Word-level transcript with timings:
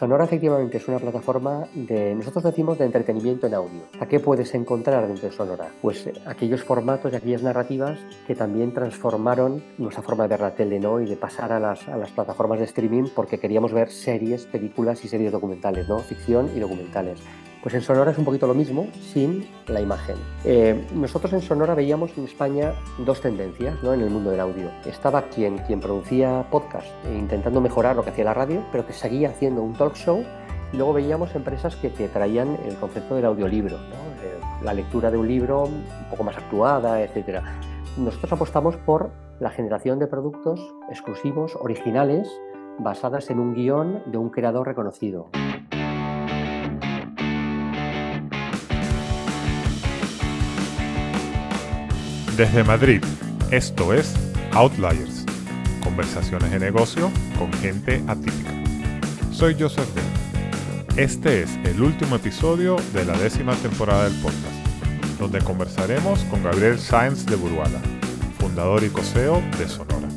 Sonora 0.00 0.24
efectivamente 0.24 0.78
es 0.78 0.88
una 0.88 0.98
plataforma 0.98 1.68
de, 1.74 2.14
nosotros 2.14 2.42
decimos, 2.42 2.78
de 2.78 2.86
entretenimiento 2.86 3.46
en 3.46 3.52
audio. 3.52 3.82
¿A 4.00 4.06
qué 4.06 4.18
puedes 4.18 4.54
encontrar 4.54 5.06
dentro 5.06 5.28
de 5.28 5.36
Sonora? 5.36 5.68
Pues 5.82 6.06
eh, 6.06 6.14
aquellos 6.24 6.64
formatos 6.64 7.12
y 7.12 7.16
aquellas 7.16 7.42
narrativas 7.42 7.98
que 8.26 8.34
también 8.34 8.72
transformaron 8.72 9.62
nuestra 9.76 10.02
forma 10.02 10.22
de 10.22 10.28
ver 10.28 10.40
la 10.40 10.54
tele 10.54 10.80
¿no? 10.80 11.02
y 11.02 11.04
de 11.04 11.16
pasar 11.18 11.52
a 11.52 11.60
las, 11.60 11.86
a 11.86 11.98
las 11.98 12.10
plataformas 12.12 12.60
de 12.60 12.64
streaming 12.64 13.10
porque 13.14 13.38
queríamos 13.38 13.74
ver 13.74 13.90
series, 13.90 14.46
películas 14.46 15.04
y 15.04 15.08
series 15.08 15.32
documentales, 15.32 15.86
¿no? 15.86 15.98
ficción 15.98 16.50
y 16.56 16.60
documentales. 16.60 17.20
Pues 17.62 17.74
en 17.74 17.82
Sonora 17.82 18.10
es 18.12 18.16
un 18.16 18.24
poquito 18.24 18.46
lo 18.46 18.54
mismo, 18.54 18.86
sin 19.12 19.46
la 19.66 19.82
imagen. 19.82 20.16
Eh, 20.44 20.86
nosotros 20.94 21.34
en 21.34 21.42
Sonora 21.42 21.74
veíamos 21.74 22.16
en 22.16 22.24
España 22.24 22.72
dos 22.98 23.20
tendencias 23.20 23.82
¿no? 23.82 23.92
en 23.92 24.00
el 24.00 24.08
mundo 24.08 24.30
del 24.30 24.40
audio. 24.40 24.70
Estaba 24.86 25.22
quien, 25.28 25.58
quien 25.58 25.78
producía 25.78 26.46
podcast 26.50 26.88
e 27.04 27.18
intentando 27.18 27.60
mejorar 27.60 27.96
lo 27.96 28.02
que 28.02 28.10
hacía 28.10 28.24
la 28.24 28.32
radio, 28.32 28.64
pero 28.72 28.86
que 28.86 28.94
seguía 28.94 29.28
haciendo 29.28 29.62
un 29.62 29.74
talk 29.74 29.94
show. 29.94 30.24
Luego 30.72 30.94
veíamos 30.94 31.34
empresas 31.34 31.76
que, 31.76 31.92
que 31.92 32.08
traían 32.08 32.56
el 32.64 32.76
concepto 32.76 33.14
del 33.16 33.26
audiolibro, 33.26 33.76
¿no? 33.76 34.22
Eh, 34.22 34.40
la 34.62 34.72
lectura 34.72 35.10
de 35.10 35.18
un 35.18 35.28
libro 35.28 35.64
un 35.64 35.84
poco 36.08 36.24
más 36.24 36.38
actuada, 36.38 37.02
etc. 37.02 37.42
Nosotros 37.98 38.32
apostamos 38.32 38.78
por 38.78 39.10
la 39.38 39.50
generación 39.50 39.98
de 39.98 40.06
productos 40.06 40.60
exclusivos, 40.88 41.56
originales, 41.56 42.26
basadas 42.78 43.28
en 43.28 43.38
un 43.38 43.52
guion 43.52 44.02
de 44.06 44.16
un 44.16 44.30
creador 44.30 44.66
reconocido. 44.66 45.28
Desde 52.40 52.64
Madrid, 52.64 53.04
esto 53.50 53.92
es 53.92 54.14
Outliers, 54.52 55.26
conversaciones 55.84 56.50
de 56.50 56.58
negocio 56.58 57.10
con 57.38 57.52
gente 57.52 58.02
atípica. 58.08 58.50
Soy 59.30 59.54
Joseph 59.60 59.94
Bell. 59.94 60.96
Este 60.96 61.42
es 61.42 61.54
el 61.66 61.82
último 61.82 62.16
episodio 62.16 62.76
de 62.94 63.04
la 63.04 63.12
décima 63.18 63.54
temporada 63.56 64.04
del 64.04 64.14
podcast, 64.22 65.18
donde 65.18 65.40
conversaremos 65.40 66.24
con 66.30 66.42
Gabriel 66.42 66.78
Sáenz 66.78 67.26
de 67.26 67.36
Buruala, 67.36 67.78
fundador 68.38 68.84
y 68.84 68.88
coseo 68.88 69.42
de 69.58 69.68
Sonora. 69.68 70.08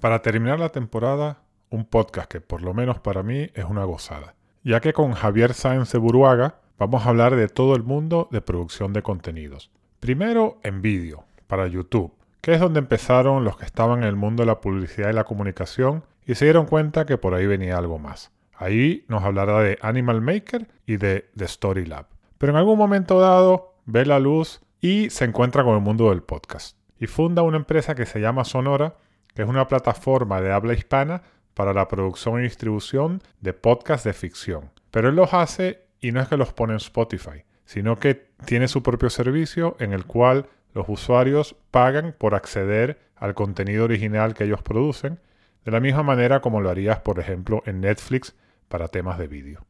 Para 0.00 0.22
terminar 0.22 0.58
la 0.58 0.70
temporada, 0.70 1.42
un 1.68 1.84
podcast 1.84 2.32
que 2.32 2.40
por 2.40 2.62
lo 2.62 2.72
menos 2.72 3.00
para 3.00 3.22
mí 3.22 3.50
es 3.52 3.66
una 3.66 3.84
gozada, 3.84 4.34
ya 4.64 4.80
que 4.80 4.94
con 4.94 5.12
Javier 5.12 5.52
Sáenz 5.52 5.92
de 5.92 5.98
Buruaga 5.98 6.61
vamos 6.78 7.04
a 7.04 7.08
hablar 7.08 7.36
de 7.36 7.48
todo 7.48 7.74
el 7.76 7.82
mundo 7.82 8.28
de 8.30 8.40
producción 8.40 8.92
de 8.92 9.02
contenidos. 9.02 9.70
Primero 10.00 10.58
en 10.62 10.82
vídeo, 10.82 11.24
para 11.46 11.66
YouTube, 11.66 12.12
que 12.40 12.54
es 12.54 12.60
donde 12.60 12.80
empezaron 12.80 13.44
los 13.44 13.56
que 13.56 13.64
estaban 13.64 14.00
en 14.00 14.08
el 14.08 14.16
mundo 14.16 14.42
de 14.42 14.46
la 14.46 14.60
publicidad 14.60 15.10
y 15.10 15.12
la 15.12 15.24
comunicación 15.24 16.04
y 16.26 16.34
se 16.34 16.46
dieron 16.46 16.66
cuenta 16.66 17.06
que 17.06 17.18
por 17.18 17.34
ahí 17.34 17.46
venía 17.46 17.78
algo 17.78 17.98
más. 17.98 18.32
Ahí 18.54 19.04
nos 19.08 19.22
hablará 19.22 19.60
de 19.60 19.78
Animal 19.82 20.20
Maker 20.20 20.68
y 20.86 20.96
de 20.96 21.30
The 21.36 21.44
Story 21.44 21.84
Lab. 21.84 22.06
Pero 22.38 22.52
en 22.52 22.58
algún 22.58 22.78
momento 22.78 23.20
dado 23.20 23.74
ve 23.86 24.06
la 24.06 24.18
luz 24.18 24.60
y 24.80 25.10
se 25.10 25.24
encuentra 25.24 25.64
con 25.64 25.74
el 25.74 25.80
mundo 25.80 26.10
del 26.10 26.22
podcast. 26.22 26.76
Y 26.98 27.06
funda 27.06 27.42
una 27.42 27.56
empresa 27.56 27.94
que 27.94 28.06
se 28.06 28.20
llama 28.20 28.44
Sonora, 28.44 28.96
que 29.34 29.42
es 29.42 29.48
una 29.48 29.68
plataforma 29.68 30.40
de 30.40 30.52
habla 30.52 30.74
hispana 30.74 31.22
para 31.54 31.72
la 31.72 31.88
producción 31.88 32.40
y 32.40 32.44
distribución 32.44 33.22
de 33.40 33.52
podcasts 33.52 34.04
de 34.04 34.12
ficción. 34.12 34.70
Pero 34.90 35.08
él 35.08 35.16
los 35.16 35.34
hace 35.34 35.86
y 36.02 36.12
no 36.12 36.20
es 36.20 36.28
que 36.28 36.36
los 36.36 36.52
pone 36.52 36.74
en 36.74 36.78
Spotify, 36.78 37.44
sino 37.64 37.98
que 37.98 38.26
tiene 38.44 38.68
su 38.68 38.82
propio 38.82 39.08
servicio 39.08 39.76
en 39.78 39.94
el 39.94 40.04
cual 40.04 40.46
los 40.74 40.86
usuarios 40.88 41.56
pagan 41.70 42.14
por 42.18 42.34
acceder 42.34 42.98
al 43.16 43.34
contenido 43.34 43.84
original 43.84 44.34
que 44.34 44.44
ellos 44.44 44.62
producen, 44.62 45.20
de 45.64 45.70
la 45.70 45.80
misma 45.80 46.02
manera 46.02 46.40
como 46.40 46.60
lo 46.60 46.70
harías, 46.70 46.98
por 47.00 47.20
ejemplo, 47.20 47.62
en 47.66 47.80
Netflix 47.80 48.34
para 48.68 48.88
temas 48.88 49.16
de 49.16 49.28
vídeo. 49.28 49.64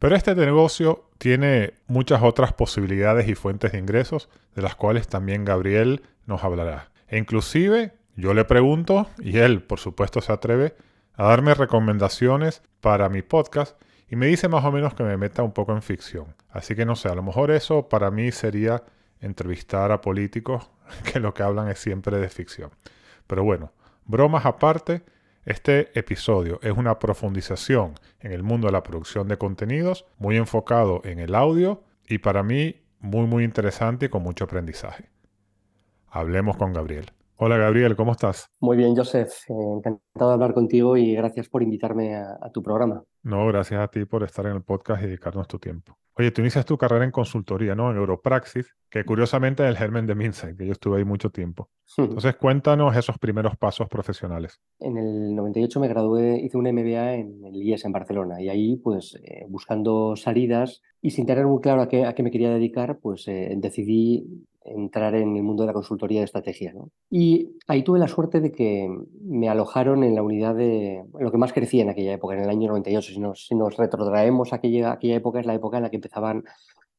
Pero 0.00 0.16
este 0.16 0.34
negocio 0.34 1.08
tiene 1.18 1.74
muchas 1.86 2.22
otras 2.22 2.52
posibilidades 2.52 3.28
y 3.28 3.34
fuentes 3.34 3.72
de 3.72 3.78
ingresos, 3.78 4.28
de 4.54 4.62
las 4.62 4.74
cuales 4.74 5.06
también 5.06 5.44
Gabriel 5.44 6.02
nos 6.26 6.42
hablará. 6.42 6.90
E 7.08 7.16
inclusive 7.16 7.92
yo 8.16 8.34
le 8.34 8.44
pregunto, 8.44 9.08
y 9.18 9.38
él 9.38 9.62
por 9.62 9.78
supuesto 9.78 10.20
se 10.20 10.32
atreve, 10.32 10.74
a 11.14 11.28
darme 11.28 11.54
recomendaciones 11.54 12.62
para 12.80 13.08
mi 13.08 13.22
podcast 13.22 13.80
y 14.08 14.16
me 14.16 14.26
dice 14.26 14.48
más 14.48 14.64
o 14.64 14.72
menos 14.72 14.94
que 14.94 15.02
me 15.02 15.16
meta 15.16 15.42
un 15.42 15.52
poco 15.52 15.72
en 15.72 15.82
ficción. 15.82 16.34
Así 16.50 16.74
que 16.74 16.84
no 16.84 16.96
sé, 16.96 17.08
a 17.08 17.14
lo 17.14 17.22
mejor 17.22 17.50
eso 17.50 17.88
para 17.88 18.10
mí 18.10 18.30
sería 18.32 18.82
entrevistar 19.20 19.92
a 19.92 20.00
políticos 20.00 20.70
que 21.12 21.20
lo 21.20 21.34
que 21.34 21.42
hablan 21.42 21.68
es 21.68 21.78
siempre 21.78 22.18
de 22.18 22.28
ficción. 22.28 22.70
Pero 23.26 23.44
bueno, 23.44 23.72
bromas 24.04 24.46
aparte, 24.46 25.02
este 25.44 25.96
episodio 25.98 26.58
es 26.62 26.76
una 26.76 26.98
profundización 26.98 27.94
en 28.20 28.32
el 28.32 28.42
mundo 28.42 28.66
de 28.66 28.72
la 28.72 28.82
producción 28.82 29.28
de 29.28 29.38
contenidos, 29.38 30.04
muy 30.18 30.36
enfocado 30.36 31.00
en 31.04 31.18
el 31.18 31.34
audio 31.34 31.82
y 32.08 32.18
para 32.18 32.42
mí 32.42 32.82
muy 32.98 33.26
muy 33.26 33.44
interesante 33.44 34.06
y 34.06 34.08
con 34.08 34.22
mucho 34.22 34.44
aprendizaje. 34.44 35.10
Hablemos 36.08 36.56
con 36.56 36.72
Gabriel. 36.72 37.12
Hola 37.36 37.58
Gabriel, 37.58 37.96
¿cómo 37.96 38.12
estás? 38.12 38.50
Muy 38.60 38.78
bien, 38.78 38.96
Joseph. 38.96 39.30
Eh, 39.50 39.52
encantado 39.76 40.30
de 40.30 40.34
hablar 40.34 40.54
contigo 40.54 40.96
y 40.96 41.14
gracias 41.14 41.48
por 41.48 41.62
invitarme 41.62 42.16
a, 42.16 42.38
a, 42.40 42.50
tu 42.50 42.62
programa. 42.62 43.04
No, 43.26 43.44
gracias 43.48 43.80
a 43.80 43.88
ti 43.88 44.04
por 44.04 44.22
estar 44.22 44.46
en 44.46 44.52
el 44.52 44.62
podcast 44.62 45.02
y 45.02 45.06
dedicarnos 45.06 45.48
tu 45.48 45.58
tiempo. 45.58 45.98
Oye, 46.14 46.30
tú 46.30 46.42
inicias 46.42 46.64
tu 46.64 46.78
carrera 46.78 47.04
en 47.04 47.10
consultoría, 47.10 47.74
¿no? 47.74 47.90
En 47.90 47.96
Europraxis, 47.96 48.76
que 48.88 49.04
curiosamente 49.04 49.64
es 49.64 49.68
el 49.68 49.76
germen 49.76 50.06
de 50.06 50.14
Minsight, 50.14 50.56
que 50.56 50.64
yo 50.64 50.70
estuve 50.70 50.98
ahí 50.98 51.04
mucho 51.04 51.30
tiempo. 51.30 51.68
Entonces, 51.98 52.36
cuéntanos 52.36 52.96
esos 52.96 53.18
primeros 53.18 53.56
pasos 53.56 53.88
profesionales. 53.88 54.60
En 54.78 54.96
el 54.96 55.34
98 55.34 55.80
me 55.80 55.88
gradué, 55.88 56.40
hice 56.40 56.56
un 56.56 56.72
MBA 56.72 57.14
en 57.14 57.44
el 57.44 57.56
IES 57.56 57.84
en 57.86 57.92
Barcelona 57.92 58.40
y 58.40 58.48
ahí, 58.48 58.76
pues, 58.76 59.18
eh, 59.24 59.44
buscando 59.48 60.14
salidas 60.14 60.82
y 61.02 61.10
sin 61.10 61.26
tener 61.26 61.46
muy 61.46 61.60
claro 61.60 61.82
a 61.82 61.88
qué, 61.88 62.04
a 62.04 62.14
qué 62.14 62.22
me 62.22 62.30
quería 62.30 62.50
dedicar, 62.50 63.00
pues 63.00 63.26
eh, 63.26 63.52
decidí 63.56 64.46
entrar 64.66 65.14
en 65.14 65.36
el 65.36 65.42
mundo 65.42 65.62
de 65.62 65.68
la 65.68 65.72
consultoría 65.72 66.20
de 66.20 66.24
estrategia. 66.24 66.72
¿no? 66.72 66.90
Y 67.10 67.56
ahí 67.66 67.82
tuve 67.82 67.98
la 67.98 68.08
suerte 68.08 68.40
de 68.40 68.52
que 68.52 68.88
me 69.22 69.48
alojaron 69.48 70.04
en 70.04 70.14
la 70.14 70.22
unidad 70.22 70.54
de 70.54 71.04
lo 71.18 71.30
que 71.30 71.38
más 71.38 71.52
crecía 71.52 71.82
en 71.82 71.90
aquella 71.90 72.14
época, 72.14 72.34
en 72.34 72.42
el 72.42 72.50
año 72.50 72.68
98. 72.68 73.34
Si 73.34 73.54
nos, 73.54 73.76
retrotraemos 73.76 74.52
a 74.52 74.56
aquella, 74.56 74.92
aquella 74.92 75.16
época, 75.16 75.40
es 75.40 75.46
la 75.46 75.54
época 75.54 75.76
en 75.76 75.84
la 75.84 75.90
que 75.90 75.96
empezaban 75.96 76.44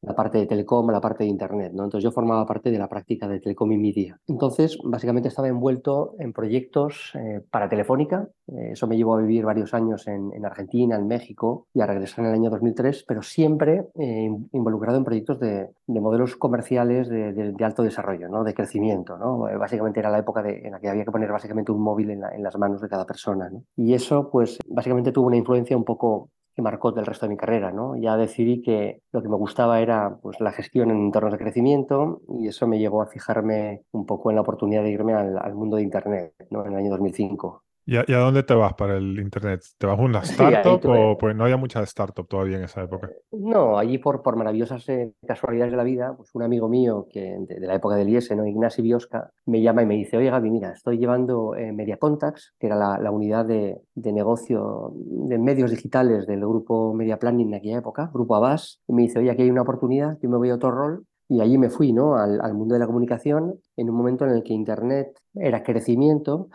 la 0.02 0.14
parte 0.14 0.38
de 0.38 0.46
telecom, 0.46 0.90
la 0.90 1.00
parte 1.00 1.24
de 1.24 1.30
internet, 1.30 1.72
¿no? 1.74 1.84
Entonces 1.84 2.04
yo 2.04 2.12
formaba 2.12 2.46
parte 2.46 2.70
de 2.70 2.78
la 2.78 2.88
práctica 2.88 3.26
de 3.26 3.40
telecom 3.40 3.70
y 3.72 3.78
media. 3.78 4.18
Entonces, 4.28 4.78
básicamente 4.84 5.28
estaba 5.28 5.48
envuelto 5.48 6.14
en 6.18 6.32
proyectos 6.32 7.12
eh, 7.14 7.40
para 7.50 7.68
Telefónica. 7.68 8.28
Eh, 8.46 8.70
eso 8.72 8.86
me 8.86 8.96
llevó 8.96 9.16
a 9.16 9.20
vivir 9.20 9.44
varios 9.44 9.74
años 9.74 10.06
en, 10.06 10.32
en, 10.32 10.46
Argentina, 10.46 10.96
en 10.96 11.06
México 11.06 11.66
y 11.74 11.80
a 11.80 11.86
regresar 11.86 12.20
en 12.24 12.30
el 12.30 12.34
año 12.34 12.50
2003, 12.50 13.04
pero 13.08 13.22
siempre 13.22 13.86
eh, 13.98 14.30
involucrado 14.52 14.98
en 14.98 15.04
proyectos 15.04 15.40
de, 15.40 15.68
de 15.86 16.00
modelos 16.00 16.36
comerciales 16.36 17.08
de, 17.08 17.32
de, 17.32 17.64
alto 17.64 17.82
desarrollo, 17.82 18.28
¿no? 18.28 18.44
De 18.44 18.54
crecimiento, 18.54 19.18
¿no? 19.18 19.40
básicamente 19.58 20.00
era 20.00 20.10
la 20.10 20.18
época 20.18 20.42
en 20.48 20.72
la 20.72 20.80
que 20.80 20.88
había 20.88 21.04
que 21.04 21.10
poner 21.10 21.30
básicamente 21.30 21.72
un 21.72 21.82
móvil 21.82 22.10
en, 22.10 22.20
la, 22.20 22.34
en 22.34 22.42
las 22.42 22.56
manos 22.56 22.80
de 22.80 22.88
cada 22.88 23.04
persona. 23.04 23.50
Y 23.76 23.92
eso, 23.92 24.30
pues, 24.30 24.58
básicamente 24.66 25.12
tuvo 25.12 25.26
una 25.26 25.36
influencia 25.36 25.76
un 25.76 25.84
poco 25.84 26.30
que 26.58 26.62
marcó 26.62 26.90
del 26.90 27.06
resto 27.06 27.24
de 27.26 27.30
mi 27.30 27.36
carrera. 27.36 27.70
¿no? 27.70 27.96
Ya 27.96 28.16
decidí 28.16 28.62
que 28.62 29.00
lo 29.12 29.22
que 29.22 29.28
me 29.28 29.36
gustaba 29.36 29.80
era 29.80 30.18
pues, 30.20 30.40
la 30.40 30.50
gestión 30.50 30.90
en 30.90 30.96
entornos 30.96 31.30
de 31.30 31.38
crecimiento 31.38 32.20
y 32.28 32.48
eso 32.48 32.66
me 32.66 32.80
llevó 32.80 33.00
a 33.00 33.06
fijarme 33.06 33.84
un 33.92 34.06
poco 34.06 34.30
en 34.30 34.34
la 34.34 34.42
oportunidad 34.42 34.82
de 34.82 34.90
irme 34.90 35.14
al, 35.14 35.38
al 35.38 35.54
mundo 35.54 35.76
de 35.76 35.84
Internet 35.84 36.34
¿no? 36.50 36.66
en 36.66 36.72
el 36.72 36.78
año 36.78 36.90
2005. 36.90 37.62
¿Y 37.90 37.96
a, 37.96 38.04
¿Y 38.06 38.12
a, 38.12 38.18
dónde 38.18 38.42
te 38.42 38.52
vas 38.52 38.74
para 38.74 38.98
el 38.98 39.18
Internet? 39.18 39.62
¿Te 39.78 39.86
vas 39.86 39.98
a 39.98 40.02
una 40.02 40.18
startup 40.18 40.82
sí, 40.82 40.88
o 40.90 41.16
pues 41.16 41.34
no 41.34 41.44
había 41.44 41.56
mucha 41.56 41.82
startup 41.84 42.28
todavía 42.28 42.58
en 42.58 42.64
esa 42.64 42.82
época? 42.82 43.08
No, 43.32 43.78
allí 43.78 43.96
por, 43.96 44.20
por 44.20 44.36
maravillosas 44.36 44.86
eh, 44.90 45.14
casualidades 45.26 45.70
de 45.70 45.78
la 45.78 45.84
vida, 45.84 46.14
pues 46.14 46.28
un 46.34 46.42
amigo 46.42 46.68
mío 46.68 47.06
que 47.10 47.38
de, 47.48 47.58
de 47.58 47.66
la 47.66 47.76
época 47.76 47.96
del 47.96 48.10
IES, 48.10 48.36
¿no? 48.36 48.46
Ignacio 48.46 48.84
Biosca, 48.84 49.30
me 49.46 49.62
llama 49.62 49.84
y 49.84 49.86
me 49.86 49.94
dice, 49.94 50.18
oye 50.18 50.28
Gaby, 50.28 50.50
mira, 50.50 50.72
estoy 50.72 50.98
llevando 50.98 51.54
eh, 51.54 51.72
Media 51.72 51.96
Contacts, 51.96 52.52
que 52.60 52.66
era 52.66 52.76
la, 52.76 52.98
la 52.98 53.10
unidad 53.10 53.46
de, 53.46 53.80
de, 53.94 54.12
negocio 54.12 54.92
de 54.94 55.38
medios 55.38 55.70
digitales 55.70 56.26
del 56.26 56.40
grupo 56.40 56.92
Media 56.92 57.18
Planning 57.18 57.52
de 57.52 57.56
aquella 57.56 57.78
época, 57.78 58.10
Grupo 58.12 58.36
Abbas, 58.36 58.82
y 58.86 58.92
me 58.92 59.00
dice, 59.00 59.20
oye, 59.20 59.30
aquí 59.30 59.44
hay 59.44 59.50
una 59.50 59.62
oportunidad, 59.62 60.18
yo 60.20 60.28
me 60.28 60.36
voy 60.36 60.50
a 60.50 60.56
otro 60.56 60.72
rol 60.72 61.06
y 61.26 61.40
allí 61.40 61.56
me 61.56 61.70
fui 61.70 61.94
¿no? 61.94 62.16
al, 62.16 62.38
al, 62.42 62.52
mundo 62.52 62.74
de 62.74 62.80
la 62.80 62.86
comunicación 62.86 63.58
en 63.76 63.88
un 63.88 63.96
momento 63.96 64.26
en 64.26 64.32
el 64.32 64.42
que 64.42 64.52
Internet 64.52 65.18
era 65.34 65.62
crecimiento, 65.62 66.48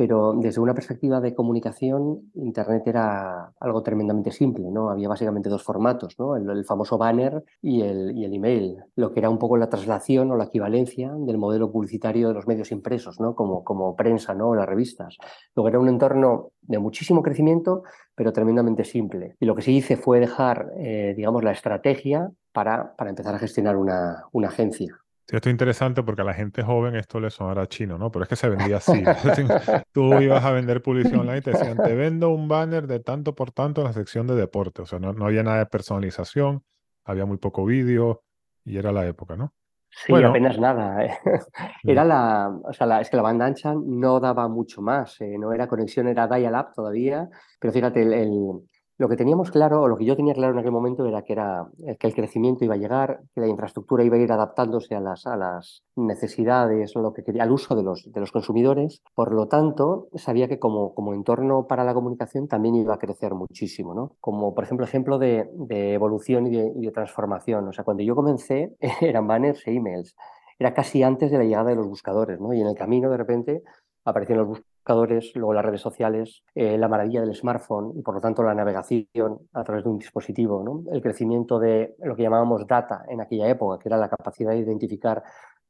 pero 0.00 0.32
desde 0.32 0.62
una 0.62 0.72
perspectiva 0.72 1.20
de 1.20 1.34
comunicación, 1.34 2.30
Internet 2.34 2.84
era 2.86 3.52
algo 3.60 3.82
tremendamente 3.82 4.32
simple, 4.32 4.70
¿no? 4.70 4.88
Había 4.88 5.10
básicamente 5.10 5.50
dos 5.50 5.62
formatos, 5.62 6.18
¿no? 6.18 6.36
El, 6.36 6.64
famoso 6.64 6.96
banner 6.96 7.44
y 7.60 7.82
el, 7.82 8.32
email, 8.32 8.78
lo 8.96 9.12
que 9.12 9.20
era 9.20 9.28
un 9.28 9.38
poco 9.38 9.58
la 9.58 9.68
traslación 9.68 10.30
o 10.30 10.36
la 10.36 10.44
equivalencia 10.44 11.12
del 11.14 11.36
modelo 11.36 11.70
publicitario 11.70 12.28
de 12.28 12.32
los 12.32 12.46
medios 12.46 12.72
impresos, 12.72 13.20
¿no? 13.20 13.34
Como, 13.34 13.62
como 13.62 13.94
prensa, 13.94 14.32
¿no? 14.32 14.48
O 14.48 14.54
las 14.54 14.66
revistas. 14.66 15.18
Luego 15.54 15.68
era 15.68 15.78
un 15.78 15.90
entorno 15.90 16.52
de 16.62 16.78
muchísimo 16.78 17.22
crecimiento, 17.22 17.82
pero 18.14 18.32
tremendamente 18.32 18.84
simple. 18.84 19.36
Y 19.38 19.44
lo 19.44 19.54
que 19.54 19.60
sí 19.60 19.76
hice 19.76 19.98
fue 19.98 20.18
dejar, 20.18 20.72
eh, 20.78 21.12
digamos, 21.14 21.44
la 21.44 21.52
estrategia 21.52 22.30
para, 22.52 22.96
para 22.96 23.10
empezar 23.10 23.34
a 23.34 23.38
gestionar 23.38 23.76
una, 23.76 24.24
una 24.32 24.48
agencia. 24.48 24.98
Sí, 25.30 25.36
esto 25.36 25.48
es 25.48 25.52
interesante 25.52 26.02
porque 26.02 26.22
a 26.22 26.24
la 26.24 26.34
gente 26.34 26.64
joven 26.64 26.96
esto 26.96 27.20
le 27.20 27.30
sonará 27.30 27.68
chino, 27.68 27.96
¿no? 27.96 28.10
Pero 28.10 28.24
es 28.24 28.28
que 28.28 28.34
se 28.34 28.48
vendía 28.48 28.78
así. 28.78 29.00
Tú 29.92 30.12
ibas 30.14 30.44
a 30.44 30.50
vender 30.50 30.82
publicidad 30.82 31.20
online 31.20 31.38
y 31.38 31.40
te 31.42 31.52
decían, 31.52 31.76
te 31.76 31.94
vendo 31.94 32.30
un 32.30 32.48
banner 32.48 32.88
de 32.88 32.98
tanto 32.98 33.36
por 33.36 33.52
tanto 33.52 33.80
en 33.80 33.86
la 33.86 33.92
sección 33.92 34.26
de 34.26 34.34
deporte. 34.34 34.82
O 34.82 34.86
sea, 34.86 34.98
no, 34.98 35.12
no 35.12 35.26
había 35.26 35.44
nada 35.44 35.58
de 35.58 35.66
personalización, 35.66 36.64
había 37.04 37.26
muy 37.26 37.36
poco 37.36 37.64
vídeo 37.64 38.24
y 38.64 38.76
era 38.76 38.90
la 38.90 39.06
época, 39.06 39.36
¿no? 39.36 39.54
Sí, 39.90 40.12
apenas 40.12 40.58
nada. 40.58 41.04
¿eh? 41.04 41.16
Era 41.84 42.04
la, 42.04 42.48
o 42.64 42.72
sea, 42.72 43.00
es 43.00 43.08
que 43.08 43.16
la 43.16 43.22
banda 43.22 43.46
ancha 43.46 43.72
no 43.72 44.18
daba 44.18 44.48
mucho 44.48 44.82
más, 44.82 45.20
¿eh? 45.20 45.36
no 45.38 45.52
era 45.52 45.68
conexión, 45.68 46.08
era 46.08 46.26
dial-up 46.26 46.72
todavía, 46.74 47.28
pero 47.60 47.72
fíjate, 47.72 48.02
el, 48.02 48.62
lo 49.00 49.08
que 49.08 49.16
teníamos 49.16 49.50
claro, 49.50 49.80
o 49.80 49.88
lo 49.88 49.96
que 49.96 50.04
yo 50.04 50.14
tenía 50.14 50.34
claro 50.34 50.52
en 50.52 50.58
aquel 50.58 50.72
momento, 50.72 51.06
era 51.06 51.22
que, 51.22 51.32
era 51.32 51.66
que 51.98 52.06
el 52.06 52.14
crecimiento 52.14 52.66
iba 52.66 52.74
a 52.74 52.76
llegar, 52.76 53.22
que 53.34 53.40
la 53.40 53.48
infraestructura 53.48 54.04
iba 54.04 54.16
a 54.16 54.18
ir 54.18 54.30
adaptándose 54.30 54.94
a 54.94 55.00
las, 55.00 55.26
a 55.26 55.38
las 55.38 55.82
necesidades, 55.96 56.94
lo 56.94 57.14
que 57.14 57.24
quería, 57.24 57.44
al 57.44 57.50
uso 57.50 57.74
de 57.74 57.82
los, 57.82 58.30
consumidores. 58.30 59.00
Por 59.14 59.32
lo 59.32 59.48
tanto, 59.48 60.08
sabía 60.16 60.48
que 60.48 60.58
como, 60.58 60.92
entorno 61.14 61.66
para 61.66 61.82
la 61.82 61.94
comunicación 61.94 62.46
también 62.46 62.74
iba 62.74 62.92
a 62.92 62.98
crecer 62.98 63.32
muchísimo, 63.32 63.94
¿no? 63.94 64.16
Como, 64.20 64.54
por 64.54 64.64
ejemplo, 64.64 64.84
ejemplo 64.84 65.18
de, 65.18 65.48
evolución 65.70 66.46
y 66.48 66.84
de, 66.84 66.92
transformación. 66.92 67.68
O 67.68 67.72
sea, 67.72 67.84
cuando 67.84 68.02
yo 68.02 68.14
comencé, 68.14 68.76
eran 69.00 69.26
banners 69.26 69.66
e 69.66 69.72
emails. 69.72 70.14
Era 70.58 70.74
casi 70.74 71.02
antes 71.02 71.30
de 71.30 71.38
la 71.38 71.44
llegada 71.44 71.70
de 71.70 71.76
los 71.76 71.88
buscadores, 71.88 72.38
¿no? 72.38 72.52
Y 72.52 72.60
en 72.60 72.66
el 72.66 72.74
camino, 72.74 73.08
de 73.08 73.16
repente, 73.16 73.62
aparecieron 74.04 74.46
los 74.46 74.60
luego 74.94 75.54
las 75.54 75.64
redes 75.64 75.80
sociales, 75.80 76.42
eh, 76.54 76.76
la 76.78 76.88
maravilla 76.88 77.20
del 77.20 77.34
smartphone 77.34 77.92
y 77.96 78.02
por 78.02 78.14
lo 78.14 78.20
tanto 78.20 78.42
la 78.42 78.54
navegación 78.54 79.06
a 79.52 79.64
través 79.64 79.84
de 79.84 79.90
un 79.90 79.98
dispositivo, 79.98 80.84
el 80.90 81.02
crecimiento 81.02 81.58
de 81.58 81.94
lo 82.02 82.16
que 82.16 82.22
llamábamos 82.22 82.66
data 82.66 83.04
en 83.08 83.20
aquella 83.20 83.48
época, 83.48 83.82
que 83.82 83.88
era 83.88 83.96
la 83.96 84.08
capacidad 84.08 84.52
de 84.52 84.58
identificar 84.58 85.22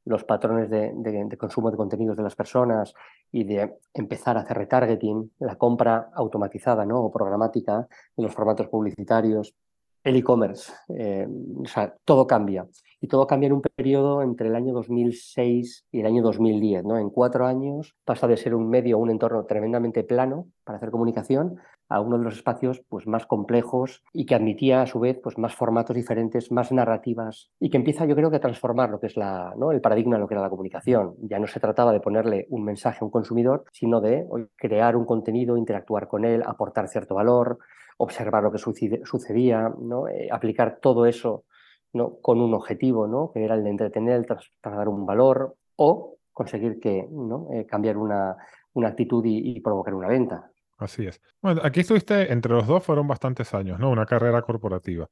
los 0.05 0.25
patrones 0.25 0.71
de, 0.71 0.93
de, 0.95 1.37
consumo 1.37 1.71
de 1.71 1.77
contenidos 1.77 2.17
de 2.17 2.23
las 2.23 2.35
personas 2.35 2.95
y 3.31 3.45
de 3.45 3.79
empezar 3.95 4.37
a 4.37 4.41
hacer 4.41 4.57
retargeting, 4.57 5.33
la 5.39 5.57
compra 5.57 6.11
automatizada 6.15 6.87
¿no? 6.87 7.01
o 7.01 7.13
programática 7.13 7.87
de 8.17 8.23
los 8.23 8.33
formatos 8.33 8.69
publicitarios, 8.69 9.55
el 10.05 10.17
e-commerce, 10.17 10.73
eh, 10.88 11.26
o 11.62 11.67
sea, 11.67 11.94
todo 12.05 12.26
cambia. 12.26 12.67
Y 13.02 13.08
todo 13.08 13.26
cambia 13.26 13.47
en 13.47 13.55
un 13.55 13.62
periodo 13.62 14.23
entre 14.23 14.49
el 14.49 14.55
año 14.55 14.75
2006 14.75 15.87
y 15.91 16.00
el 16.00 16.06
año 16.06 16.23
2010. 16.23 16.85
¿no? 16.85 16.99
En 16.99 17.08
cuatro 17.08 17.47
años 17.47 17.94
pasa 18.05 18.26
de 18.26 18.37
ser 18.37 18.55
un 18.55 18.69
medio, 18.69 18.99
un 18.99 19.11
entorno 19.11 19.47
tremendamente 19.47 20.05
plano 20.05 20.49
para 20.64 20.76
hacer 20.76 20.91
comunicación, 20.91 21.58
a 21.91 22.00
uno 22.00 22.17
de 22.17 22.25
los 22.25 22.37
espacios 22.37 22.82
pues, 22.88 23.06
más 23.06 23.26
complejos 23.26 24.02
y 24.12 24.25
que 24.25 24.35
admitía 24.35 24.81
a 24.81 24.87
su 24.87 25.00
vez 25.00 25.19
pues, 25.20 25.37
más 25.37 25.55
formatos 25.55 25.97
diferentes, 25.97 26.50
más 26.52 26.73
narrativas 26.73 27.50
y 27.58 27.69
que 27.69 27.76
empieza 27.76 28.06
yo 28.06 28.14
creo 28.14 28.31
que 28.31 28.37
a 28.37 28.41
transformar 28.41 28.91
lo 28.91 29.00
que 29.00 29.08
es 29.08 29.17
la, 29.17 29.52
¿no? 29.56 29.73
el 29.73 29.81
paradigma 29.81 30.14
de 30.14 30.20
lo 30.20 30.29
que 30.29 30.35
era 30.35 30.43
la 30.43 30.50
comunicación. 30.50 31.17
Ya 31.23 31.38
no 31.38 31.49
se 31.49 31.58
trataba 31.58 31.93
de 31.93 32.00
ponerle 32.00 32.47
un 32.50 32.64
mensaje 32.64 32.99
a 33.00 33.05
un 33.05 33.11
consumidor, 33.11 33.64
sino 33.73 34.00
de 34.00 34.25
crear 34.56 34.97
un 34.97 35.05
contenido, 35.05 35.56
interactuar 35.56 36.06
con 36.06 36.25
él, 36.25 36.43
aportar 36.47 36.87
cierto 36.88 37.17
valor, 37.17 37.58
observar 38.00 38.43
lo 38.43 38.50
que 38.50 38.58
sucedía. 38.58 39.73
Eh, 40.11 40.29
aplicar 40.32 40.79
todo 40.81 41.06
eso 41.06 41.44
¿no? 41.93 42.17
con 42.20 42.41
un 42.41 42.55
objetivo, 42.55 43.06
¿no? 43.06 43.31
que 43.32 43.44
era 43.44 43.55
el 43.55 43.64
de 43.64 43.70
entretener, 43.70 44.17
el 44.17 44.26
trasladar 44.26 44.88
un 44.88 45.05
valor 45.05 45.56
o 45.76 46.17
conseguir 46.32 46.81
que, 46.81 47.06
¿no? 47.11 47.49
Eh, 47.52 47.67
cambiar 47.67 47.99
una, 47.99 48.37
actitud 48.87 49.23
y, 49.26 49.61
provocar 49.61 49.94
una 49.94 50.08
venta. 50.08 50.50
Así 50.79 51.06
es. 51.06 51.20
Bueno, 51.43 51.61
aquí 51.62 51.81
estuviste, 51.81 52.32
entre 52.32 52.55
los 52.55 52.67
dos 52.67 52.82
fueron 52.82 53.06
bastantes 53.06 53.52
años, 53.52 53.79
¿no? 53.79 53.91
Una 53.91 54.06
carrera 54.06 54.41
corporativa. 54.41 55.06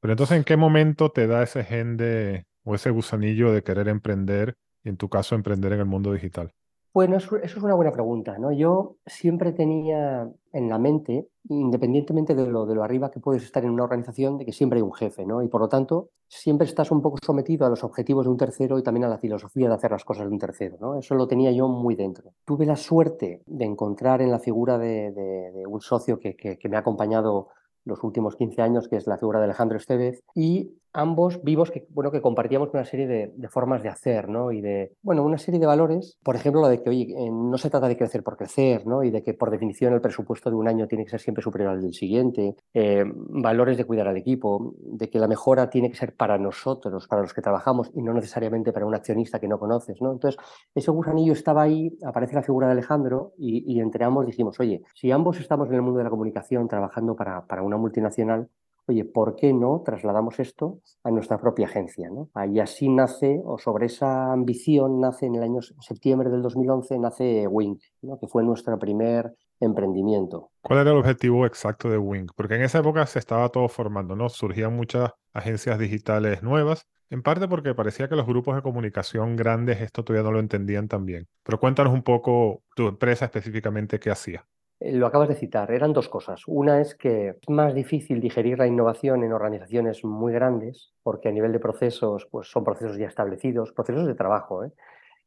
Pero 0.00 0.12
entonces, 0.14 0.36
¿en 0.36 0.44
qué 0.44 0.56
momento 0.56 1.10
te 1.10 1.28
da 1.28 1.44
ese 1.44 1.62
gen 1.62 1.96
de, 1.96 2.46
o 2.64 2.74
ese 2.74 2.90
gusanillo 2.90 3.52
de 3.52 3.62
querer 3.62 3.86
emprender, 3.86 4.56
y 4.82 4.88
en 4.88 4.96
tu 4.96 5.08
caso, 5.08 5.36
emprender 5.36 5.72
en 5.74 5.80
el 5.80 5.86
mundo 5.86 6.12
digital? 6.12 6.52
Bueno, 6.94 7.16
eso, 7.16 7.36
es 7.36 7.56
una 7.56 7.74
buena 7.74 7.90
pregunta, 7.90 8.36
¿no? 8.38 8.52
Yo 8.52 8.96
siempre 9.06 9.52
tenía 9.52 10.30
en 10.52 10.68
la 10.68 10.78
mente, 10.78 11.26
independientemente 11.48 12.34
de 12.34 12.46
lo, 12.46 12.66
de 12.66 12.74
lo 12.74 12.84
arriba 12.84 13.10
que 13.10 13.18
puedes 13.18 13.42
estar 13.44 13.64
en 13.64 13.70
una 13.70 13.84
organización, 13.84 14.36
de 14.36 14.44
que 14.44 14.52
siempre 14.52 14.76
hay 14.78 14.82
un 14.82 14.92
jefe, 14.92 15.24
¿no? 15.24 15.42
Y 15.42 15.48
por 15.48 15.62
lo 15.62 15.70
tanto, 15.70 16.10
siempre 16.28 16.66
estás 16.66 16.90
un 16.90 17.00
poco 17.00 17.16
sometido 17.24 17.64
a 17.64 17.70
los 17.70 17.82
objetivos 17.82 18.26
de 18.26 18.30
un 18.30 18.36
tercero 18.36 18.78
y 18.78 18.82
también 18.82 19.04
a 19.04 19.08
la 19.08 19.16
filosofía 19.16 19.68
de 19.68 19.74
hacer 19.74 19.90
las 19.90 20.04
cosas 20.04 20.26
de 20.26 20.32
un 20.32 20.38
tercero, 20.38 20.76
¿no? 20.80 20.98
Eso 20.98 21.14
lo 21.14 21.26
tenía 21.26 21.50
yo 21.50 21.66
muy 21.66 21.94
dentro. 21.94 22.34
Tuve 22.44 22.66
la 22.66 22.76
suerte 22.76 23.42
de 23.46 23.64
encontrar 23.64 24.20
en 24.20 24.30
la 24.30 24.38
figura 24.38 24.76
de, 24.76 25.64
un 25.66 25.80
socio 25.80 26.20
que, 26.20 26.36
que, 26.36 26.58
que 26.58 26.68
me 26.68 26.76
ha 26.76 26.80
acompañado 26.80 27.48
los 27.86 28.04
últimos 28.04 28.36
15 28.36 28.60
años, 28.60 28.88
que 28.88 28.96
es 28.96 29.06
la 29.06 29.16
figura 29.16 29.38
de 29.38 29.46
Alejandro 29.46 29.78
Estevez, 29.78 30.22
y 30.34 30.74
ambos 30.92 31.42
vivos 31.42 31.70
que, 31.70 31.86
bueno, 31.90 32.10
que 32.10 32.20
compartíamos 32.20 32.70
una 32.72 32.84
serie 32.84 33.06
de, 33.06 33.48
formas 33.48 33.82
de 33.82 33.88
hacer, 33.88 34.28
¿no? 34.28 34.52
Y 34.52 34.60
de, 34.60 34.92
bueno, 35.02 35.24
una 35.24 35.38
serie 35.38 35.60
de 35.60 35.66
valores, 35.66 36.18
por 36.22 36.36
ejemplo, 36.36 36.60
lo 36.60 36.68
de 36.68 36.82
que, 36.82 36.90
oye, 36.90 37.14
eh, 37.16 37.30
no 37.30 37.58
se 37.58 37.70
trata 37.70 37.88
de 37.88 37.96
crecer 37.96 38.22
por 38.22 38.36
crecer, 38.36 38.86
¿no? 38.86 39.02
Y 39.02 39.10
de 39.10 39.22
que 39.22 39.34
por 39.34 39.50
definición 39.50 39.92
el 39.92 40.00
presupuesto 40.00 40.50
de 40.50 40.56
un 40.56 40.68
año 40.68 40.86
tiene 40.86 41.04
que 41.04 41.10
ser 41.10 41.20
siempre 41.20 41.42
superior 41.42 41.70
al 41.70 41.82
del 41.82 41.94
siguiente, 41.94 42.56
eh, 42.74 43.04
valores 43.06 43.76
de 43.76 43.84
cuidar 43.84 44.08
al 44.08 44.16
equipo, 44.16 44.74
de 44.78 45.08
que 45.08 45.18
la 45.18 45.28
mejora 45.28 45.70
tiene 45.70 45.90
que 45.90 45.96
ser 45.96 46.14
para 46.14 46.38
nosotros, 46.38 47.06
para 47.08 47.22
los 47.22 47.32
que 47.34 47.42
trabajamos 47.42 47.90
y 47.94 48.02
no 48.02 48.12
necesariamente 48.12 48.72
para 48.72 48.86
un 48.86 48.94
accionista 48.94 49.38
que 49.38 49.48
no 49.48 49.58
conoces, 49.58 50.00
¿no? 50.00 50.12
Entonces, 50.12 50.42
ese 50.74 50.90
gusanillo 50.90 51.32
estaba 51.32 51.62
ahí, 51.62 51.96
aparece 52.04 52.34
la 52.34 52.42
figura 52.42 52.66
de 52.66 52.72
Alejandro 52.72 53.32
y, 53.38 53.80
entre 53.80 54.04
ambos 54.04 54.26
dijimos, 54.26 54.58
oye, 54.60 54.82
si 54.94 55.10
ambos 55.10 55.40
estamos 55.40 55.68
en 55.68 55.74
el 55.74 55.82
mundo 55.82 55.98
de 55.98 56.04
la 56.04 56.10
comunicación 56.10 56.68
trabajando 56.68 57.16
para, 57.16 57.46
para 57.46 57.62
una 57.62 57.76
multinacional, 57.76 58.48
oye, 58.86 59.04
¿por 59.04 59.36
qué 59.36 59.52
no 59.52 59.82
trasladamos 59.84 60.40
esto 60.40 60.80
a 61.04 61.10
nuestra 61.10 61.38
propia 61.38 61.66
agencia? 61.66 62.10
¿no? 62.10 62.30
Y 62.46 62.60
así 62.60 62.88
nace, 62.88 63.40
o 63.44 63.58
sobre 63.58 63.86
esa 63.86 64.32
ambición, 64.32 65.00
nace 65.00 65.26
en 65.26 65.36
el 65.36 65.42
año 65.42 65.60
septiembre 65.62 66.30
del 66.30 66.42
2011, 66.42 66.98
nace 66.98 67.46
Wink, 67.46 67.80
que 68.20 68.26
fue 68.28 68.42
nuestro 68.44 68.78
primer 68.78 69.34
emprendimiento. 69.60 70.50
¿Cuál 70.60 70.80
era 70.80 70.90
el 70.90 70.98
objetivo 70.98 71.46
exacto 71.46 71.88
de 71.88 71.98
Wink? 71.98 72.32
Porque 72.34 72.56
en 72.56 72.62
esa 72.62 72.78
época 72.78 73.06
se 73.06 73.18
estaba 73.18 73.48
todo 73.50 73.68
formando, 73.68 74.16
¿no? 74.16 74.28
Surgían 74.28 74.74
muchas 74.74 75.10
agencias 75.32 75.78
digitales 75.78 76.42
nuevas, 76.42 76.86
en 77.10 77.22
parte 77.22 77.46
porque 77.46 77.74
parecía 77.74 78.08
que 78.08 78.16
los 78.16 78.26
grupos 78.26 78.56
de 78.56 78.62
comunicación 78.62 79.36
grandes 79.36 79.80
esto 79.80 80.02
todavía 80.02 80.24
no 80.24 80.32
lo 80.32 80.40
entendían 80.40 80.88
tan 80.88 81.04
bien. 81.04 81.28
Pero 81.42 81.60
cuéntanos 81.60 81.92
un 81.92 82.02
poco 82.02 82.62
tu 82.74 82.88
empresa 82.88 83.26
específicamente 83.26 84.00
qué 84.00 84.10
hacía. 84.10 84.46
Eh, 84.82 84.92
lo 84.92 85.06
acabas 85.06 85.28
de 85.28 85.34
citar, 85.36 85.70
eran 85.70 85.92
dos 85.92 86.08
cosas. 86.08 86.42
Una 86.46 86.80
es 86.80 86.94
que 86.94 87.28
es 87.40 87.48
más 87.48 87.74
difícil 87.74 88.20
digerir 88.20 88.58
la 88.58 88.66
innovación 88.66 89.22
en 89.22 89.32
organizaciones 89.32 90.04
muy 90.04 90.32
grandes, 90.32 90.92
porque 91.02 91.28
a 91.28 91.32
nivel 91.32 91.52
de 91.52 91.60
procesos, 91.60 92.26
pues 92.30 92.48
son 92.50 92.64
procesos 92.64 92.96
ya 92.96 93.06
establecidos, 93.06 93.72
procesos 93.72 94.06
de 94.06 94.14
trabajo. 94.14 94.64
¿eh? 94.64 94.72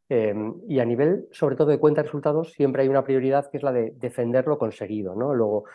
Em, 0.09 0.55
y 0.67 0.79
a 0.79 0.85
nivel, 0.85 1.27
sobre 1.31 1.55
todo, 1.55 1.69
de 1.69 1.79
cuenta 1.79 2.01
de 2.01 2.07
resultados, 2.07 2.51
siempre 2.53 2.83
hay 2.83 2.89
una 2.89 3.03
prioridad 3.03 3.49
que 3.49 3.57
es 3.57 3.63
la 3.63 3.71
de 3.71 3.91
defender 3.95 4.45
lo 4.47 4.57
conseguido. 4.57 5.15
¿no? 5.15 5.33
Luego, 5.33 5.65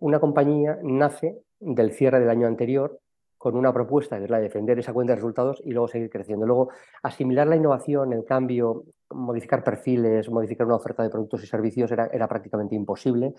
una 0.00 0.20
compañía 0.20 0.78
nace 0.82 1.38
del 1.60 1.92
cierre 1.92 2.20
del 2.20 2.30
año 2.30 2.46
anterior 2.46 2.98
con 3.36 3.56
una 3.56 3.72
propuesta 3.72 4.18
que 4.18 4.24
es 4.24 4.30
la 4.30 4.38
de 4.38 4.44
defender 4.44 4.78
esa 4.78 4.92
cuenta 4.92 5.12
de 5.12 5.16
resultados 5.16 5.62
y 5.64 5.70
luego 5.70 5.86
seguir 5.86 6.10
creciendo. 6.10 6.46
Luego, 6.46 6.70
asimilar 7.02 7.46
la 7.46 7.56
innovación, 7.56 8.12
el 8.12 8.24
cambio, 8.24 8.84
modificar 9.10 9.64
perfiles, 9.64 10.30
modificar 10.30 10.66
una 10.66 10.76
oferta 10.76 11.02
de 11.02 11.10
productos 11.10 11.42
y 11.42 11.46
servicios 11.46 11.90
era, 11.90 12.06
era 12.12 12.28
prácticamente 12.28 12.74
imposible 12.74 13.34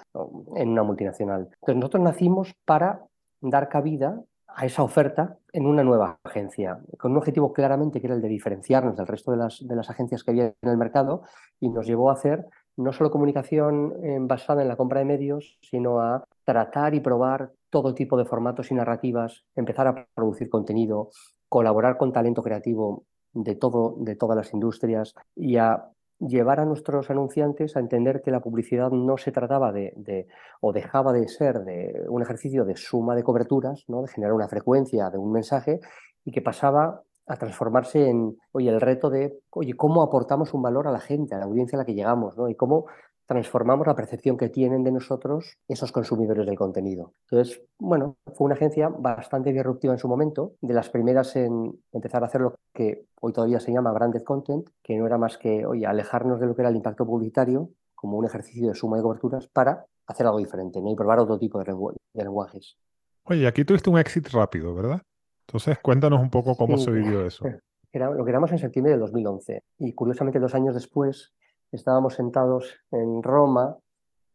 en 0.55 0.69
una 0.69 0.83
multinacional. 0.83 1.49
Entonces, 1.53 1.75
nosotros 1.75 2.03
nacimos 2.03 2.53
para 2.65 3.05
dar 3.41 3.69
cabida 3.69 4.21
a 4.47 4.65
esa 4.65 4.83
oferta 4.83 5.37
en 5.53 5.65
una 5.65 5.83
nueva 5.83 6.19
agencia, 6.23 6.79
con 6.97 7.11
un 7.11 7.17
objetivo 7.17 7.53
claramente 7.53 8.01
que 8.01 8.07
era 8.07 8.15
el 8.15 8.21
de 8.21 8.27
diferenciarnos 8.27 8.97
del 8.97 9.07
resto 9.07 9.31
de 9.31 9.37
las, 9.37 9.65
de 9.65 9.75
las 9.75 9.89
agencias 9.89 10.23
que 10.23 10.31
había 10.31 10.53
en 10.61 10.69
el 10.69 10.77
mercado 10.77 11.21
y 11.59 11.69
nos 11.69 11.85
llevó 11.85 12.09
a 12.09 12.13
hacer 12.13 12.45
no 12.75 12.93
solo 12.93 13.11
comunicación 13.11 13.93
eh, 14.03 14.17
basada 14.21 14.61
en 14.61 14.69
la 14.69 14.77
compra 14.77 14.99
de 14.99 15.05
medios, 15.05 15.57
sino 15.61 15.99
a 15.99 16.23
tratar 16.45 16.95
y 16.95 17.01
probar 17.01 17.51
todo 17.69 17.93
tipo 17.93 18.17
de 18.17 18.25
formatos 18.25 18.71
y 18.71 18.73
narrativas, 18.73 19.43
empezar 19.55 19.87
a 19.87 20.07
producir 20.15 20.49
contenido, 20.49 21.09
colaborar 21.49 21.97
con 21.97 22.13
talento 22.13 22.41
creativo 22.41 23.03
de, 23.33 23.55
todo, 23.55 23.95
de 23.99 24.15
todas 24.15 24.37
las 24.37 24.53
industrias 24.53 25.15
y 25.35 25.57
a 25.57 25.89
llevar 26.19 26.59
a 26.59 26.65
nuestros 26.65 27.09
anunciantes 27.09 27.75
a 27.75 27.79
entender 27.79 28.21
que 28.21 28.31
la 28.31 28.41
publicidad 28.41 28.91
no 28.91 29.17
se 29.17 29.31
trataba 29.31 29.71
de, 29.71 30.27
o 30.59 30.73
dejaba 30.73 31.13
de 31.13 31.27
ser 31.27 31.59
de 31.63 32.05
un 32.09 32.21
ejercicio 32.21 32.65
de 32.65 32.75
suma 32.75 33.15
de 33.15 33.23
coberturas, 33.23 33.85
¿no? 33.87 34.01
de 34.01 34.09
generar 34.09 34.33
una 34.33 34.49
frecuencia 34.49 35.09
de 35.09 35.17
un 35.17 35.31
mensaje 35.31 35.79
y 36.25 36.31
que 36.31 36.41
pasaba 36.41 37.03
a 37.25 37.37
transformarse 37.37 38.09
en, 38.09 38.37
oye, 38.51 38.69
el 38.69 38.81
reto 38.81 39.09
de, 39.09 39.39
oye, 39.51 39.75
cómo 39.75 40.01
aportamos 40.01 40.53
un 40.53 40.63
valor 40.63 40.87
a 40.87 40.91
la 40.91 40.99
gente, 40.99 41.35
a 41.35 41.37
la 41.37 41.45
audiencia 41.45 41.77
a 41.77 41.79
la 41.79 41.85
que 41.85 41.93
llegamos, 41.93 42.35
¿no? 42.35 42.49
Y 42.49 42.55
cómo 42.55 42.87
transformamos 43.29 43.85
la 43.85 43.95
percepción 43.95 44.37
que 44.37 44.49
tienen 44.49 44.83
de 44.83 44.91
nosotros 44.91 45.55
esos 45.67 45.91
consumidores 45.91 46.47
del 46.47 46.57
contenido. 46.57 47.13
Entonces, 47.29 47.61
bueno, 47.77 48.17
fue 48.33 48.45
una 48.45 48.55
agencia 48.55 48.89
bastante 48.89 49.53
disruptiva 49.53 49.93
en 49.93 49.99
su 49.99 50.07
momento, 50.07 50.53
de 50.61 50.73
las 50.73 50.89
primeras 50.89 51.35
en 51.35 51.79
empezar 51.91 52.23
a 52.23 52.25
hacer 52.25 52.41
lo 52.41 52.55
que 52.73 53.05
hoy 53.21 53.31
todavía 53.31 53.59
se 53.59 53.71
llama 53.71 53.91
branded 53.91 54.23
content, 54.23 54.67
que 54.81 54.97
no 54.97 55.05
era 55.05 55.19
más 55.19 55.37
que, 55.37 55.63
oye, 55.63 55.85
alejarnos 55.85 56.39
de 56.39 56.47
lo 56.47 56.55
que 56.55 56.63
era 56.63 56.69
el 56.69 56.75
impacto 56.75 57.05
publicitario 57.05 57.69
como 57.93 58.17
un 58.17 58.25
ejercicio 58.25 58.67
de 58.67 58.73
suma 58.73 58.97
de 58.97 59.03
coberturas 59.03 59.45
para 59.45 59.85
hacer 60.07 60.25
algo 60.25 60.39
diferente 60.39 60.81
¿no? 60.81 60.91
y 60.91 60.95
probar 60.95 61.19
otro 61.19 61.37
tipo 61.37 61.63
de, 61.63 61.71
lenguajes. 62.15 62.77
Oye, 63.25 63.45
aquí 63.45 63.63
tuviste 63.63 63.91
un 63.91 63.99
éxito 63.99 64.29
rápido, 64.33 64.73
¿verdad? 64.73 65.03
Entonces, 65.45 65.77
cuéntanos 65.83 66.19
un 66.19 66.31
poco 66.31 66.55
cómo 66.55 66.79
se 66.79 66.89
vivió 66.89 67.23
eso. 67.23 67.45
era, 67.93 68.09
lo 68.09 68.25
creamos 68.25 68.51
en 68.53 68.57
septiembre 68.57 68.93
del 68.93 69.01
2011 69.01 69.61
y 69.77 69.93
curiosamente 69.93 70.39
dos 70.39 70.55
años 70.55 70.73
después 70.73 71.35
estábamos 71.71 72.15
sentados 72.15 72.73
en 72.91 73.23
Roma 73.23 73.77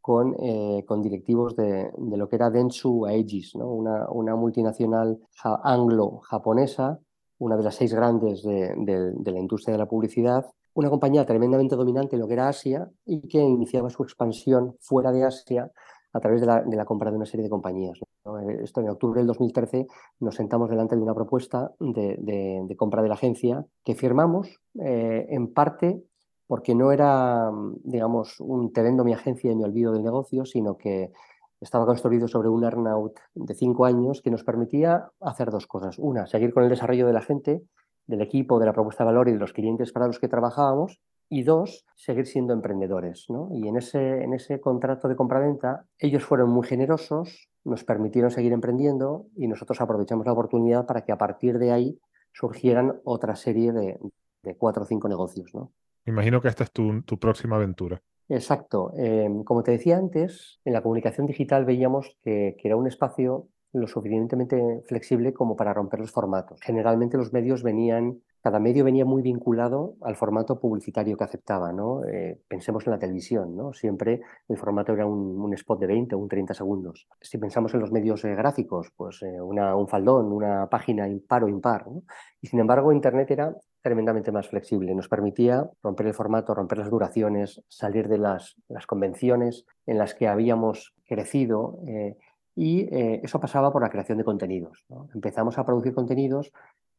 con, 0.01 0.37
eh, 0.39 0.85
con 0.87 1.01
directivos 1.01 1.57
de, 1.57 1.91
de, 1.97 2.17
lo 2.17 2.29
que 2.29 2.37
era 2.37 2.51
Dentsu 2.51 3.07
Aegis, 3.07 3.57
¿no? 3.57 3.69
una, 3.71 4.07
una 4.11 4.37
multinacional 4.37 5.19
anglo-japonesa, 5.43 6.99
una 7.39 7.57
de 7.57 7.63
las 7.63 7.75
seis 7.77 7.95
grandes 7.95 8.43
de, 8.43 8.75
de, 8.77 9.33
la 9.33 9.39
industria 9.39 9.73
de 9.73 9.79
la 9.79 9.89
publicidad, 9.89 10.45
una 10.75 10.91
compañía 10.91 11.25
tremendamente 11.25 11.75
dominante 11.75 12.17
en 12.17 12.21
lo 12.21 12.29
que 12.29 12.35
era 12.35 12.49
Asia 12.49 12.87
y 13.07 13.27
que 13.29 13.39
iniciaba 13.39 13.89
su 13.89 14.03
expansión 14.03 14.77
fuera 14.81 15.11
de 15.11 15.25
Asia 15.25 15.71
a 16.13 16.21
través 16.21 16.43
de 16.43 16.47
la, 16.47 16.63
de 16.63 16.85
compra 16.85 17.11
de 17.11 17.17
una 17.17 17.27
serie 17.27 17.45
de 17.45 17.51
compañías. 17.51 17.99
¿no? 18.27 18.39
Esto 18.51 18.83
en 18.83 18.91
octubre 18.91 19.21
del 19.21 19.27
2013 19.27 19.87
nos 20.21 20.35
sentamos 20.35 20.69
delante 20.69 20.97
de 20.97 21.03
una 21.03 21.15
propuesta 21.15 21.73
de, 21.81 22.19
de 22.19 22.77
compra 22.77 23.03
de 23.03 23.09
la 23.09 23.15
agencia 23.15 23.65
que 23.83 23.95
firmamos 23.95 24.61
eh, 24.81 25.27
en 25.31 25.53
parte 25.53 26.05
porque 26.47 26.75
no 26.75 26.93
era, 26.93 27.51
digamos, 27.83 28.41
un 28.41 28.73
te 28.73 28.83
vendo 28.83 29.05
mi 29.05 29.13
agencia 29.13 29.51
y 29.51 29.57
me 29.57 29.65
olvido 29.65 29.93
del 29.93 30.03
negocio, 30.03 30.45
sino 30.45 30.77
que 30.77 31.13
estaba 31.61 31.87
construido 31.87 32.29
sobre 32.29 32.49
un 32.49 32.65
earnout 32.65 33.19
de 33.35 33.55
cinco 33.55 33.87
años 33.87 34.21
que 34.23 34.31
nos 34.31 34.45
permitía 34.45 35.11
hacer 35.21 35.51
dos 35.51 35.67
cosas. 35.67 35.99
Una, 35.99 36.27
seguir 36.27 36.53
con 36.53 36.63
el 36.63 36.69
desarrollo 36.69 37.07
de 37.07 37.13
la 37.13 37.23
gente, 37.23 37.63
del 38.07 38.21
equipo, 38.21 38.59
de 38.59 38.67
la 38.67 38.73
propuesta 38.73 39.05
de 39.05 39.07
valor 39.07 39.29
y 39.29 39.33
de 39.33 39.39
los 39.39 39.53
clientes 39.53 39.93
para 39.93 40.07
los 40.07 40.19
que 40.19 40.29
trabajábamos. 40.29 41.01
Y 41.31 41.43
dos, 41.43 41.87
seguir 41.97 42.27
siendo 42.27 42.53
emprendedores. 42.53 43.27
¿no? 43.31 43.49
Y 43.51 43.67
en 43.67 43.79
ese, 43.79 44.23
en 44.23 44.35
ese 44.35 44.61
contrato 44.61 45.09
de 45.09 45.17
compraventa, 45.17 45.87
ellos 45.99 46.23
fueron 46.23 46.51
muy 46.51 46.67
generosos, 46.67 47.49
nos 47.65 47.83
permitieron 47.83 48.31
seguir 48.31 48.53
emprendiendo 48.53 49.27
y 49.35 49.49
nosotros 49.49 49.81
aprovechamos 49.81 50.27
la 50.27 50.33
oportunidad 50.33 50.85
para 50.85 51.03
que 51.03 51.13
a 51.13 51.19
partir 51.19 51.59
de 51.59 51.73
ahí 51.73 51.99
surgieran 52.35 53.01
otra 53.05 53.37
serie 53.37 53.73
de, 53.73 53.99
de 54.43 54.57
cuatro 54.57 54.83
o 54.83 54.87
cinco 54.87 55.09
negocios. 55.09 55.55
¿no? 55.55 55.73
Imagino 56.07 56.41
que 56.41 56.49
esta 56.49 56.65
es 56.65 56.73
tu, 56.73 57.03
tu 57.03 57.19
próxima 57.19 57.57
aventura. 57.57 58.03
Exacto. 58.29 58.93
Eh, 58.97 59.29
como 59.45 59.63
te 59.63 59.73
decía 59.73 59.99
antes, 59.99 60.61
en 60.65 60.73
la 60.73 60.83
comunicación 60.83 61.27
digital 61.27 61.65
veíamos 61.65 62.17
que, 62.23 62.57
que, 62.59 62.69
era 62.69 62.77
un 62.77 62.87
espacio 62.87 63.49
lo 63.73 63.87
suficientemente 63.89 64.83
flexible 64.87 65.35
como 65.35 65.57
para 65.57 65.75
romper 65.75 66.01
los 66.01 66.13
formatos. 66.13 66.61
Generalmente 66.63 67.17
los 67.17 67.33
medios 67.33 67.63
venían, 67.63 68.21
cada 68.41 68.61
medio 68.61 68.85
venía 68.85 69.05
muy 69.05 69.21
vinculado 69.21 69.97
al 70.01 70.15
formato 70.15 70.61
publicitario 70.61 71.17
que 71.17 71.25
aceptaba. 71.25 71.73
¿no? 71.73 72.05
Eh, 72.05 72.41
pensemos 72.47 72.87
en 72.87 72.93
la 72.93 72.99
televisión, 72.99 73.57
¿no? 73.57 73.73
siempre 73.73 74.21
el 74.49 74.57
formato 74.57 74.93
era 74.93 75.07
un, 75.07 75.41
un, 75.41 75.53
spot 75.55 75.81
de 75.81 75.87
20 75.89 76.15
o 76.15 76.19
un 76.19 76.29
30 76.29 76.55
segundos. 76.55 77.09
Si 77.21 77.37
pensamos 77.39 77.75
en 77.75 77.81
los 77.81 77.91
medios 77.91 78.25
eh, 78.25 78.35
gráficos, 78.35 78.93
pues 78.97 79.21
una, 79.23 79.75
un 79.75 79.89
faldón, 79.89 80.33
una 80.33 80.69
página 80.69 81.09
impar 81.09 81.43
o 81.45 81.49
impar. 81.49 81.89
¿no? 81.89 82.05
Y 82.41 82.47
sin 82.47 82.61
embargo, 82.61 82.93
Internet 82.93 83.31
era 83.33 83.55
tremendamente 83.85 84.33
más 84.33 84.49
flexible. 84.49 84.95
Nos 84.95 85.09
permitía 85.09 85.69
romper 85.83 86.07
el 86.07 86.15
formato, 86.15 86.55
romper 86.55 86.79
las 86.79 86.89
duraciones, 86.89 87.63
salir 87.69 88.09
de 88.09 88.17
las, 88.17 88.57
las 88.67 88.87
convenciones 88.87 89.67
en 89.85 89.99
las 89.99 90.15
que 90.15 90.27
habíamos 90.27 90.95
crecido 91.07 91.79
eh, 91.87 92.17
y 92.57 92.89
eh, 92.91 93.21
eso 93.23 93.39
pasaba 93.41 93.71
por 93.71 93.83
la 93.83 93.91
creación 93.91 94.17
de 94.17 94.25
contenidos. 94.25 94.87
Empezamos 95.15 95.59
a 95.59 95.67
producir 95.67 95.93
contenidos 95.93 96.51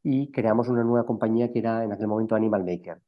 y 0.03 0.31
creamos 0.31 0.69
una 0.69 0.83
nueva 0.83 1.07
compañía 1.07 1.51
que 1.51 1.57
era 1.57 1.83
en 1.83 1.91
aquel 1.91 2.05
momento 2.05 2.35
Animal 2.35 2.63
Maker. 2.63 2.99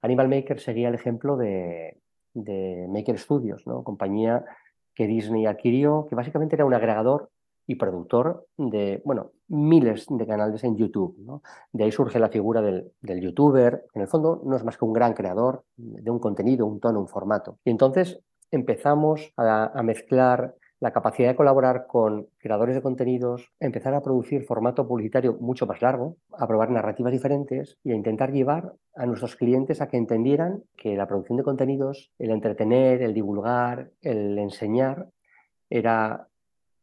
Animal 0.00 0.28
Maker 0.28 0.58
seguía 0.58 0.88
el 0.88 0.94
ejemplo 0.94 1.36
de, 1.36 1.98
de 2.32 2.86
Maker 2.88 3.18
Studios, 3.18 3.66
¿no? 3.66 3.84
compañía 3.84 4.42
que 4.94 5.06
Disney 5.06 5.44
adquirió, 5.44 6.06
que 6.08 6.14
básicamente 6.14 6.56
era 6.56 6.64
un 6.64 6.72
agregador 6.72 7.28
y 7.68 7.74
productor 7.74 8.46
de, 8.56 9.02
bueno, 9.04 9.32
miles 9.48 10.06
de 10.08 10.26
canales 10.26 10.64
en 10.64 10.76
YouTube. 10.76 11.42
De 11.70 11.84
ahí 11.84 11.92
surge 11.92 12.18
la 12.18 12.30
figura 12.30 12.62
del, 12.62 12.90
del, 13.02 13.20
youtuber. 13.20 13.84
En 13.92 14.02
el 14.02 14.08
fondo 14.08 14.40
no 14.44 14.56
es 14.56 14.64
más 14.64 14.78
que 14.78 14.86
un 14.86 14.94
gran 14.94 15.12
creador 15.12 15.64
de 15.76 16.10
un 16.10 16.18
contenido, 16.18 16.64
un 16.66 16.80
tono, 16.80 16.98
un 16.98 17.08
formato. 17.08 17.58
Y 17.66 17.70
entonces 17.70 18.20
empezamos 18.50 19.34
a, 19.36 19.78
a 19.78 19.82
mezclar 19.82 20.54
la 20.80 20.92
capacidad 20.92 21.28
de 21.28 21.36
colaborar 21.36 21.86
con 21.86 22.28
creadores 22.38 22.74
de 22.74 22.80
contenidos, 22.80 23.52
empezar 23.60 23.92
a 23.92 24.02
producir 24.02 24.46
formato 24.46 24.88
publicitario 24.88 25.36
mucho 25.38 25.66
más 25.66 25.82
largo, 25.82 26.16
a 26.38 26.46
probar 26.46 26.70
narrativas 26.70 27.12
diferentes 27.12 27.76
y 27.84 27.92
a 27.92 27.96
intentar 27.96 28.32
llevar 28.32 28.72
a 28.94 29.04
nuestros 29.04 29.36
clientes 29.36 29.82
a 29.82 29.88
que 29.88 29.98
entendieran 29.98 30.62
que 30.74 30.96
la 30.96 31.06
producción 31.06 31.36
de 31.36 31.44
contenidos, 31.44 32.12
el 32.18 32.30
entretener, 32.30 33.02
el 33.02 33.12
divulgar, 33.12 33.90
el 34.00 34.38
enseñar, 34.38 35.08
era 35.68 36.28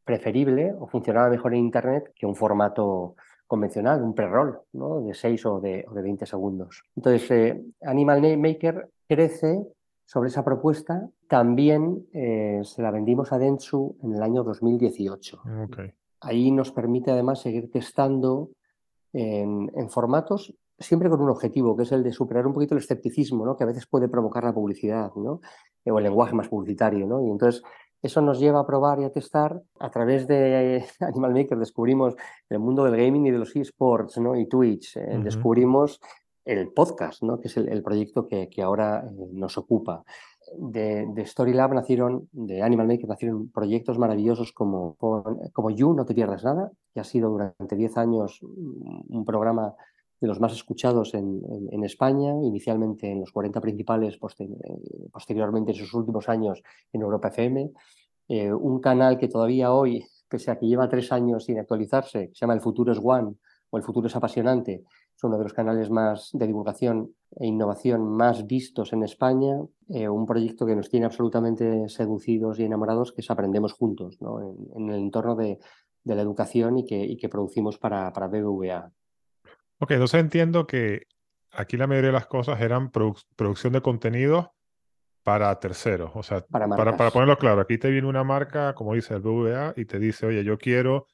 preferible 0.06 0.74
o 0.80 0.88
funcionaba 0.88 1.30
mejor 1.30 1.54
en 1.54 1.60
Internet 1.60 2.14
que 2.16 2.26
un 2.26 2.36
formato 2.36 3.16
convencional, 3.48 4.02
un 4.02 4.16
pre-roll 4.16 4.60
¿no? 4.74 5.02
de 5.02 5.14
6 5.14 5.46
o 5.46 5.60
de, 5.60 5.86
o 5.88 5.94
de 5.94 6.02
20 6.02 6.26
segundos. 6.26 6.84
Entonces, 6.96 7.30
eh, 7.32 7.64
Animal 7.82 8.38
Maker 8.38 8.90
crece 9.08 9.66
sobre 10.06 10.30
esa 10.30 10.44
propuesta. 10.44 11.10
También 11.28 12.08
eh, 12.14 12.62
se 12.64 12.82
la 12.82 12.92
vendimos 12.92 13.32
a 13.32 13.38
Dentsu 13.38 13.98
en 14.04 14.14
el 14.14 14.22
año 14.22 14.44
2018. 14.44 15.42
Okay. 15.66 15.92
Ahí 16.22 16.52
nos 16.52 16.72
permite 16.72 17.12
además 17.12 17.42
seguir 17.42 17.72
testando 17.72 18.50
en, 19.14 19.72
en, 19.76 19.90
formatos 19.90 20.54
siempre 20.78 21.10
con 21.10 21.22
un 21.22 21.30
objetivo, 21.30 21.76
que 21.76 21.84
es 21.84 21.92
el 21.92 22.04
de 22.04 22.12
superar 22.12 22.46
un 22.46 22.54
poquito 22.54 22.76
el 22.76 22.82
escepticismo 22.82 23.46
¿no? 23.46 23.56
que 23.56 23.64
a 23.64 23.68
veces 23.68 23.86
puede 23.88 24.10
provocar 24.10 24.44
la 24.44 24.54
publicidad 24.54 25.12
¿no? 25.16 25.40
o 25.86 25.98
el 25.98 26.04
lenguaje 26.04 26.34
más 26.34 26.50
publicitario. 26.50 27.08
¿no? 27.08 27.26
Y 27.26 27.30
entonces 27.30 27.64
eso 28.06 28.22
nos 28.22 28.40
lleva 28.40 28.60
a 28.60 28.66
probar 28.66 29.00
y 29.00 29.04
a 29.04 29.12
testar. 29.12 29.62
A 29.80 29.90
través 29.90 30.28
de 30.28 30.86
Animal 31.00 31.34
Maker 31.34 31.58
descubrimos 31.58 32.16
el 32.50 32.60
mundo 32.60 32.84
del 32.84 32.96
gaming 32.98 33.26
y 33.28 33.32
de 33.32 33.40
los 33.40 33.56
esports 33.56 34.18
¿no? 34.18 34.36
y 34.36 34.48
Twitch. 34.48 34.98
Eh, 34.98 35.00
uh 35.00 35.20
-huh. 35.20 35.24
Descubrimos 35.24 36.00
el 36.46 36.72
podcast, 36.72 37.24
¿no? 37.24 37.40
que 37.40 37.48
es 37.48 37.58
el, 37.58 37.70
el 37.70 37.82
proyecto 37.82 38.28
que, 38.28 38.50
que 38.50 38.62
ahora 38.62 39.04
eh, 39.06 39.30
nos 39.34 39.58
ocupa. 39.58 40.04
De, 40.58 41.08
de, 41.08 41.26
Storylab 41.26 41.74
nacieron, 41.74 42.30
de 42.32 42.62
Animal 42.62 42.88
Maker 42.88 43.10
nacieron 43.10 43.50
proyectos 43.50 43.98
maravillosos 43.98 44.52
como, 44.52 44.96
como 44.96 45.70
You, 45.72 45.94
No 45.94 46.06
Te 46.06 46.14
Pierdas 46.14 46.44
Nada, 46.44 46.72
que 46.94 47.00
ha 47.00 47.04
sido 47.04 47.32
durante 47.32 47.76
10 47.76 47.98
años 47.98 48.40
un 48.44 49.26
programa 49.26 49.74
de 50.25 50.29
los 50.29 50.39
más 50.39 50.53
escuchados 50.53 51.13
en, 51.13 51.41
en, 51.50 51.70
en, 51.72 51.84
España, 51.84 52.34
inicialmente 52.41 53.10
en 53.12 53.20
los 53.20 53.32
40 53.32 53.62
principales, 53.62 54.15
eh, 54.39 54.48
posteriormente 55.12 55.72
en 55.72 55.77
sus 55.77 55.94
últimos 55.94 56.27
años 56.27 56.63
en 56.91 57.01
Europa 57.01 57.27
FM. 57.27 57.72
Eh, 58.27 58.51
un 58.51 58.79
canal 58.79 59.20
que 59.20 59.27
todavía 59.27 59.72
hoy, 59.72 60.03
pese 60.27 60.50
a 60.50 60.58
que 60.58 60.65
lleva 60.65 60.89
tres 60.89 61.12
años 61.12 61.46
sin 61.46 61.60
actualizarse, 61.60 62.32
se 62.34 62.39
llama 62.39 62.55
El 62.55 62.62
Futuro 62.62 62.91
es 62.91 63.00
One 63.01 63.36
o 63.70 63.77
El 63.77 63.84
Futuro 63.84 64.08
es 64.08 64.15
Apasionante, 64.15 64.84
es 65.15 65.24
uno 65.24 65.38
de 65.38 65.44
los 65.44 65.53
canales 65.53 65.91
más 65.91 66.32
de 66.34 66.48
divulgación 66.48 67.13
e 67.39 67.46
innovación 67.46 68.01
más 68.08 68.48
vistos 68.48 68.94
en 68.94 69.03
España, 69.03 69.62
eh, 69.89 70.10
un 70.10 70.25
proyecto 70.25 70.65
que 70.65 70.75
nos 70.75 70.89
tiene 70.89 71.05
absolutamente 71.05 71.88
seducidos 71.88 72.60
y 72.60 72.63
enamorados, 72.63 73.12
que 73.12 73.22
es 73.22 73.29
Aprendemos 73.29 73.74
Juntos, 73.74 74.17
¿no? 74.22 74.41
en, 74.41 74.55
en, 74.75 74.89
el 74.89 75.00
entorno 75.01 75.36
de, 75.36 75.60
de 76.03 76.15
la 76.15 76.24
educación 76.24 76.79
y 76.79 76.86
que, 76.86 77.03
y 77.03 77.15
que 77.15 77.29
producimos 77.29 77.77
para, 77.77 78.12
para 78.12 78.27
BBVA. 78.27 78.91
Ok, 79.86 79.92
entonces 79.92 80.20
entiendo 80.20 80.65
que 80.65 81.06
aquí 81.51 81.77
la 81.77 81.86
mayoría 81.86 82.08
de 82.08 82.13
las 82.13 82.25
cosas 82.25 82.60
eran 82.60 82.89
produ 82.89 83.18
producción 83.36 83.72
de 83.72 83.82
contenidos 83.84 84.48
para 85.22 85.60
terceros. 85.60 86.10
O 86.15 86.24
sea, 86.24 86.42
para, 86.42 86.68
para, 86.68 86.98
para, 86.98 87.12
ponerlo 87.12 87.38
claro, 87.38 87.62
aquí 87.62 87.77
te 87.77 87.92
viene 87.92 88.08
una 88.08 88.24
marca, 88.24 88.74
como 88.74 88.96
dice 88.96 89.13
el 89.13 89.22
BVA, 89.22 89.75
y 89.77 89.86
te 89.86 90.00
dice, 90.00 90.25
oye, 90.25 90.44
yo 90.44 90.58
quiero 90.58 91.06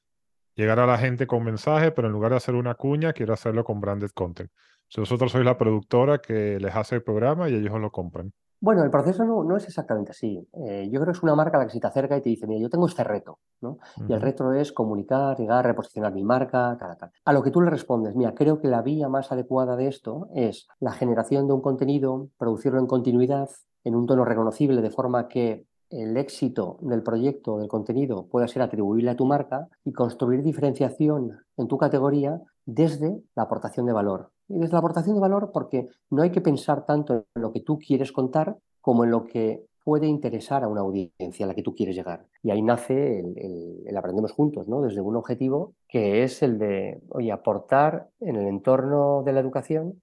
llegar 0.56 0.80
a 0.80 0.86
la 0.86 0.98
gente 0.98 1.28
con 1.28 1.44
mensaje, 1.44 1.92
pero 1.92 2.08
en 2.08 2.14
lugar 2.14 2.32
de 2.32 2.38
hacer 2.38 2.56
una 2.56 2.76
cuña, 2.76 3.12
quiero 3.12 3.34
hacerlo 3.34 3.66
con 3.66 3.82
branded 3.82 4.12
content. 4.12 4.50
So, 4.88 5.02
vosotros 5.02 5.34
sois 5.34 5.44
la 5.44 5.58
productora 5.58 6.20
que 6.20 6.58
les 6.58 6.74
hace 6.74 6.96
el 6.96 7.04
programa 7.04 7.50
y 7.50 7.56
ellos 7.56 7.78
lo 7.78 7.92
compran. 7.92 8.32
Bueno, 8.62 8.84
el 8.84 8.92
proceso 8.92 9.26
no, 9.26 9.44
no 9.44 9.58
es 9.58 9.66
exactamente 9.66 10.12
así. 10.12 10.48
Eh, 10.54 10.88
yo 10.92 11.00
creo 11.00 11.12
que 11.12 11.18
es 11.18 11.24
una 11.24 11.34
marca 11.34 11.58
a 11.58 11.62
la 11.62 11.66
que 11.66 11.74
se 11.74 11.80
te 11.80 11.88
acerca 11.88 12.16
y 12.16 12.22
te 12.22 12.30
dice, 12.30 12.46
mira, 12.46 12.62
yo 12.62 12.70
tengo 12.70 12.86
este 12.86 13.04
reto, 13.04 13.40
¿no? 13.60 13.72
Uh 13.72 13.78
-huh. 13.78 14.10
Y 14.10 14.14
el 14.14 14.22
reto 14.22 14.54
es 14.54 14.72
comunicar, 14.72 15.36
llegar, 15.36 15.66
reposicionar 15.66 16.14
mi 16.14 16.24
marca, 16.24 16.78
tal, 16.80 16.96
tal. 16.96 17.12
A 17.26 17.34
lo 17.34 17.42
que 17.42 17.50
tú 17.50 17.60
le 17.60 17.72
respondes, 17.72 18.16
mira, 18.16 18.36
creo 18.36 18.60
que 18.60 18.68
la 18.68 18.84
vía 18.84 19.10
más 19.10 19.32
adecuada 19.32 19.76
de 19.76 19.88
esto 19.88 20.28
es 20.36 20.68
la 20.80 20.92
generación 20.92 21.48
de 21.48 21.54
un 21.54 21.62
contenido, 21.62 22.30
producirlo 22.38 22.80
en 22.80 22.86
continuidad, 22.86 23.50
en 23.84 23.96
un 23.96 24.06
tono 24.06 24.26
reconocible, 24.26 24.84
de 24.84 24.92
forma 24.92 25.28
que 25.28 25.66
el 25.90 26.16
éxito 26.16 26.78
del 26.82 27.02
proyecto, 27.02 27.58
del 27.58 27.68
contenido, 27.68 28.28
pueda 28.28 28.48
ser 28.48 28.62
atribuible 28.62 29.10
a 29.10 29.16
tu 29.16 29.26
marca 29.26 29.68
y 29.84 29.92
construir 29.92 30.44
diferenciación 30.44 31.40
en 31.58 31.68
tu 31.68 31.78
categoría 31.78 32.40
desde 32.66 33.22
la 33.36 33.44
aportación 33.44 33.88
de 33.88 33.94
valor. 33.94 34.30
Y 34.54 34.60
desde 34.60 34.74
la 34.74 34.80
aportación 34.80 35.16
de 35.16 35.22
valor 35.22 35.52
porque 35.54 35.88
no 36.10 36.22
hay 36.22 36.32
que 36.32 36.42
pensar 36.42 36.86
tanto 36.86 37.26
en 37.36 37.42
lo 37.42 37.52
que 37.52 37.62
tú 37.62 37.80
quieres 37.80 38.12
contar 38.12 38.58
como 38.82 39.04
en 39.04 39.12
lo 39.12 39.24
que 39.24 39.66
puede 39.84 40.08
interesar 40.08 40.64
a 40.64 40.68
una 40.68 40.82
audiencia 40.82 41.46
a 41.46 41.48
la 41.48 41.56
que 41.56 41.64
tú 41.64 41.74
quieres 41.74 41.96
llegar. 41.96 42.26
Y 42.44 42.52
ahí 42.52 42.62
nace 42.62 43.20
el, 43.20 43.98
Aprendemos 43.98 44.32
Juntos, 44.32 44.68
¿no? 44.68 44.82
desde 44.82 45.02
un 45.02 45.16
objetivo 45.16 45.74
que 45.88 46.24
es 46.24 46.42
el 46.44 46.58
de, 46.58 47.02
oye, 47.10 47.32
aportar 47.32 48.10
en 48.20 48.36
el 48.36 48.48
entorno 48.48 49.24
de 49.24 49.34
la 49.34 49.40
educación 49.40 50.02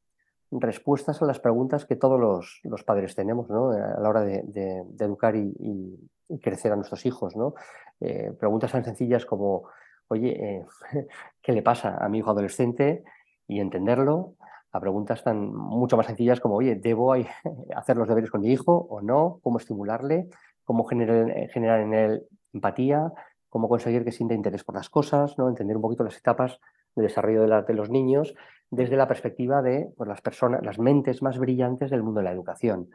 respuestas 0.51 1.21
a 1.21 1.27
las 1.27 1.41
preguntas 1.41 1.85
que 1.85 1.97
todos 1.97 2.19
los, 2.19 2.61
los 2.65 2.83
padres 2.83 3.15
tenemos 3.15 3.51
¿no? 3.51 3.71
a 3.71 4.01
la 4.01 4.09
hora 4.09 4.23
de, 4.23 4.85
educar 4.99 5.37
y, 5.37 5.99
crecer 6.43 6.73
a 6.73 6.77
nuestros 6.77 7.07
hijos. 7.07 7.37
¿no? 7.37 7.55
Eh, 8.01 8.33
preguntas 8.39 8.73
tan 8.73 8.85
sencillas 8.85 9.25
como, 9.25 9.65
oye, 10.09 10.31
eh, 10.31 10.67
¿qué 11.43 11.53
le 11.53 11.63
pasa 11.63 11.97
a 11.99 12.09
mi 12.09 12.19
hijo 12.19 12.31
adolescente? 12.31 13.05
Y 13.47 13.61
entenderlo, 13.61 14.35
a 14.73 14.81
preguntas 14.81 15.23
tan 15.25 15.55
mucho 15.55 15.97
más 15.97 16.07
sencillas 16.07 16.41
como, 16.41 16.57
oye, 16.57 16.75
¿debo 16.77 17.13
hacer 17.77 17.97
los 17.97 18.09
deberes 18.09 18.31
con 18.31 18.41
mi 18.41 18.53
hijo 18.53 18.87
o 18.91 19.01
no? 19.01 19.41
¿Cómo 19.43 19.59
estimularle? 19.59 20.29
¿Cómo 20.65 20.85
generar, 20.85 21.49
generar 21.51 21.81
en 21.81 21.95
él 21.95 22.23
empatía? 22.53 23.13
¿Cómo 23.49 23.69
conseguir 23.69 24.05
que 24.05 24.13
sienta 24.13 24.35
interés 24.35 24.65
por 24.65 24.75
las 24.75 24.91
cosas? 24.91 25.39
¿no? 25.39 25.49
Entender 25.49 25.77
un 25.77 25.83
poquito 25.83 26.05
las 26.05 26.17
etapas 26.17 26.61
de 26.95 27.03
desarrollo 27.03 27.47
de, 27.47 27.63
de 27.63 27.75
los 27.75 27.91
niños 27.91 28.35
desde 28.71 28.97
la 28.97 29.09
perspectiva 29.09 29.63
de 29.63 29.93
pues, 29.97 30.09
las 30.09 30.21
personas, 30.21 30.63
las 30.63 30.79
mentes 30.79 31.23
más 31.23 31.39
brillantes 31.39 31.91
del 31.91 32.03
mundo 32.03 32.21
de 32.21 32.25
la 32.25 32.33
educación. 32.33 32.91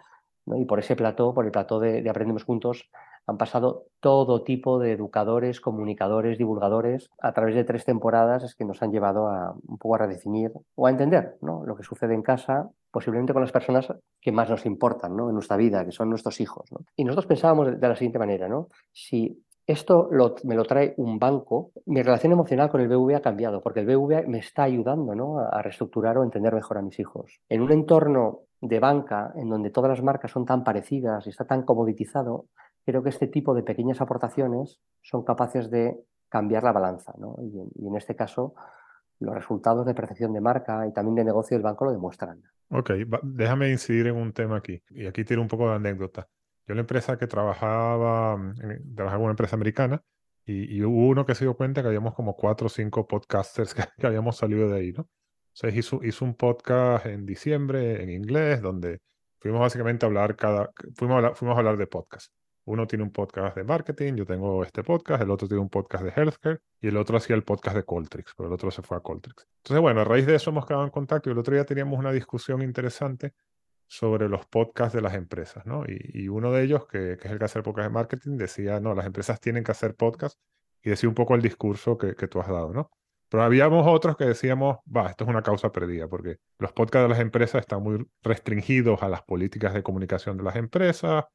Y 0.46 0.66
por 0.66 0.80
ese 0.80 0.96
plató, 0.96 1.34
por 1.34 1.46
el 1.46 1.52
plató 1.52 1.80
de, 1.80 2.08
Aprendemos 2.10 2.44
Juntos, 2.44 2.90
han 3.26 3.38
pasado 3.38 3.86
todo 4.00 4.44
tipo 4.44 4.80
de 4.80 4.92
educadores, 4.92 5.62
comunicadores, 5.62 6.38
divulgadores, 6.38 7.10
a 7.22 7.34
través 7.34 7.56
de 7.56 7.64
tres 7.64 7.86
temporadas 7.86 8.44
es 8.44 8.56
que 8.56 8.66
nos 8.66 8.82
han 8.82 8.92
llevado 8.92 9.28
a 9.28 9.56
un 9.68 9.78
poco 9.78 9.96
a 9.96 10.00
redefinir 10.00 10.52
o 10.76 10.88
a 10.88 10.90
entender 10.90 11.38
¿no? 11.42 11.66
lo 11.66 11.76
que 11.76 11.84
sucede 11.84 12.14
en 12.14 12.22
casa, 12.22 12.70
posiblemente 12.92 13.34
con 13.34 13.42
las 13.42 13.52
personas 13.52 13.94
que 14.20 14.32
más 14.32 14.50
nos 14.50 14.66
importan 14.66 15.16
¿no? 15.16 15.30
en 15.30 15.36
nuestra 15.36 15.58
vida, 15.58 15.86
que 15.86 15.92
son 15.92 16.10
nuestros 16.10 16.42
hijos. 16.42 16.70
Y 16.96 17.06
nosotros 17.06 17.28
pensábamos 17.28 17.80
de 17.80 17.88
la 17.88 17.96
siguiente 17.96 18.20
manera, 18.20 18.48
¿no? 18.48 18.68
si 18.92 19.42
esto 19.66 20.10
me 20.44 20.56
lo 20.56 20.66
trae 20.66 20.94
un 20.98 21.18
banco. 21.18 21.72
Mi 21.86 22.04
relación 22.04 22.34
emocional 22.34 22.70
con 22.70 22.82
el 22.82 22.90
BV 22.90 23.16
ha 23.16 23.22
cambiado 23.22 23.62
porque 23.62 23.80
el 23.80 23.86
BV 23.86 24.28
me 24.28 24.40
está 24.40 24.64
ayudando 24.64 25.16
¿no? 25.16 25.40
a 25.40 25.62
reestructurar 25.62 26.18
o 26.18 26.24
entender 26.24 26.54
mejor 26.54 26.78
a 26.78 26.82
mis 26.82 27.00
hijos. 27.00 27.40
En 27.48 27.62
un 27.62 27.72
entorno 27.72 28.42
de 28.60 28.80
banca 28.80 29.32
en 29.36 29.50
donde 29.50 29.70
todas 29.70 29.90
las 29.90 30.04
marcas 30.04 30.32
son 30.32 30.46
tan 30.46 30.64
parecidas 30.64 31.26
y 31.28 31.30
está 31.30 31.46
tan 31.46 31.64
comoditizado, 31.64 32.46
creo 32.86 33.04
que 33.04 33.10
este 33.10 33.28
tipo 33.28 33.54
de 33.54 33.64
pequeñas 33.64 34.02
aportaciones 34.02 34.80
son 35.02 35.24
capaces 35.24 35.70
de 35.70 35.98
cambiar 36.30 36.64
la 36.64 36.72
balanza. 36.72 37.14
¿no? 37.18 37.36
Y, 37.42 37.88
en, 37.88 37.96
este 37.96 38.16
caso, 38.16 38.56
los 39.20 39.36
resultados 39.36 39.86
de 39.86 39.94
percepción 39.94 40.34
de 40.34 40.42
marca 40.42 40.88
y 40.88 40.94
también 40.94 41.16
de 41.16 41.24
negocio 41.26 41.56
del 41.56 41.64
banco 41.64 41.86
lo 41.86 41.92
demuestran. 41.92 42.42
Ok, 42.70 42.92
déjame 43.22 43.70
incidir 43.70 44.08
en 44.08 44.16
un 44.16 44.34
tema 44.34 44.58
aquí. 44.58 44.82
Y 44.90 45.06
aquí 45.06 45.24
tiene 45.24 45.42
un 45.42 45.48
poco 45.48 45.70
de 45.70 45.76
anécdota. 45.76 46.28
Yo 46.66 46.72
en 46.72 46.78
la 46.78 46.82
empresa 46.82 47.18
que 47.18 47.28
trabajaba, 47.28 48.38
mm, 48.38 48.96
trabajaba 48.96 49.20
en 49.20 49.26
una 49.26 49.32
empresa 49.34 49.56
americana 49.56 50.02
y, 50.46 50.82
hubo 50.84 51.08
uno 51.08 51.26
que 51.26 51.36
se 51.36 51.46
dio 51.46 51.56
cuenta 51.56 51.82
que 51.82 51.88
habíamos 51.88 52.16
como 52.16 52.36
cuatro 52.36 52.68
o 52.68 52.70
cinco 52.70 53.08
podcasters 53.08 53.76
que, 53.98 54.08
habíamos 54.08 54.38
salido 54.38 54.70
de 54.70 54.80
ahí, 54.80 54.92
¿no? 54.92 55.08
Entonces 55.54 55.78
hizo, 55.78 56.04
hizo 56.04 56.26
un 56.26 56.34
podcast 56.36 57.06
en 57.06 57.26
diciembre 57.26 58.02
en 58.02 58.10
inglés 58.10 58.62
donde 58.62 59.02
fuimos 59.40 59.62
básicamente 59.62 60.06
a 60.06 60.08
hablar 60.08 60.36
cada, 60.36 60.72
fuimos 60.96 61.14
a 61.14 61.18
hablar, 61.18 61.36
fuimos 61.36 61.56
a 61.56 61.60
hablar 61.60 61.78
de 61.78 61.86
podcast. 61.86 62.34
Uno 62.66 62.88
tiene 62.88 63.04
un 63.04 63.12
podcast 63.12 63.58
de 63.58 63.64
marketing, 63.64 64.14
yo 64.16 64.26
tengo 64.26 64.64
este 64.64 64.84
podcast, 64.84 65.22
el 65.22 65.32
otro 65.32 65.48
tiene 65.48 65.62
un 65.62 65.70
podcast 65.70 66.04
de 66.04 66.14
healthcare 66.16 66.62
y 66.80 66.88
el 66.88 66.98
otro 66.98 67.18
hacía 67.18 67.36
el 67.36 67.44
podcast 67.44 67.76
de 67.76 67.84
Coltrix, 67.84 68.34
pero 68.38 68.48
el 68.48 68.54
otro 68.54 68.72
se 68.72 68.82
fue 68.82 68.96
a 68.96 69.02
Coltrix. 69.02 69.48
Entonces, 69.58 69.82
bueno, 69.82 70.02
a 70.02 70.04
raíz 70.06 70.26
de 70.26 70.36
eso 70.36 70.52
hemos 70.52 70.66
quedado 70.66 70.86
en 70.86 70.90
contacto 70.90 71.30
y 71.30 71.34
el 71.34 71.40
otro 71.40 71.54
día 71.54 71.66
teníamos 71.66 72.00
una 72.00 72.12
discusión 72.12 72.62
interesante 72.62 73.34
sobre 73.88 74.30
los 74.30 74.46
podcasts 74.46 74.96
de 74.96 75.02
las 75.02 75.14
empresas, 75.14 75.66
¿no? 75.66 75.84
Y, 75.88 76.28
uno 76.28 76.52
de 76.52 76.64
ellos, 76.64 76.88
que, 76.88 77.14
es 77.14 77.26
el 77.26 77.38
que 77.38 77.46
hace 77.46 77.60
el 77.60 77.64
podcast 77.64 77.90
de 77.90 77.94
marketing, 77.94 78.38
decía, 78.38 78.80
no, 78.80 78.96
las 78.96 79.06
empresas 79.06 79.40
tienen 79.40 79.64
que 79.64 79.72
hacer 79.72 79.96
podcasts 79.96 80.40
y 80.82 80.90
decía 80.90 81.10
un 81.10 81.16
poco 81.16 81.36
el 81.36 81.42
discurso 81.42 81.98
que, 81.98 82.14
tú 82.28 82.40
has 82.40 82.48
dado, 82.48 82.74
¿no? 82.74 82.90
Pero 83.30 83.44
habíamos 83.44 83.86
otros 83.88 84.16
que 84.16 84.26
decíamos, 84.26 84.78
va, 84.86 85.10
esto 85.10 85.26
es 85.26 85.30
una 85.30 85.42
causa 85.42 85.72
perdida, 85.72 86.08
porque 86.08 86.38
los 86.60 86.72
podcasts 86.72 87.04
de 87.04 87.10
las 87.10 87.20
empresas 87.20 87.62
están 87.62 87.84
muy 87.84 88.06
restringidos 88.22 89.04
a 89.04 89.10
las 89.10 89.22
políticas 89.24 89.74
de 89.74 89.84
comunicación 89.84 90.38
de 90.38 90.44
las 90.44 90.56
empresas, 90.56 91.26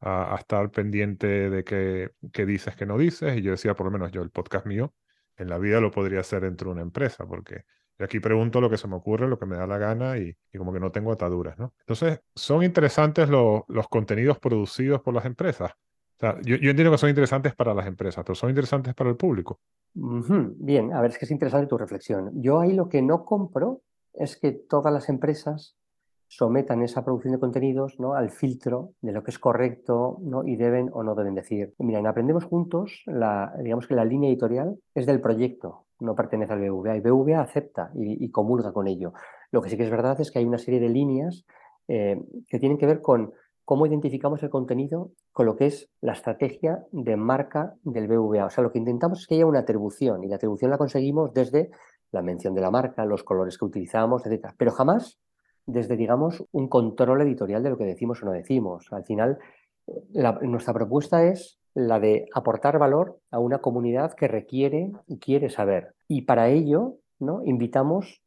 a, 0.00 0.36
estar 0.38 0.70
pendiente 0.70 1.50
de 1.50 1.64
qué, 1.64 2.10
qué 2.32 2.46
dices, 2.46 2.76
qué 2.76 2.86
no 2.86 2.98
dices, 2.98 3.36
y 3.36 3.42
yo 3.42 3.52
decía, 3.52 3.74
por 3.74 3.86
lo 3.86 3.92
menos 3.92 4.10
yo, 4.12 4.22
el 4.22 4.30
podcast 4.30 4.66
mío, 4.66 4.94
en 5.36 5.48
la 5.48 5.58
vida 5.58 5.80
lo 5.80 5.90
podría 5.90 6.20
hacer 6.20 6.42
dentro 6.42 6.70
de 6.70 6.72
una 6.74 6.82
empresa, 6.82 7.26
porque 7.26 7.64
aquí 7.98 8.20
pregunto 8.20 8.60
lo 8.60 8.70
que 8.70 8.76
se 8.76 8.88
me 8.88 8.96
ocurre, 8.96 9.28
lo 9.28 9.38
que 9.38 9.46
me 9.46 9.56
da 9.56 9.66
la 9.66 9.78
gana 9.78 10.18
y, 10.18 10.36
como 10.56 10.72
que 10.72 10.80
no 10.80 10.90
tengo 10.90 11.12
ataduras, 11.12 11.58
¿no? 11.58 11.74
Entonces, 11.80 12.20
¿son 12.34 12.62
interesantes 12.62 13.28
los 13.28 13.88
contenidos 13.88 14.38
producidos 14.38 15.00
por 15.00 15.14
las 15.14 15.24
empresas? 15.24 15.72
O 15.72 16.20
sea, 16.20 16.38
yo, 16.42 16.56
entiendo 16.56 16.90
que 16.90 16.98
son 16.98 17.08
interesantes 17.08 17.54
para 17.54 17.72
las 17.72 17.86
empresas, 17.86 18.22
pero 18.24 18.34
son 18.34 18.50
interesantes 18.50 18.94
para 18.94 19.10
el 19.10 19.16
público. 19.16 19.60
Bien, 19.94 20.92
a 20.92 21.00
ver, 21.00 21.12
es 21.12 21.18
que 21.18 21.24
es 21.24 21.30
interesante 21.30 21.66
tu 21.66 21.78
reflexión. 21.78 22.30
Yo 22.42 22.60
ahí 22.60 22.74
lo 22.74 22.88
que 22.88 23.00
no 23.02 23.24
compro 23.24 23.82
es 24.12 24.36
que 24.36 24.52
todas 24.52 24.92
las 24.92 25.08
empresas 25.08 25.76
sometan 26.30 26.80
esa 26.82 27.04
producción 27.04 27.34
de 27.34 27.40
contenidos 27.40 27.98
¿no? 27.98 28.14
al 28.14 28.30
filtro 28.30 28.92
de 29.02 29.10
lo 29.10 29.24
que 29.24 29.32
es 29.32 29.38
correcto 29.40 30.18
¿no? 30.20 30.46
y 30.46 30.54
deben 30.54 30.88
o 30.92 31.02
no 31.02 31.16
deben 31.16 31.34
decir. 31.34 31.74
Mira, 31.78 31.98
en 31.98 32.06
Aprendemos 32.06 32.44
Juntos, 32.44 33.02
la, 33.06 33.52
digamos 33.60 33.88
que 33.88 33.96
la 33.96 34.04
línea 34.04 34.30
editorial 34.30 34.78
es 34.94 35.06
del 35.06 35.20
proyecto, 35.20 35.86
no 35.98 36.14
pertenece 36.14 36.52
al 36.52 36.60
BVA 36.60 36.96
y 36.96 37.00
BVA 37.00 37.40
acepta 37.40 37.90
y, 37.94 38.30
comulga 38.30 38.72
con 38.72 38.86
ello. 38.86 39.12
Lo 39.50 39.60
que 39.60 39.70
sí 39.70 39.76
que 39.76 39.82
es 39.82 39.90
verdad 39.90 40.20
es 40.20 40.30
que 40.30 40.38
hay 40.38 40.44
una 40.44 40.58
serie 40.58 40.78
de 40.78 40.88
líneas 40.88 41.44
eh, 41.88 42.22
que 42.48 42.60
tienen 42.60 42.78
que 42.78 42.86
ver 42.86 43.02
con 43.02 43.32
cómo 43.64 43.86
identificamos 43.86 44.40
el 44.44 44.50
contenido 44.50 45.10
con 45.32 45.46
lo 45.46 45.56
que 45.56 45.66
es 45.66 45.90
la 46.00 46.12
estrategia 46.12 46.86
de 46.92 47.16
marca 47.16 47.74
del 47.82 48.06
BVA. 48.06 48.46
O 48.46 48.50
sea, 48.50 48.62
lo 48.62 48.70
que 48.70 48.78
intentamos 48.78 49.22
es 49.22 49.26
que 49.26 49.34
haya 49.34 49.46
una 49.46 49.60
atribución 49.60 50.22
y 50.22 50.28
la 50.28 50.36
atribución 50.36 50.70
la 50.70 50.78
conseguimos 50.78 51.34
desde 51.34 51.70
la 52.12 52.22
mención 52.22 52.54
de 52.54 52.60
la 52.60 52.70
marca, 52.70 53.04
los 53.04 53.24
colores 53.24 53.58
que 53.58 53.64
utilizamos, 53.64 54.24
etc. 54.24 54.52
Pero 54.56 54.70
jamás 54.70 55.18
desde, 55.66 55.96
digamos, 55.96 56.44
un 56.52 56.68
control 56.68 57.22
editorial 57.22 57.62
de 57.62 57.70
lo 57.70 57.78
que 57.78 57.84
decimos 57.84 58.22
o 58.22 58.26
no 58.26 58.32
decimos. 58.32 58.86
Al 58.92 59.04
final, 59.04 59.38
nuestra 60.42 60.74
propuesta 60.74 61.24
es 61.24 61.58
la 61.74 62.00
de 62.00 62.26
aportar 62.34 62.78
valor 62.78 63.20
a 63.30 63.38
una 63.38 63.58
comunidad 63.58 64.14
que 64.14 64.28
requiere 64.28 64.92
y 65.06 65.18
quiere 65.18 65.50
saber. 65.50 65.94
Y 66.08 66.22
para 66.22 66.48
ello, 66.48 66.96
¿no? 67.18 67.42
invitamos 67.44 68.22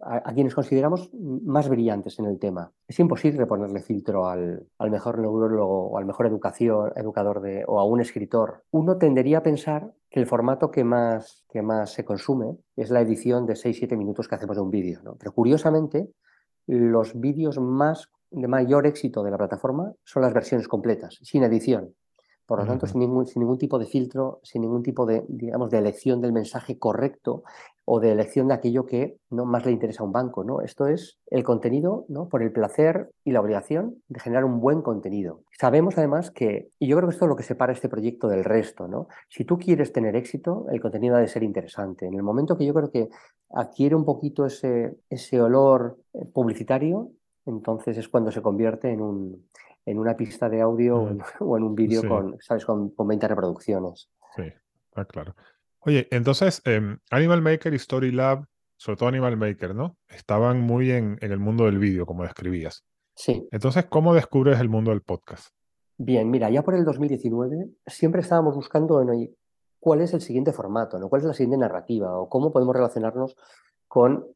a, 0.00 0.32
quienes 0.32 0.54
consideramos 0.54 1.10
más 1.12 1.68
brillantes 1.68 2.18
en 2.18 2.26
el 2.26 2.38
tema. 2.38 2.72
Es 2.86 2.98
imposible 2.98 3.46
ponerle 3.46 3.80
filtro 3.80 4.28
al, 4.28 4.66
mejor 4.90 5.18
neurólogo 5.18 5.90
o 5.90 5.98
al 5.98 6.06
mejor 6.06 6.26
educación, 6.26 6.92
educador 6.96 7.40
de, 7.40 7.64
o 7.66 7.78
a 7.78 7.84
un 7.84 8.00
escritor. 8.00 8.64
Uno 8.70 8.96
tendería 8.96 9.38
a 9.38 9.42
pensar 9.42 9.92
que 10.08 10.20
el 10.20 10.26
formato 10.26 10.70
que 10.70 10.84
más, 10.84 11.44
que 11.50 11.62
más 11.62 11.92
se 11.92 12.04
consume 12.04 12.56
es 12.76 12.90
la 12.90 13.00
edición 13.00 13.46
de 13.46 13.54
6-7 13.54 13.96
minutos 13.96 14.28
que 14.28 14.34
hacemos 14.34 14.56
de 14.56 14.62
un 14.62 14.70
vídeo. 14.70 15.00
¿no? 15.02 15.16
Pero 15.16 15.32
curiosamente, 15.32 16.10
los 16.70 17.18
vídeos 17.18 17.58
más 17.58 18.10
de 18.30 18.46
mayor 18.46 18.86
éxito 18.86 19.24
de 19.24 19.32
la 19.32 19.38
plataforma 19.38 19.92
son 20.04 20.22
las 20.22 20.32
versiones 20.32 20.68
completas, 20.68 21.18
sin 21.22 21.42
edición. 21.42 21.94
Por 22.46 22.60
lo 22.60 22.66
tanto, 22.66 22.86
sin 22.86 23.00
ningún, 23.00 23.26
sin 23.26 23.40
ningún, 23.40 23.58
tipo 23.58 23.78
de 23.78 23.86
filtro, 23.86 24.40
sin 24.42 24.62
ningún 24.62 24.82
tipo 24.82 25.06
de, 25.06 25.24
digamos, 25.28 25.70
de 25.70 25.78
elección 25.78 26.20
del 26.20 26.32
mensaje 26.32 26.78
correcto 26.78 27.44
o 27.92 27.98
de 27.98 28.12
elección 28.12 28.46
de 28.46 28.54
aquello 28.54 28.86
que 28.86 29.16
no 29.30 29.44
más 29.44 29.66
le 29.66 29.72
interesa 29.72 30.04
a 30.04 30.06
un 30.06 30.12
banco. 30.12 30.44
¿no? 30.44 30.60
Esto 30.60 30.86
es 30.86 31.18
el 31.26 31.42
contenido 31.42 32.04
¿no? 32.08 32.28
por 32.28 32.40
el 32.40 32.52
placer 32.52 33.10
y 33.24 33.32
la 33.32 33.40
obligación 33.40 33.96
de 34.06 34.20
generar 34.20 34.44
un 34.44 34.60
buen 34.60 34.80
contenido. 34.80 35.42
Sabemos 35.58 35.98
además 35.98 36.30
que, 36.30 36.70
y 36.78 36.86
yo 36.86 36.96
creo 36.96 37.08
que 37.08 37.14
esto 37.14 37.24
es 37.24 37.28
lo 37.28 37.34
que 37.34 37.42
separa 37.42 37.72
este 37.72 37.88
proyecto 37.88 38.28
del 38.28 38.44
resto, 38.44 38.86
¿no? 38.86 39.08
si 39.28 39.44
tú 39.44 39.58
quieres 39.58 39.92
tener 39.92 40.14
éxito, 40.14 40.66
el 40.70 40.80
contenido 40.80 41.16
ha 41.16 41.18
de 41.18 41.26
ser 41.26 41.42
interesante. 41.42 42.06
En 42.06 42.14
el 42.14 42.22
momento 42.22 42.56
que 42.56 42.64
yo 42.64 42.72
creo 42.72 42.92
que 42.92 43.08
adquiere 43.50 43.96
un 43.96 44.04
poquito 44.04 44.46
ese, 44.46 44.94
ese 45.08 45.42
olor 45.42 45.98
eh, 46.12 46.24
publicitario, 46.32 47.10
entonces 47.44 47.98
es 47.98 48.08
cuando 48.08 48.30
se 48.30 48.40
convierte 48.40 48.92
en 48.92 49.00
un, 49.00 49.48
en 49.84 49.98
una 49.98 50.16
pista 50.16 50.48
de 50.48 50.60
audio 50.60 51.08
o 51.40 51.56
en 51.56 51.64
un 51.64 51.74
vídeo 51.74 52.02
con, 52.08 52.36
¿sabes? 52.40 52.64
Con, 52.64 52.94
20 52.96 53.26
reproducciones. 53.26 54.08
Sí, 54.36 54.44
está 54.90 55.04
claro. 55.06 55.34
Oye, 55.80 56.08
entonces, 56.10 56.62
em, 56.64 56.98
Animal 57.10 57.42
Maker 57.42 57.72
y 57.72 57.76
Story 57.76 58.12
Lab, 58.12 58.46
sobre 58.76 58.96
todo 58.96 59.08
Animal 59.08 59.36
Maker, 59.36 59.74
¿no? 59.74 59.96
Estaban 60.08 60.60
muy 60.60 60.90
en, 60.90 61.18
en 61.20 61.32
el 61.32 61.38
mundo 61.38 61.64
del 61.64 61.78
vídeo, 61.78 62.06
como 62.06 62.22
describías. 62.22 62.84
Sí. 63.14 63.46
Entonces, 63.50 63.86
¿cómo 63.86 64.14
descubres 64.14 64.60
el 64.60 64.68
mundo 64.68 64.90
del 64.90 65.02
podcast? 65.02 65.54
Bien, 66.02 66.30
mira, 66.30 66.48
ya 66.48 66.62
por 66.62 66.74
el 66.74 66.86
2019 66.86 67.68
siempre 67.86 68.22
estábamos 68.22 68.54
buscando 68.54 69.04
cuál 69.78 70.00
es 70.00 70.14
el 70.14 70.22
siguiente 70.22 70.50
formato, 70.50 70.98
¿no? 70.98 71.10
cuál 71.10 71.20
es 71.20 71.26
la 71.26 71.34
siguiente 71.34 71.58
narrativa 71.58 72.18
o 72.18 72.26
cómo 72.30 72.50
podemos 72.50 72.74
relacionarnos 72.74 73.36
con 73.86 74.26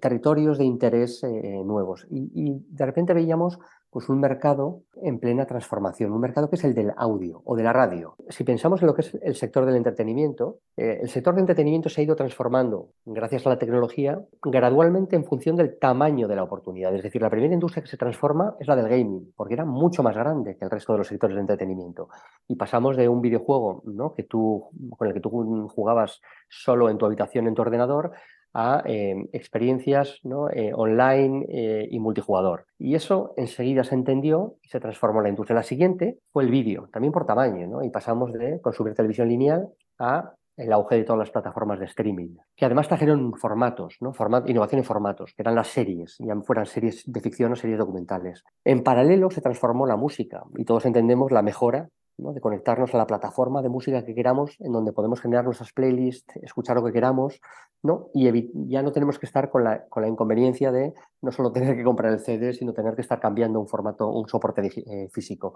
territorios 0.00 0.56
de 0.56 0.64
interés 0.66 1.24
eh, 1.24 1.62
nuevos. 1.64 2.06
y, 2.10 2.64
de 2.68 2.86
repente 2.86 3.12
veíamos 3.12 3.58
pues 3.90 4.08
un 4.08 4.20
mercado 4.20 4.82
en 5.02 5.18
plena 5.18 5.46
transformación, 5.46 6.12
un 6.12 6.20
mercado 6.20 6.48
que 6.48 6.56
es 6.56 6.64
el 6.64 6.74
del 6.74 6.92
audio 6.96 7.42
o 7.44 7.56
de 7.56 7.64
la 7.64 7.72
radio. 7.72 8.14
Si 8.28 8.44
pensamos 8.44 8.80
en 8.80 8.86
lo 8.86 8.94
que 8.94 9.02
es 9.02 9.18
el 9.22 9.34
sector 9.34 9.66
del 9.66 9.74
entretenimiento, 9.74 10.60
eh, 10.76 11.00
el 11.02 11.08
sector 11.08 11.34
de 11.34 11.40
entretenimiento 11.40 11.88
se 11.88 12.00
ha 12.00 12.04
ido 12.04 12.14
transformando, 12.14 12.90
gracias 13.04 13.46
a 13.46 13.50
la 13.50 13.58
tecnología, 13.58 14.20
gradualmente 14.42 15.16
en 15.16 15.24
función 15.24 15.56
del 15.56 15.78
tamaño 15.78 16.28
de 16.28 16.36
la 16.36 16.44
oportunidad. 16.44 16.94
Es 16.94 17.02
decir, 17.02 17.20
la 17.20 17.30
primera 17.30 17.52
industria 17.52 17.82
que 17.82 17.90
se 17.90 17.96
transforma 17.96 18.54
es 18.60 18.68
la 18.68 18.76
del 18.76 18.88
gaming, 18.88 19.32
porque 19.36 19.54
era 19.54 19.64
mucho 19.64 20.02
más 20.04 20.14
grande 20.14 20.56
que 20.56 20.64
el 20.64 20.70
resto 20.70 20.92
de 20.92 20.98
los 20.98 21.08
sectores 21.08 21.34
de 21.34 21.40
entretenimiento. 21.40 22.08
Y 22.46 22.54
pasamos 22.54 22.96
de 22.96 23.08
un 23.08 23.20
videojuego 23.20 23.82
¿no? 23.86 24.14
que 24.14 24.22
tú, 24.22 24.70
con 24.96 25.08
el 25.08 25.14
que 25.14 25.20
tú 25.20 25.68
jugabas 25.74 26.20
solo 26.48 26.90
en 26.90 26.98
tu 26.98 27.06
habitación, 27.06 27.48
en 27.48 27.54
tu 27.54 27.62
ordenador, 27.62 28.12
a 28.52 28.82
em, 28.84 29.28
experiencias 29.32 30.20
¿no? 30.22 30.50
Eh, 30.50 30.72
online 30.74 31.46
eh, 31.48 31.88
y 31.90 31.98
multijugador. 31.98 32.66
Y 32.78 32.94
eso 32.94 33.34
enseguida 33.36 33.84
se 33.84 33.94
entendió 33.94 34.56
y 34.62 34.68
se 34.68 34.80
transformó 34.80 35.20
en 35.20 35.24
la 35.24 35.28
industria. 35.30 35.56
La 35.56 35.62
siguiente 35.62 36.18
fue 36.32 36.44
el 36.44 36.50
vídeo, 36.50 36.88
también 36.92 37.12
por 37.12 37.26
tamaño, 37.26 37.82
y 37.82 37.90
pasamos 37.90 38.32
de 38.32 38.60
consumir 38.60 38.94
televisión 38.94 39.28
lineal 39.28 39.68
a 39.98 40.34
el 40.56 40.72
auge 40.72 40.96
de 40.96 41.04
todas 41.04 41.18
las 41.18 41.30
plataformas 41.30 41.78
de 41.78 41.86
streaming, 41.86 42.36
que 42.54 42.66
además 42.66 42.86
trajeron 42.86 43.32
formatos, 43.34 43.96
¿no? 44.00 44.12
innovación 44.46 44.80
en 44.80 44.84
formatos, 44.84 45.32
que 45.34 45.42
eran 45.42 45.54
las 45.54 45.68
series, 45.68 46.16
ya 46.18 46.34
fueran 46.42 46.66
series 46.66 47.02
de 47.10 47.20
ficción 47.20 47.52
o 47.52 47.56
series 47.56 47.78
documentales. 47.78 48.44
En 48.64 48.82
paralelo 48.82 49.30
se 49.30 49.40
transformó 49.40 49.86
la 49.86 49.96
música 49.96 50.42
y 50.56 50.64
todos 50.64 50.84
entendemos 50.84 51.32
la 51.32 51.42
mejora 51.42 51.88
de 52.20 52.40
conectarnos 52.40 52.94
a 52.94 52.98
la 52.98 53.06
plataforma 53.06 53.62
de 53.62 53.68
música 53.68 54.04
que 54.04 54.14
queramos, 54.14 54.56
en 54.60 54.72
donde 54.72 54.92
podemos 54.92 55.20
generar 55.20 55.44
nuestras 55.44 55.72
playlists, 55.72 56.36
escuchar 56.36 56.76
lo 56.76 56.84
que 56.84 56.92
queramos, 56.92 57.40
¿no? 57.82 58.08
y 58.14 58.50
ya 58.68 58.82
no 58.82 58.92
tenemos 58.92 59.18
que 59.18 59.26
estar 59.26 59.50
con 59.50 59.64
la, 59.64 59.86
con 59.86 60.02
la 60.02 60.08
inconveniencia 60.08 60.70
de 60.70 60.92
no 61.22 61.32
solo 61.32 61.52
tener 61.52 61.76
que 61.76 61.84
comprar 61.84 62.12
el 62.12 62.20
CD, 62.20 62.52
sino 62.52 62.72
tener 62.72 62.94
que 62.94 63.02
estar 63.02 63.20
cambiando 63.20 63.60
un 63.60 63.68
formato, 63.68 64.08
un 64.08 64.28
soporte 64.28 64.62
eh, 64.66 65.08
físico. 65.10 65.54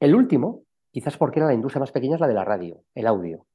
El 0.00 0.14
último, 0.14 0.62
quizás 0.90 1.16
porque 1.16 1.40
era 1.40 1.46
la 1.46 1.54
industria 1.54 1.80
más 1.80 1.92
pequeña, 1.92 2.14
es 2.14 2.20
la 2.20 2.28
de 2.28 2.34
la 2.34 2.44
radio, 2.44 2.82
el 2.94 3.06
audio. 3.06 3.46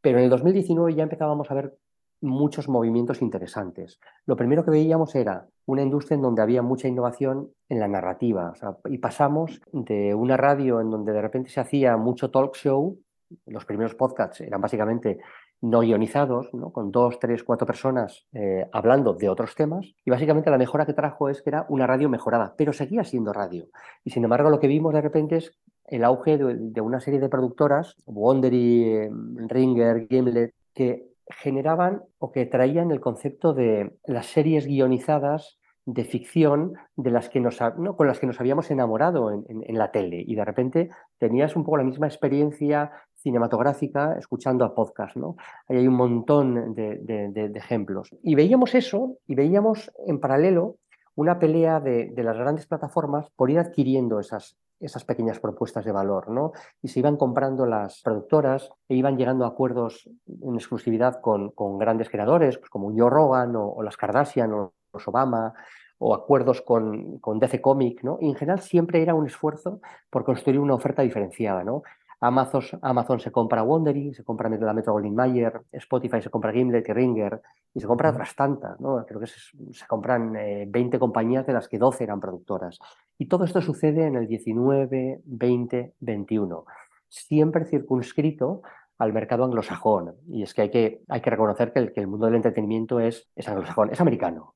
Pero 0.00 0.18
en 0.18 0.24
el 0.24 0.30
2019 0.30 0.94
ya 0.94 1.02
empezábamos 1.02 1.50
a 1.50 1.54
ver 1.54 1.76
muchos 2.20 2.68
movimientos 2.68 3.22
interesantes. 3.22 4.00
Lo 4.26 4.36
primero 4.36 4.64
que 4.64 4.70
veíamos 4.70 5.14
era 5.14 5.46
una 5.66 5.82
industria 5.82 6.16
en 6.16 6.22
donde 6.22 6.42
había 6.42 6.62
mucha 6.62 6.88
innovación 6.88 7.50
en 7.68 7.80
la 7.80 7.88
narrativa. 7.88 8.52
y 8.86 8.98
pasamos 8.98 9.60
de 9.72 10.14
una 10.14 10.36
radio 10.36 10.80
en 10.80 10.90
donde 10.90 11.12
de 11.12 11.22
repente 11.22 11.50
se 11.50 11.60
hacía 11.60 11.96
mucho 11.96 12.30
talk 12.30 12.54
show, 12.56 12.98
los 13.46 13.64
primeros 13.66 13.94
podcasts 13.94 14.40
eran 14.40 14.60
básicamente 14.60 15.18
no 15.60 15.82
ionizados, 15.82 16.50
con 16.72 16.92
dos, 16.92 17.18
tres, 17.18 17.42
cuatro 17.42 17.66
personas 17.66 18.26
eh, 18.32 18.68
hablando 18.72 19.14
de 19.14 19.28
otros 19.28 19.54
temas. 19.54 19.92
Y 20.04 20.10
básicamente 20.10 20.50
la 20.50 20.58
mejora 20.58 20.86
que 20.86 20.94
trajo 20.94 21.28
es 21.28 21.42
que 21.42 21.50
era 21.50 21.66
una 21.68 21.86
radio 21.86 22.08
mejorada, 22.08 22.54
pero 22.56 22.72
seguía 22.72 23.04
siendo 23.04 23.32
radio. 23.32 23.66
Y 24.04 24.10
sin 24.10 24.24
embargo 24.24 24.50
lo 24.50 24.60
que 24.60 24.68
vimos 24.68 24.94
de 24.94 25.00
repente 25.00 25.36
es 25.36 25.58
el 25.86 26.04
auge 26.04 26.38
de, 26.38 26.80
una 26.80 27.00
serie 27.00 27.18
de 27.18 27.28
productoras, 27.28 27.96
Wondery, 28.06 28.84
eh, 28.84 29.10
Ringer, 29.48 30.06
Gimlet, 30.08 30.54
que 30.74 31.08
generaban 31.30 32.02
o 32.18 32.32
que 32.32 32.46
traían 32.46 32.90
el 32.90 33.00
concepto 33.00 33.54
de 33.54 33.96
las 34.04 34.26
series 34.26 34.66
guionizadas 34.66 35.58
de 35.84 36.04
ficción 36.04 36.74
de 36.96 37.10
las 37.10 37.30
que 37.30 37.40
nos, 37.40 37.58
¿no? 37.78 37.96
con 37.96 38.06
las 38.06 38.18
que 38.18 38.26
nos 38.26 38.38
habíamos 38.40 38.70
enamorado 38.70 39.32
en, 39.32 39.78
la 39.78 39.90
tele 39.90 40.22
y 40.26 40.34
de 40.34 40.44
repente 40.44 40.90
tenías 41.16 41.56
un 41.56 41.64
poco 41.64 41.78
la 41.78 41.84
misma 41.84 42.06
experiencia 42.06 42.92
cinematográfica 43.14 44.16
escuchando 44.18 44.66
a 44.66 44.74
podcast. 44.74 45.16
¿no? 45.16 45.36
Hay 45.66 45.88
un 45.88 45.94
montón 45.94 46.74
de 46.74 47.52
ejemplos. 47.54 48.10
Y 48.22 48.34
veíamos 48.34 48.74
eso 48.74 49.16
y 49.26 49.34
veíamos 49.34 49.90
en 50.06 50.20
paralelo 50.20 50.76
una 51.18 51.40
pelea 51.40 51.80
de, 51.80 52.12
las 52.14 52.38
grandes 52.38 52.66
plataformas 52.66 53.28
por 53.34 53.50
ir 53.50 53.58
adquiriendo 53.58 54.20
esas, 54.20 54.56
esas 54.80 55.04
pequeñas 55.04 55.40
propuestas 55.40 55.84
de 55.84 55.92
valor, 55.92 56.30
¿no? 56.30 56.52
Y 56.82 56.88
se 56.88 57.00
iban 57.00 57.16
comprando 57.16 57.66
las 57.66 58.00
productoras 58.02 58.70
e 58.88 58.94
iban 58.94 59.16
llegando 59.16 59.44
a 59.44 59.48
acuerdos 59.48 60.08
en 60.26 60.54
exclusividad 60.54 61.20
con, 61.20 61.50
con 61.50 61.78
grandes 61.78 62.08
creadores, 62.10 62.58
pues 62.58 62.70
como 62.70 62.92
Joe 62.96 63.10
Rogan 63.10 63.54
o, 63.56 63.82
las 63.82 63.96
Kardashian 63.96 64.52
o 64.52 64.72
los 64.92 65.08
Obama, 65.08 65.54
o 65.98 66.14
acuerdos 66.14 66.62
con, 66.62 67.18
con 67.18 67.40
DC 67.40 67.60
Comic, 67.60 68.02
¿no? 68.04 68.18
Y 68.20 68.28
en 68.28 68.36
general 68.36 68.60
siempre 68.60 69.02
era 69.02 69.14
un 69.14 69.26
esfuerzo 69.26 69.80
por 70.10 70.24
construir 70.24 70.60
una 70.60 70.74
oferta 70.74 71.02
diferenciada, 71.02 71.64
¿no? 71.64 71.82
Amazon, 72.20 72.62
Amazon 72.82 73.20
se 73.20 73.30
compra 73.30 73.62
Wondery, 73.62 74.12
se 74.12 74.24
compra 74.24 74.48
la 74.48 74.72
Metro 74.72 74.92
Goldwyn 74.92 75.14
Mayer, 75.14 75.60
Spotify 75.72 76.20
se 76.20 76.30
compra 76.30 76.52
Gimlet 76.52 76.88
y 76.88 76.92
Ringer, 76.92 77.40
y 77.74 77.80
se 77.80 77.86
compra 77.86 78.10
otras 78.10 78.34
tantas, 78.34 78.80
¿no? 78.80 79.04
Creo 79.06 79.20
que 79.20 79.28
se, 79.28 79.86
compran 79.86 80.32
20 80.32 80.96
eh, 80.96 81.00
compañías 81.00 81.46
de 81.46 81.52
las 81.52 81.68
que 81.68 81.78
12 81.78 82.04
eran 82.04 82.20
productoras. 82.20 82.78
Y 83.18 83.26
todo 83.26 83.44
esto 83.44 83.60
sucede 83.60 84.06
en 84.06 84.16
el 84.16 84.28
19, 84.28 85.22
20, 85.24 85.94
21, 85.98 86.64
siempre 87.08 87.64
circunscrito 87.64 88.62
al 88.98 89.12
mercado 89.12 89.44
anglosajón. 89.44 90.14
Y 90.28 90.42
es 90.42 90.54
que 90.54 90.62
hay 90.62 90.70
que, 90.70 91.02
hay 91.08 91.20
que 91.20 91.30
reconocer 91.30 91.72
que 91.72 91.78
el, 91.78 91.92
que 91.92 92.00
el 92.00 92.06
mundo 92.06 92.26
del 92.26 92.36
entretenimiento 92.36 93.00
es, 93.00 93.28
es 93.34 93.48
anglosajón, 93.48 93.90
es 93.90 94.00
americano. 94.00 94.54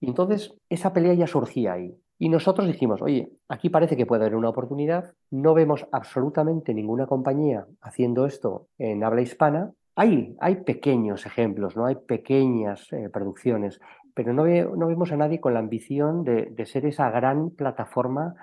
Y 0.00 0.08
entonces 0.08 0.54
esa 0.68 0.92
pelea 0.92 1.14
ya 1.14 1.26
surgía 1.26 1.74
ahí. 1.74 1.96
Y 2.18 2.28
nosotros 2.28 2.66
dijimos, 2.66 3.02
oye, 3.02 3.30
aquí 3.48 3.68
parece 3.68 3.96
que 3.96 4.06
puede 4.06 4.22
haber 4.22 4.36
una 4.36 4.48
oportunidad, 4.48 5.12
no 5.30 5.52
vemos 5.52 5.86
absolutamente 5.92 6.72
ninguna 6.72 7.06
compañía 7.06 7.66
haciendo 7.82 8.24
esto 8.24 8.68
en 8.78 9.04
habla 9.04 9.20
hispana. 9.20 9.72
Hay, 9.96 10.34
hay 10.40 10.56
pequeños 10.56 11.26
ejemplos, 11.26 11.76
¿no? 11.76 11.86
hay 11.86 11.96
pequeñas 11.96 12.90
eh, 12.92 13.10
producciones, 13.10 13.80
pero 14.16 14.32
no, 14.32 14.46
no, 14.46 14.86
vemos 14.86 15.12
a 15.12 15.16
nadie 15.18 15.40
con 15.40 15.52
la 15.52 15.60
ambición 15.60 16.24
de, 16.24 16.46
de 16.46 16.64
ser 16.64 16.86
esa 16.86 17.10
gran 17.10 17.50
plataforma 17.50 18.34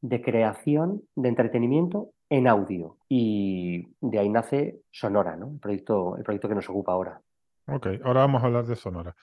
de 0.00 0.20
creación 0.20 1.02
de 1.14 1.28
entretenimiento 1.28 2.10
en 2.28 2.48
audio. 2.48 2.96
Y 3.08 3.86
de 4.00 4.18
ahí 4.18 4.28
nace 4.28 4.80
Sonora, 4.90 5.36
¿no? 5.36 5.52
el, 5.52 5.60
proyecto, 5.60 6.16
el 6.16 6.24
proyecto 6.24 6.48
que 6.48 6.56
nos 6.56 6.68
ocupa 6.68 6.92
ahora. 6.92 7.20
Ok, 7.68 7.86
ahora 8.02 8.22
vamos 8.22 8.42
a 8.42 8.46
hablar 8.46 8.66
de 8.66 8.74
Sonora. 8.74 9.14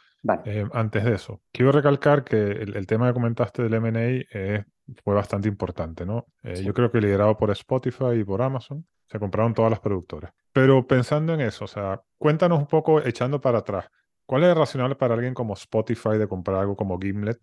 Eh, 0.45 0.65
antes 0.71 1.03
de 1.03 1.15
eso, 1.15 1.41
quiero 1.51 1.73
recalcar 1.73 2.23
que 2.23 2.37
el, 2.37 2.87
tema 2.87 3.07
que 3.07 3.13
comentaste 3.13 3.63
del 3.63 3.73
M&A 3.73 4.63
fue 5.03 5.13
bastante 5.13 5.49
importante, 5.49 6.05
¿no? 6.05 6.27
Eh, 6.43 6.63
yo 6.63 6.73
creo 6.73 6.89
que 6.89 7.01
liderado 7.01 7.35
por 7.35 7.51
Spotify 7.51 8.13
y 8.17 8.23
por 8.23 8.41
Amazon, 8.41 8.85
se 9.09 9.19
compraron 9.19 9.53
todas 9.53 9.71
las 9.71 9.81
productoras. 9.81 10.31
Pero 10.53 10.87
pensando 10.87 11.33
en 11.33 11.41
eso, 11.41 11.65
o 11.65 11.67
sea, 11.67 12.01
cuéntanos 12.17 12.59
un 12.59 12.67
poco, 12.67 13.01
echando 13.01 13.41
para 13.41 13.59
atrás, 13.59 13.89
¿cuál 14.27 14.43
es 14.43 14.55
racional 14.55 14.95
para 14.97 15.15
alguien 15.15 15.33
como 15.33 15.55
Spotify 15.55 16.19
de 16.19 16.27
comprar 16.27 16.57
algo 16.57 16.75
como 16.75 16.99
Gimlet 16.99 17.39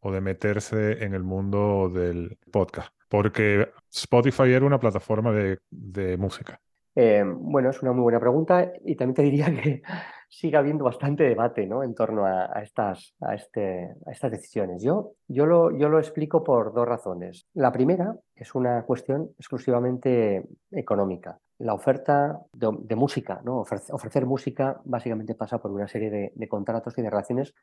o 0.00 0.12
de 0.12 0.20
meterse 0.20 1.02
en 1.02 1.14
el 1.14 1.22
mundo 1.22 1.88
del 1.88 2.36
podcast? 2.52 2.92
Porque 3.08 3.70
Spotify 3.90 4.52
era 4.52 4.66
una 4.66 4.78
plataforma 4.78 5.32
de, 5.32 6.16
música. 6.18 6.60
Eh, 6.96 7.24
bueno, 7.24 7.70
es 7.70 7.82
una 7.82 7.92
muy 7.92 8.02
buena 8.02 8.20
pregunta 8.20 8.70
y 8.84 8.94
también 8.94 9.14
te 9.14 9.22
diría 9.22 9.46
que 9.46 9.82
sigue 10.28 10.56
habiendo 10.56 10.84
bastante 10.84 11.24
debate 11.24 11.66
¿no? 11.66 11.82
en 11.82 11.94
torno 11.94 12.24
a, 12.26 12.46
estas, 12.62 13.14
a, 13.20 13.34
este, 13.34 13.94
a 14.04 14.10
estas 14.10 14.30
decisiones. 14.32 14.82
Yo, 14.82 15.12
yo, 15.28 15.46
lo, 15.46 15.76
yo 15.76 15.88
lo 15.88 15.98
explico 15.98 16.42
por 16.44 16.74
dos 16.74 16.86
razones. 16.86 17.46
La 17.54 17.72
primera 17.72 18.16
es 18.34 18.54
una 18.54 18.82
cuestión 18.84 19.30
exclusivamente 19.38 20.44
económica. 20.70 21.38
La 21.58 21.74
oferta 21.74 22.40
de, 22.52 22.96
música, 22.96 23.40
¿no? 23.44 23.58
ofrecer, 23.58 24.26
música 24.26 24.80
básicamente 24.84 25.34
pasa 25.34 25.58
por 25.58 25.70
una 25.70 25.86
serie 25.86 26.32
de, 26.34 26.48
contratos 26.48 26.98
y 26.98 27.02
de 27.02 27.10
relaciones 27.10 27.54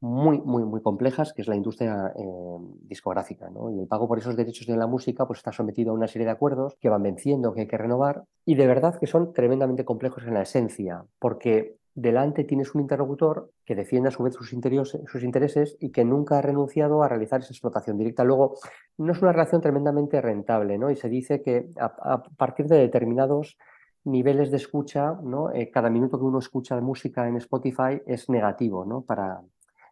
muy, 0.00 0.38
muy, 0.38 0.64
muy 0.64 0.82
complejas, 0.82 1.32
que 1.32 1.42
es 1.42 1.48
la 1.48 1.56
industria 1.56 2.12
eh, 2.14 2.58
discográfica. 2.82 3.48
¿no? 3.50 3.70
Y 3.70 3.80
el 3.80 3.88
pago 3.88 4.06
por 4.06 4.18
esos 4.18 4.36
derechos 4.36 4.66
de 4.66 4.76
la 4.76 4.86
música 4.86 5.26
pues, 5.26 5.38
está 5.38 5.50
sometido 5.50 5.90
a 5.90 5.94
una 5.94 6.06
serie 6.06 6.26
de 6.26 6.32
acuerdos 6.32 6.76
que 6.80 6.88
van 6.88 7.02
venciendo, 7.02 7.54
que 7.54 7.62
hay 7.62 7.66
que 7.68 7.78
renovar, 7.78 8.24
y 8.44 8.54
de 8.54 8.66
verdad 8.66 8.98
que 8.98 9.06
son 9.06 9.32
tremendamente 9.32 9.84
complejos 9.84 10.24
en 10.24 10.34
la 10.34 10.42
esencia, 10.42 11.04
porque 11.18 11.77
delante 12.00 12.44
tienes 12.44 12.74
un 12.74 12.82
interlocutor 12.82 13.50
que 13.64 13.74
defiende 13.74 14.08
a 14.08 14.12
su 14.12 14.22
vez 14.22 14.34
sus, 14.34 14.48
sus 14.48 15.22
intereses 15.24 15.76
y 15.80 15.90
que 15.90 16.04
nunca 16.04 16.38
ha 16.38 16.42
renunciado 16.42 17.02
a 17.02 17.08
realizar 17.08 17.40
esa 17.40 17.52
explotación 17.52 17.98
directa. 17.98 18.22
Luego, 18.22 18.54
no 18.98 19.12
es 19.12 19.20
una 19.20 19.32
relación 19.32 19.60
tremendamente 19.60 20.20
rentable, 20.20 20.78
¿no? 20.78 20.90
Y 20.90 20.96
se 20.96 21.08
dice 21.08 21.42
que 21.42 21.70
a, 21.76 22.22
partir 22.36 22.66
de 22.66 22.78
determinados 22.78 23.58
niveles 24.04 24.52
de 24.52 24.58
escucha, 24.58 25.18
¿no? 25.22 25.52
Eh, 25.52 25.70
cada 25.72 25.90
minuto 25.90 26.18
que 26.18 26.24
uno 26.24 26.38
escucha 26.38 26.76
de 26.76 26.82
música 26.82 27.26
en 27.26 27.36
Spotify 27.36 28.00
es 28.06 28.30
negativo, 28.30 28.84
¿no? 28.84 29.02
Para, 29.02 29.40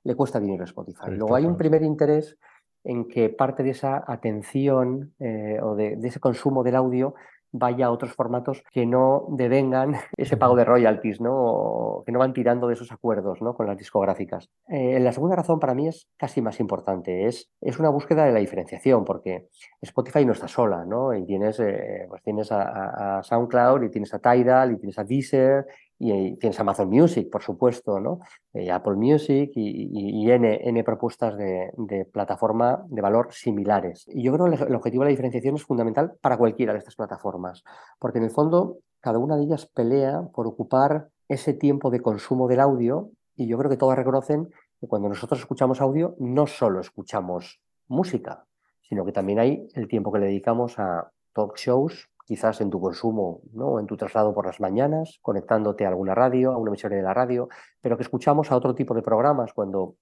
le 0.05 0.15
cuesta 0.15 0.39
dinero 0.39 0.63
a 0.63 0.67
Spotify. 0.67 1.11
Luego 1.11 1.35
hay 1.35 1.45
un 1.45 1.57
primer 1.57 1.83
interés 1.83 2.39
en 2.85 3.09
que 3.09 3.31
parte 3.31 3.65
de 3.65 3.71
esa 3.71 4.05
atención 4.07 5.13
eh, 5.19 5.59
o 5.61 5.75
de, 5.75 5.99
ese 6.05 6.21
consumo 6.21 6.63
del 6.63 6.77
audio 6.77 7.15
vaya 7.53 7.87
a 7.87 7.91
otros 7.91 8.13
formatos 8.13 8.63
que 8.73 8.87
no 8.87 9.27
devengan 9.31 9.95
ese 10.17 10.37
pago 10.37 10.57
de 10.57 10.65
royalties, 10.65 11.21
¿no? 11.21 11.33
O 11.35 12.05
que 12.05 12.13
no 12.13 12.19
van 12.19 12.33
tirando 12.33 12.69
de 12.69 12.75
esos 12.75 12.93
acuerdos 12.93 13.41
¿no? 13.43 13.55
con 13.55 13.67
las 13.67 13.77
discográficas. 13.77 14.49
Eh, 14.69 14.99
la 15.01 15.13
segunda 15.13 15.37
razón 15.37 15.59
para 15.59 15.75
mí 15.75 15.89
es 15.89 16.09
casi 16.17 16.43
más 16.43 16.61
importante, 16.61 17.27
es, 17.27 17.51
es 17.61 17.79
una 17.79 17.89
búsqueda 17.89 18.25
de 18.25 18.33
la 18.33 18.41
diferenciación, 18.41 19.05
porque 19.05 19.49
Spotify 19.81 20.25
no 20.25 20.33
está 20.33 20.49
sola, 20.49 20.85
¿no? 20.85 21.15
Y 21.15 21.25
tienes, 21.25 21.61
eh, 21.61 22.07
pues 22.09 22.23
tienes 22.23 22.51
a, 22.53 23.19
a, 23.19 23.23
SoundCloud, 23.23 23.83
y 23.85 23.91
tienes 23.91 24.13
a 24.15 24.19
Tidal, 24.19 24.73
y 24.73 24.77
tienes 24.79 24.99
a 24.99 25.05
Deezer, 25.05 25.67
y, 25.99 26.37
tienes 26.37 26.59
Amazon 26.61 26.89
Music, 26.91 27.31
por 27.31 27.43
supuesto, 27.43 28.01
¿no? 28.01 28.21
Eh, 28.53 28.71
Apple 28.71 28.95
Music 28.95 29.51
y, 29.55 30.31
N, 30.31 30.85
propuestas 30.85 31.37
de, 31.37 32.09
plataforma 32.13 32.85
de 32.89 33.01
valor 33.01 33.33
similares. 33.33 34.07
Y 34.09 34.23
yo 34.23 34.33
creo 34.33 34.51
que 34.51 34.65
el 34.65 34.75
objetivo 34.75 35.03
de 35.03 35.07
la 35.07 35.11
diferenciación 35.11 35.57
es 35.57 35.65
fundamental 35.65 36.15
para 36.21 36.37
cualquiera 36.37 36.73
de 36.73 36.81
estas 36.81 36.97
plataformas, 36.97 37.65
porque 37.99 38.19
en 38.19 38.25
el 38.25 38.31
fondo 38.31 38.79
cada 39.01 39.19
una 39.19 39.37
de 39.37 39.45
ellas 39.45 39.67
pelea 39.67 40.23
por 40.35 40.47
ocupar 40.47 41.09
ese 41.29 41.55
tiempo 41.55 41.91
de 41.91 42.01
consumo 42.01 42.49
del 42.49 42.61
audio 42.61 43.11
y 43.35 43.47
yo 43.47 43.59
creo 43.59 43.71
que 43.71 43.77
todas 43.77 43.97
reconocen 43.97 44.49
que 44.81 44.87
cuando 44.89 45.09
nosotros 45.09 45.41
escuchamos 45.41 45.81
audio 45.81 46.15
no 46.19 46.47
solo 46.47 46.81
escuchamos 46.81 47.61
música, 47.89 48.45
sino 48.83 49.05
que 49.05 49.13
también 49.13 49.39
hay 49.39 49.69
el 49.75 49.89
tiempo 49.89 50.13
que 50.13 50.19
le 50.19 50.27
dedicamos 50.27 50.79
a 50.79 51.11
talk 51.33 51.57
shows, 51.57 52.09
quizás 52.27 52.61
en 52.61 52.71
tu 52.71 52.81
consumo, 52.81 53.41
¿no? 53.53 53.79
en 53.79 53.87
tu 53.87 53.97
traslado 53.97 54.35
por 54.35 54.47
las 54.47 54.61
mañanas, 54.61 55.19
conectándote 55.23 55.85
a 55.85 55.89
alguna 55.89 56.13
radio, 56.13 56.53
a 56.53 56.59
una 56.59 56.71
emisora 56.71 56.97
de 56.97 57.03
la 57.03 57.15
radio, 57.15 57.49
pero 57.81 57.97
que 57.97 58.03
escuchamos 58.03 58.51
a 58.51 58.57
otro 58.57 58.75
tipo 58.75 58.95
de 58.95 59.03
programas 59.03 59.53
cuando 59.53 59.95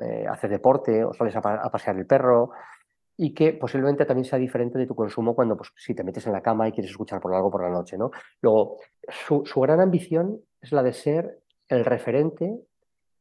eh, 0.00 0.24
haces 0.30 0.50
deporte 0.50 1.04
o 1.04 1.12
sales 1.12 1.34
a, 1.34 1.42
pasear 1.42 1.96
el 1.96 2.06
perro, 2.06 2.50
y 3.16 3.34
que 3.34 3.52
posiblemente 3.52 4.04
también 4.06 4.24
sea 4.24 4.38
diferente 4.38 4.78
de 4.78 4.86
tu 4.86 4.94
consumo 4.94 5.34
cuando 5.34 5.56
pues, 5.56 5.72
si 5.76 5.94
te 5.94 6.04
metes 6.04 6.26
en 6.26 6.32
la 6.32 6.40
cama 6.40 6.68
y 6.68 6.72
quieres 6.72 6.90
escuchar 6.92 7.20
por 7.20 7.34
algo 7.34 7.50
por 7.50 7.62
la 7.62 7.70
noche. 7.70 7.98
¿no? 7.98 8.10
Luego, 8.40 8.76
su, 9.08 9.44
su 9.44 9.60
gran 9.60 9.80
ambición 9.80 10.40
es 10.60 10.72
la 10.72 10.82
de 10.82 10.92
ser 10.92 11.40
el 11.68 11.84
referente 11.84 12.56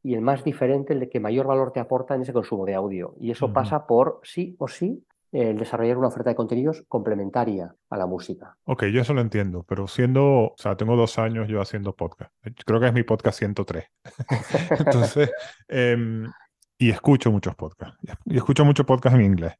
y 0.03 0.13
el 0.13 0.21
más 0.21 0.43
diferente, 0.43 0.93
el 0.93 0.99
de 0.99 1.09
que 1.09 1.19
mayor 1.19 1.47
valor 1.47 1.71
te 1.71 1.79
aporta 1.79 2.13
en 2.15 2.21
ese 2.21 2.33
consumo 2.33 2.65
de 2.65 2.75
audio. 2.75 3.15
Y 3.19 3.31
eso 3.31 3.51
pasa 3.51 3.87
por 3.87 4.19
sí 4.23 4.55
o 4.59 4.67
sí 4.67 5.03
el 5.33 5.57
desarrollar 5.57 5.97
una 5.97 6.07
oferta 6.07 6.29
de 6.29 6.35
contenidos 6.35 6.83
complementaria 6.87 7.73
a 7.89 7.97
la 7.97 8.05
música. 8.05 8.55
Ok, 8.65 8.85
yo 8.85 9.01
eso 9.01 9.13
lo 9.13 9.21
entiendo, 9.21 9.65
pero 9.67 9.87
siendo, 9.87 10.23
o 10.23 10.55
sea, 10.57 10.77
tengo 10.77 10.95
dos 10.95 11.17
años 11.17 11.47
yo 11.47 11.59
haciendo 11.59 11.95
podcast. 11.95 12.31
Creo 12.65 12.79
que 12.79 12.87
es 12.87 12.93
mi 12.93 13.03
podcast 13.03 13.39
103. 13.39 13.85
Entonces, 14.79 15.31
em, 15.67 16.31
y 16.77 16.91
escucho 16.91 17.31
muchos 17.31 17.55
podcasts. 17.55 17.97
Y 18.25 18.37
escucho 18.37 18.63
muchos 18.63 18.85
podcasts 18.85 19.17
en 19.17 19.25
inglés. 19.25 19.53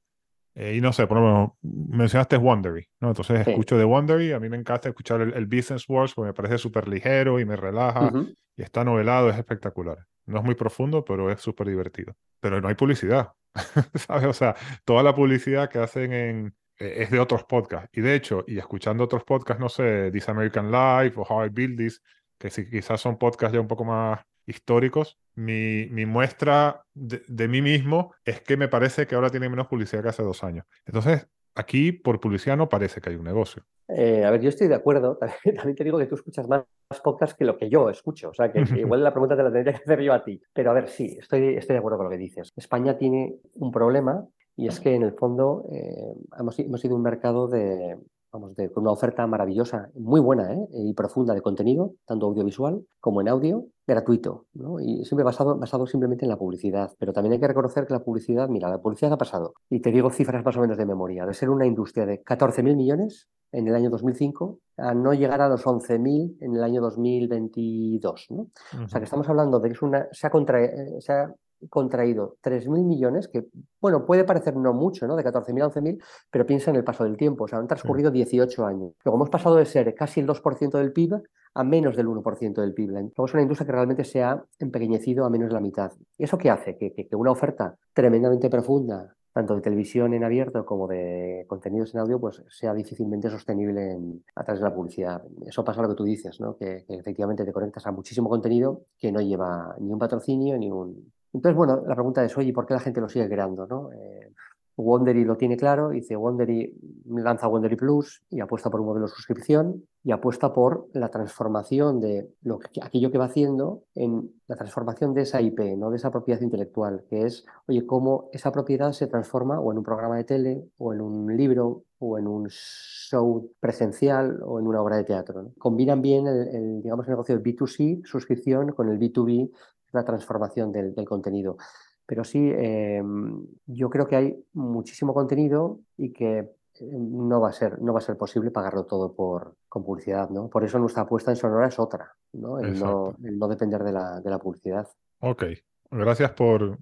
Eh, 0.55 0.75
y 0.75 0.81
no 0.81 0.93
sé, 0.93 1.07
por 1.07 1.17
ejemplo, 1.17 1.57
mencionaste 1.63 2.37
Wondery, 2.37 2.87
¿no? 2.99 3.07
Entonces 3.07 3.47
escucho 3.47 3.75
de 3.75 3.85
Wondery, 3.85 4.33
a 4.33 4.39
mí 4.39 4.49
me 4.49 4.57
encanta 4.57 4.89
escuchar 4.89 5.21
el, 5.21 5.45
Business 5.47 5.89
Wars 5.89 6.13
porque 6.13 6.27
me 6.27 6.33
parece 6.33 6.59
súper 6.59 6.87
ligero 6.87 7.39
y 7.39 7.45
me 7.45 7.55
relaja 7.55 8.11
y 8.55 8.61
está 8.61 8.83
novelado, 8.83 9.31
es 9.31 9.37
espectacular. 9.37 10.05
No 10.25 10.39
es 10.39 10.43
muy 10.43 10.55
profundo, 10.55 11.03
pero 11.03 11.31
es 11.31 11.41
súper 11.41 11.67
divertido. 11.67 12.15
Pero 12.39 12.61
no 12.61 12.67
hay 12.67 12.75
publicidad, 12.75 13.33
¿sabes? 13.95 14.25
O 14.25 14.33
sea, 14.33 14.55
toda 14.85 15.03
la 15.03 15.15
publicidad 15.15 15.69
que 15.69 15.79
hacen 15.79 16.13
en, 16.13 16.55
eh, 16.79 17.03
es 17.03 17.11
de 17.11 17.19
otros 17.19 17.43
podcasts. 17.43 17.89
Y 17.93 18.01
de 18.01 18.15
hecho, 18.15 18.43
y 18.47 18.57
escuchando 18.57 19.03
otros 19.03 19.23
podcasts, 19.23 19.61
no 19.61 19.69
sé, 19.69 20.11
This 20.11 20.29
American 20.29 20.71
Life 20.71 21.19
o 21.19 21.23
How 21.23 21.45
I 21.45 21.49
Build 21.49 21.77
This, 21.77 22.01
que 22.37 22.49
sí, 22.49 22.69
quizás 22.69 22.99
son 23.01 23.17
podcasts 23.17 23.53
ya 23.53 23.61
un 23.61 23.67
poco 23.67 23.85
más 23.85 24.21
históricos, 24.45 25.17
mi, 25.35 25.87
muestra 26.05 26.85
de, 26.93 27.47
mí 27.47 27.61
mismo 27.61 28.13
es 28.25 28.41
que 28.41 28.57
me 28.57 28.67
parece 28.67 29.07
que 29.07 29.15
ahora 29.15 29.29
tiene 29.29 29.49
menos 29.49 29.67
publicidad 29.67 30.03
que 30.03 30.09
hace 30.09 30.23
dos 30.23 30.43
años. 30.43 30.65
Entonces, 30.85 31.27
aquí 31.55 31.91
por 31.91 32.19
publicidad 32.19 32.57
no 32.57 32.69
parece 32.69 33.01
que 33.01 33.09
hay 33.09 33.15
un 33.15 33.23
negocio. 33.23 33.63
Eh, 33.87 34.23
a 34.23 34.31
ver, 34.31 34.41
yo 34.41 34.49
estoy 34.49 34.67
de 34.67 34.75
acuerdo. 34.75 35.17
También, 35.43 35.75
te 35.75 35.83
digo 35.83 35.97
que 35.97 36.05
tú 36.05 36.15
escuchas 36.15 36.47
más, 36.47 36.63
podcasts 37.03 37.35
que 37.35 37.45
lo 37.45 37.57
que 37.57 37.69
yo 37.69 37.89
escucho. 37.89 38.29
O 38.29 38.33
sea, 38.33 38.51
que, 38.51 38.59
igual 38.79 39.03
la 39.03 39.11
pregunta 39.11 39.35
te 39.35 39.43
la 39.43 39.51
tendría 39.51 39.73
que 39.73 39.83
hacer 39.83 40.01
yo 40.01 40.13
a 40.13 40.23
ti. 40.23 40.41
Pero 40.53 40.71
a 40.71 40.73
ver, 40.73 40.89
sí, 40.89 41.17
estoy, 41.19 41.55
estoy 41.55 41.73
de 41.73 41.79
acuerdo 41.79 41.97
con 41.97 42.05
lo 42.05 42.11
que 42.11 42.17
dices. 42.17 42.51
España 42.55 42.97
tiene 42.97 43.35
un 43.55 43.71
problema 43.71 44.25
y 44.55 44.67
es 44.67 44.79
que 44.79 44.93
en 44.93 45.03
el 45.03 45.13
fondo 45.13 45.65
eh, 45.71 46.13
hemos, 46.39 46.57
hemos 46.59 46.79
sido 46.79 46.95
un 46.95 47.01
mercado 47.01 47.47
de, 47.47 47.97
vamos, 48.33 48.55
de, 48.55 48.71
con 48.71 48.83
una 48.83 48.91
oferta 48.91 49.25
maravillosa, 49.27 49.89
muy 49.93 50.19
buena 50.19 50.51
¿eh? 50.51 50.67
y 50.71 50.93
profunda 50.93 51.33
de 51.33 51.41
contenido, 51.41 51.93
tanto 52.05 52.25
audiovisual 52.25 52.83
como 52.99 53.21
en 53.21 53.29
audio, 53.29 53.67
gratuito, 53.85 54.47
¿no? 54.53 54.79
y 54.79 55.05
siempre 55.05 55.23
basado, 55.23 55.55
basado 55.55 55.85
simplemente 55.85 56.25
en 56.25 56.29
la 56.29 56.37
publicidad. 56.37 56.91
Pero 56.97 57.13
también 57.13 57.33
hay 57.33 57.39
que 57.39 57.47
reconocer 57.47 57.85
que 57.85 57.93
la 57.93 58.03
publicidad, 58.03 58.49
mira, 58.49 58.69
la 58.69 58.81
publicidad 58.81 59.13
ha 59.13 59.17
pasado, 59.17 59.53
y 59.69 59.79
te 59.79 59.91
digo 59.91 60.09
cifras 60.09 60.43
más 60.43 60.57
o 60.57 60.61
menos 60.61 60.77
de 60.77 60.85
memoria, 60.85 61.25
de 61.25 61.33
ser 61.33 61.49
una 61.49 61.67
industria 61.67 62.05
de 62.05 62.23
14.000 62.23 62.75
millones 62.75 63.29
en 63.51 63.67
el 63.67 63.75
año 63.75 63.91
2005 63.91 64.59
a 64.77 64.95
no 64.95 65.13
llegar 65.13 65.39
a 65.41 65.47
los 65.47 65.63
11.000 65.63 66.37
en 66.41 66.55
el 66.55 66.63
año 66.63 66.81
2022. 66.81 68.27
¿no? 68.31 68.47
O 68.83 68.87
sea 68.87 68.99
que 68.99 69.05
estamos 69.05 69.29
hablando 69.29 69.59
de 69.59 69.69
que 69.69 69.73
es 69.75 69.81
una, 69.83 70.07
se 70.11 70.25
ha, 70.25 70.31
contra, 70.31 70.63
eh, 70.63 70.99
se 70.99 71.13
ha 71.13 71.33
contraído 71.69 72.37
3.000 72.43 72.83
millones, 72.83 73.27
que 73.27 73.45
bueno, 73.81 74.05
puede 74.05 74.23
parecer 74.23 74.55
no 74.55 74.73
mucho, 74.73 75.07
¿no? 75.07 75.15
De 75.15 75.23
14.000 75.23 75.61
a 75.61 75.69
11.000, 75.69 76.03
pero 76.31 76.45
piensa 76.45 76.71
en 76.71 76.77
el 76.77 76.83
paso 76.83 77.03
del 77.03 77.17
tiempo, 77.17 77.45
o 77.45 77.47
sea, 77.47 77.59
han 77.59 77.67
transcurrido 77.67 78.11
18 78.11 78.65
años. 78.65 78.93
Luego 79.03 79.17
hemos 79.17 79.29
pasado 79.29 79.55
de 79.55 79.65
ser 79.65 79.93
casi 79.95 80.19
el 80.19 80.27
2% 80.27 80.77
del 80.77 80.93
PIB 80.93 81.21
a 81.55 81.63
menos 81.63 81.95
del 81.95 82.07
1% 82.07 82.53
del 82.61 82.73
PIB. 82.73 82.89
Luego 82.89 83.25
es 83.25 83.33
una 83.33 83.43
industria 83.43 83.65
que 83.65 83.71
realmente 83.71 84.03
se 84.03 84.23
ha 84.23 84.43
empequeñecido 84.59 85.25
a 85.25 85.29
menos 85.29 85.49
de 85.49 85.53
la 85.53 85.61
mitad. 85.61 85.91
¿Y 86.17 86.23
eso 86.23 86.37
qué 86.37 86.49
hace? 86.49 86.77
Que, 86.77 86.93
que, 86.93 87.07
que 87.07 87.15
una 87.15 87.31
oferta 87.31 87.75
tremendamente 87.93 88.49
profunda 88.49 89.15
tanto 89.33 89.55
de 89.55 89.61
televisión 89.61 90.13
en 90.13 90.23
abierto 90.23 90.63
como 90.63 90.87
de 90.87 91.45
contenidos 91.47 91.93
en 91.93 92.01
audio, 92.01 92.19
pues 92.19 92.43
sea 92.49 92.73
difícilmente 92.73 93.29
sostenible 93.31 93.97
a 94.35 94.43
través 94.43 94.61
de 94.61 94.69
la 94.69 94.75
publicidad. 94.75 95.23
Eso 95.45 95.63
pasa 95.63 95.81
lo 95.81 95.89
que 95.89 95.95
tú 95.95 96.03
dices, 96.03 96.39
¿no? 96.39 96.55
que, 96.55 96.85
efectivamente 96.87 97.43
te 97.43 97.51
conectas 97.51 97.85
a 97.87 97.91
muchísimo 97.91 98.29
contenido 98.29 98.83
que 98.97 99.11
no 99.11 99.21
lleva 99.21 99.75
ni 99.79 99.91
un 99.91 99.97
patrocinio 99.97 100.57
ni 100.57 100.69
un, 100.71 101.11
entonces, 101.33 101.57
bueno, 101.57 101.83
la 101.87 101.95
pregunta 101.95 102.23
es, 102.23 102.37
oye, 102.37 102.53
¿por 102.53 102.65
qué 102.65 102.73
la 102.73 102.79
gente 102.79 103.01
lo 103.01 103.09
sigue 103.09 103.27
creando? 103.27 103.65
¿no? 103.65 103.91
Eh, 103.91 104.31
Wondery 104.77 105.23
lo 105.23 105.37
tiene 105.37 105.55
claro, 105.55 105.89
dice 105.89 106.15
Wondery 106.15 106.73
lanza 107.05 107.47
Wondery 107.47 107.75
Plus 107.75 108.23
y 108.29 108.39
apuesta 108.39 108.69
por 108.69 108.79
un 108.79 108.87
modelo 108.87 109.05
de 109.05 109.11
suscripción 109.11 109.85
y 110.03 110.11
apuesta 110.11 110.51
por 110.51 110.87
la 110.93 111.09
transformación 111.09 112.01
de 112.01 112.29
lo 112.41 112.57
que, 112.59 112.81
aquello 112.81 113.11
que 113.11 113.17
va 113.17 113.25
haciendo 113.25 113.83
en 113.93 114.31
la 114.47 114.55
transformación 114.55 115.13
de 115.13 115.21
esa 115.21 115.41
IP, 115.41 115.59
no 115.77 115.91
de 115.91 115.97
esa 115.97 116.11
propiedad 116.11 116.41
intelectual, 116.41 117.05
que 117.09 117.23
es, 117.23 117.45
oye, 117.67 117.85
cómo 117.85 118.29
esa 118.33 118.51
propiedad 118.51 118.91
se 118.91 119.07
transforma 119.07 119.59
o 119.59 119.71
en 119.71 119.77
un 119.77 119.83
programa 119.83 120.17
de 120.17 120.23
tele 120.23 120.63
o 120.77 120.93
en 120.93 121.01
un 121.01 121.37
libro 121.37 121.83
o 121.99 122.17
en 122.17 122.27
un 122.27 122.49
show 122.49 123.49
presencial 123.59 124.41
o 124.43 124.59
en 124.59 124.67
una 124.67 124.81
obra 124.81 124.97
de 124.97 125.05
teatro. 125.05 125.51
Combinan 125.57 126.01
bien 126.01 126.27
el, 126.27 126.81
digamos, 126.81 127.05
el 127.05 127.11
negocio 127.11 127.37
del 127.37 127.43
B2C, 127.43 128.03
suscripción, 128.03 128.73
con 128.73 128.89
el 128.89 128.99
B2B, 128.99 129.49
la 129.93 130.03
transformación 130.03 130.71
del, 130.71 130.93
contenido. 131.05 131.57
Pero 132.05 132.23
sí, 132.23 132.51
em, 132.53 133.45
yo 133.65 133.89
creo 133.89 134.07
que 134.07 134.15
hay 134.15 134.45
muchísimo 134.53 135.13
contenido 135.13 135.79
y 135.97 136.11
que 136.11 136.39
em, 136.79 137.27
no 137.27 137.39
va 137.39 137.49
a 137.49 137.53
ser, 137.53 137.81
no 137.81 137.93
va 137.93 137.99
a 137.99 138.01
ser 138.01 138.17
posible 138.17 138.51
pagarlo 138.51 138.85
todo 138.85 139.13
por, 139.13 139.55
con 139.69 139.85
publicidad, 139.85 140.29
¿no? 140.29 140.49
Por 140.49 140.63
eso 140.63 140.79
nuestra 140.79 141.03
apuesta 141.03 141.31
en 141.31 141.37
Sonora 141.37 141.67
es 141.67 141.79
otra, 141.79 142.11
¿no? 142.33 142.59
El, 142.59 142.77
no, 142.79 143.15
no, 143.19 143.47
depender 143.47 143.83
de 143.83 143.93
la, 143.93 144.19
de 144.19 144.29
la 144.29 144.39
publicidad. 144.39 144.87
Ok, 145.19 145.43
gracias 145.91 146.31
por 146.31 146.77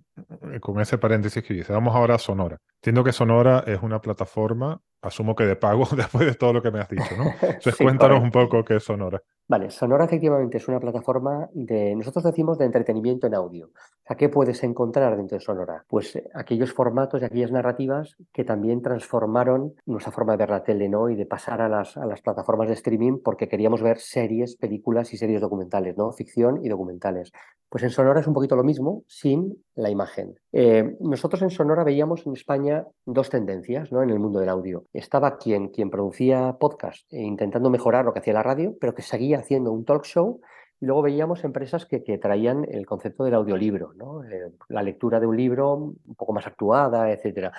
eh, 0.54 0.60
con 0.60 0.80
ese 0.80 0.98
paréntesis 0.98 1.44
que 1.44 1.54
dice. 1.54 1.74
Vamos 1.74 1.96
ahora 1.96 2.16
a 2.16 2.20
Sonora. 2.20 2.60
Entiendo 2.82 3.04
que 3.04 3.12
Sonora 3.12 3.64
es 3.68 3.80
una 3.84 4.02
plataforma, 4.02 4.82
asumo 5.04 5.36
que 5.36 5.46
de 5.46 5.56
pago 5.56 5.84
después 5.96 6.26
de 6.26 6.34
todo 6.34 6.52
lo 6.52 6.64
que 6.64 6.72
me 6.72 6.80
has 6.80 6.90
dicho, 6.90 7.16
¿no? 7.16 7.26
Entonces 7.42 7.76
cuéntanos 7.78 8.24
un 8.24 8.32
poco 8.32 8.66
qué 8.66 8.78
es 8.78 8.84
Sonora. 8.84 9.22
Vale, 9.48 9.70
Sonora 9.70 10.06
efectivamente 10.06 10.58
es 10.58 10.68
una 10.68 10.80
plataforma 10.80 11.48
de, 11.54 11.96
nosotros 11.96 12.24
decimos 12.24 12.58
de 12.58 12.66
entretenimiento 12.66 13.28
en 13.28 13.36
audio. 13.36 13.70
¿A 14.08 14.16
qué 14.16 14.30
puedes 14.30 14.64
encontrar 14.64 15.16
dentro 15.16 15.38
de 15.38 15.44
Sonora? 15.44 15.86
Pues 15.88 16.16
eh, 16.16 16.28
aquellos 16.34 16.74
formatos 16.74 17.22
y 17.22 17.26
aquellas 17.26 17.52
narrativas 17.52 18.16
que 18.34 18.46
también 18.46 18.82
transformaron 18.82 19.74
nuestra 19.86 20.12
forma 20.12 20.32
de 20.32 20.38
ver 20.38 20.50
la 20.50 20.64
tele, 20.64 20.90
¿no? 20.90 21.08
Y 21.10 21.16
de 21.16 21.28
pasar 21.28 21.62
a 21.62 21.70
las, 21.70 21.98
a 21.98 22.06
las 22.08 22.22
plataformas 22.22 22.68
de 22.68 22.74
streaming 22.74 23.20
porque 23.24 23.48
queríamos 23.48 23.84
ver 23.84 24.00
series, 24.00 24.56
películas 24.56 25.14
y 25.14 25.18
series 25.18 25.40
documentales, 25.40 25.96
¿no? 25.98 26.12
Ficción 26.14 26.66
y 26.66 26.70
documentales. 26.70 27.32
Pues 27.70 27.84
en 27.84 27.90
Sonora 27.90 28.20
es 28.20 28.28
un 28.28 28.34
poquito 28.34 28.56
lo 28.56 28.64
mismo, 28.64 29.04
sin 29.08 29.64
la 29.76 29.90
imagen. 29.90 30.36
Eh, 30.52 30.98
nosotros 31.00 31.42
en 31.42 31.50
Sonora 31.50 31.86
veíamos 31.86 32.26
en 32.28 32.34
España 32.34 32.71
dos 33.06 33.30
tendencias 33.30 33.92
¿no? 33.92 34.04
en 34.04 34.10
el 34.10 34.20
mundo 34.20 34.40
del 34.40 34.50
audio. 34.50 34.86
Estaba 34.94 35.38
quien, 35.38 35.70
quien 35.70 35.90
producía 35.90 36.58
podcast 36.60 37.12
e 37.12 37.22
intentando 37.22 37.70
mejorar 37.70 38.06
lo 38.06 38.14
que 38.14 38.20
hacía 38.20 38.34
la 38.34 38.44
radio, 38.44 38.76
pero 38.80 38.94
que 38.94 39.02
seguía 39.02 39.40
haciendo 39.40 39.72
un 39.72 39.86
talk 39.86 40.04
show. 40.06 40.42
Y 40.80 40.86
luego 40.86 41.04
veíamos 41.04 41.44
empresas 41.44 41.86
que, 41.86 42.04
que 42.04 42.18
traían 42.18 42.66
el 42.70 42.86
concepto 42.86 43.24
del 43.24 43.36
audiolibro, 43.36 43.94
¿no? 43.94 44.24
Eh, 44.24 44.52
la 44.70 44.82
lectura 44.82 45.20
de 45.20 45.28
un 45.28 45.38
libro 45.38 45.76
un 45.76 46.16
poco 46.16 46.34
más 46.34 46.48
actuada, 46.48 47.12
etc. 47.12 47.52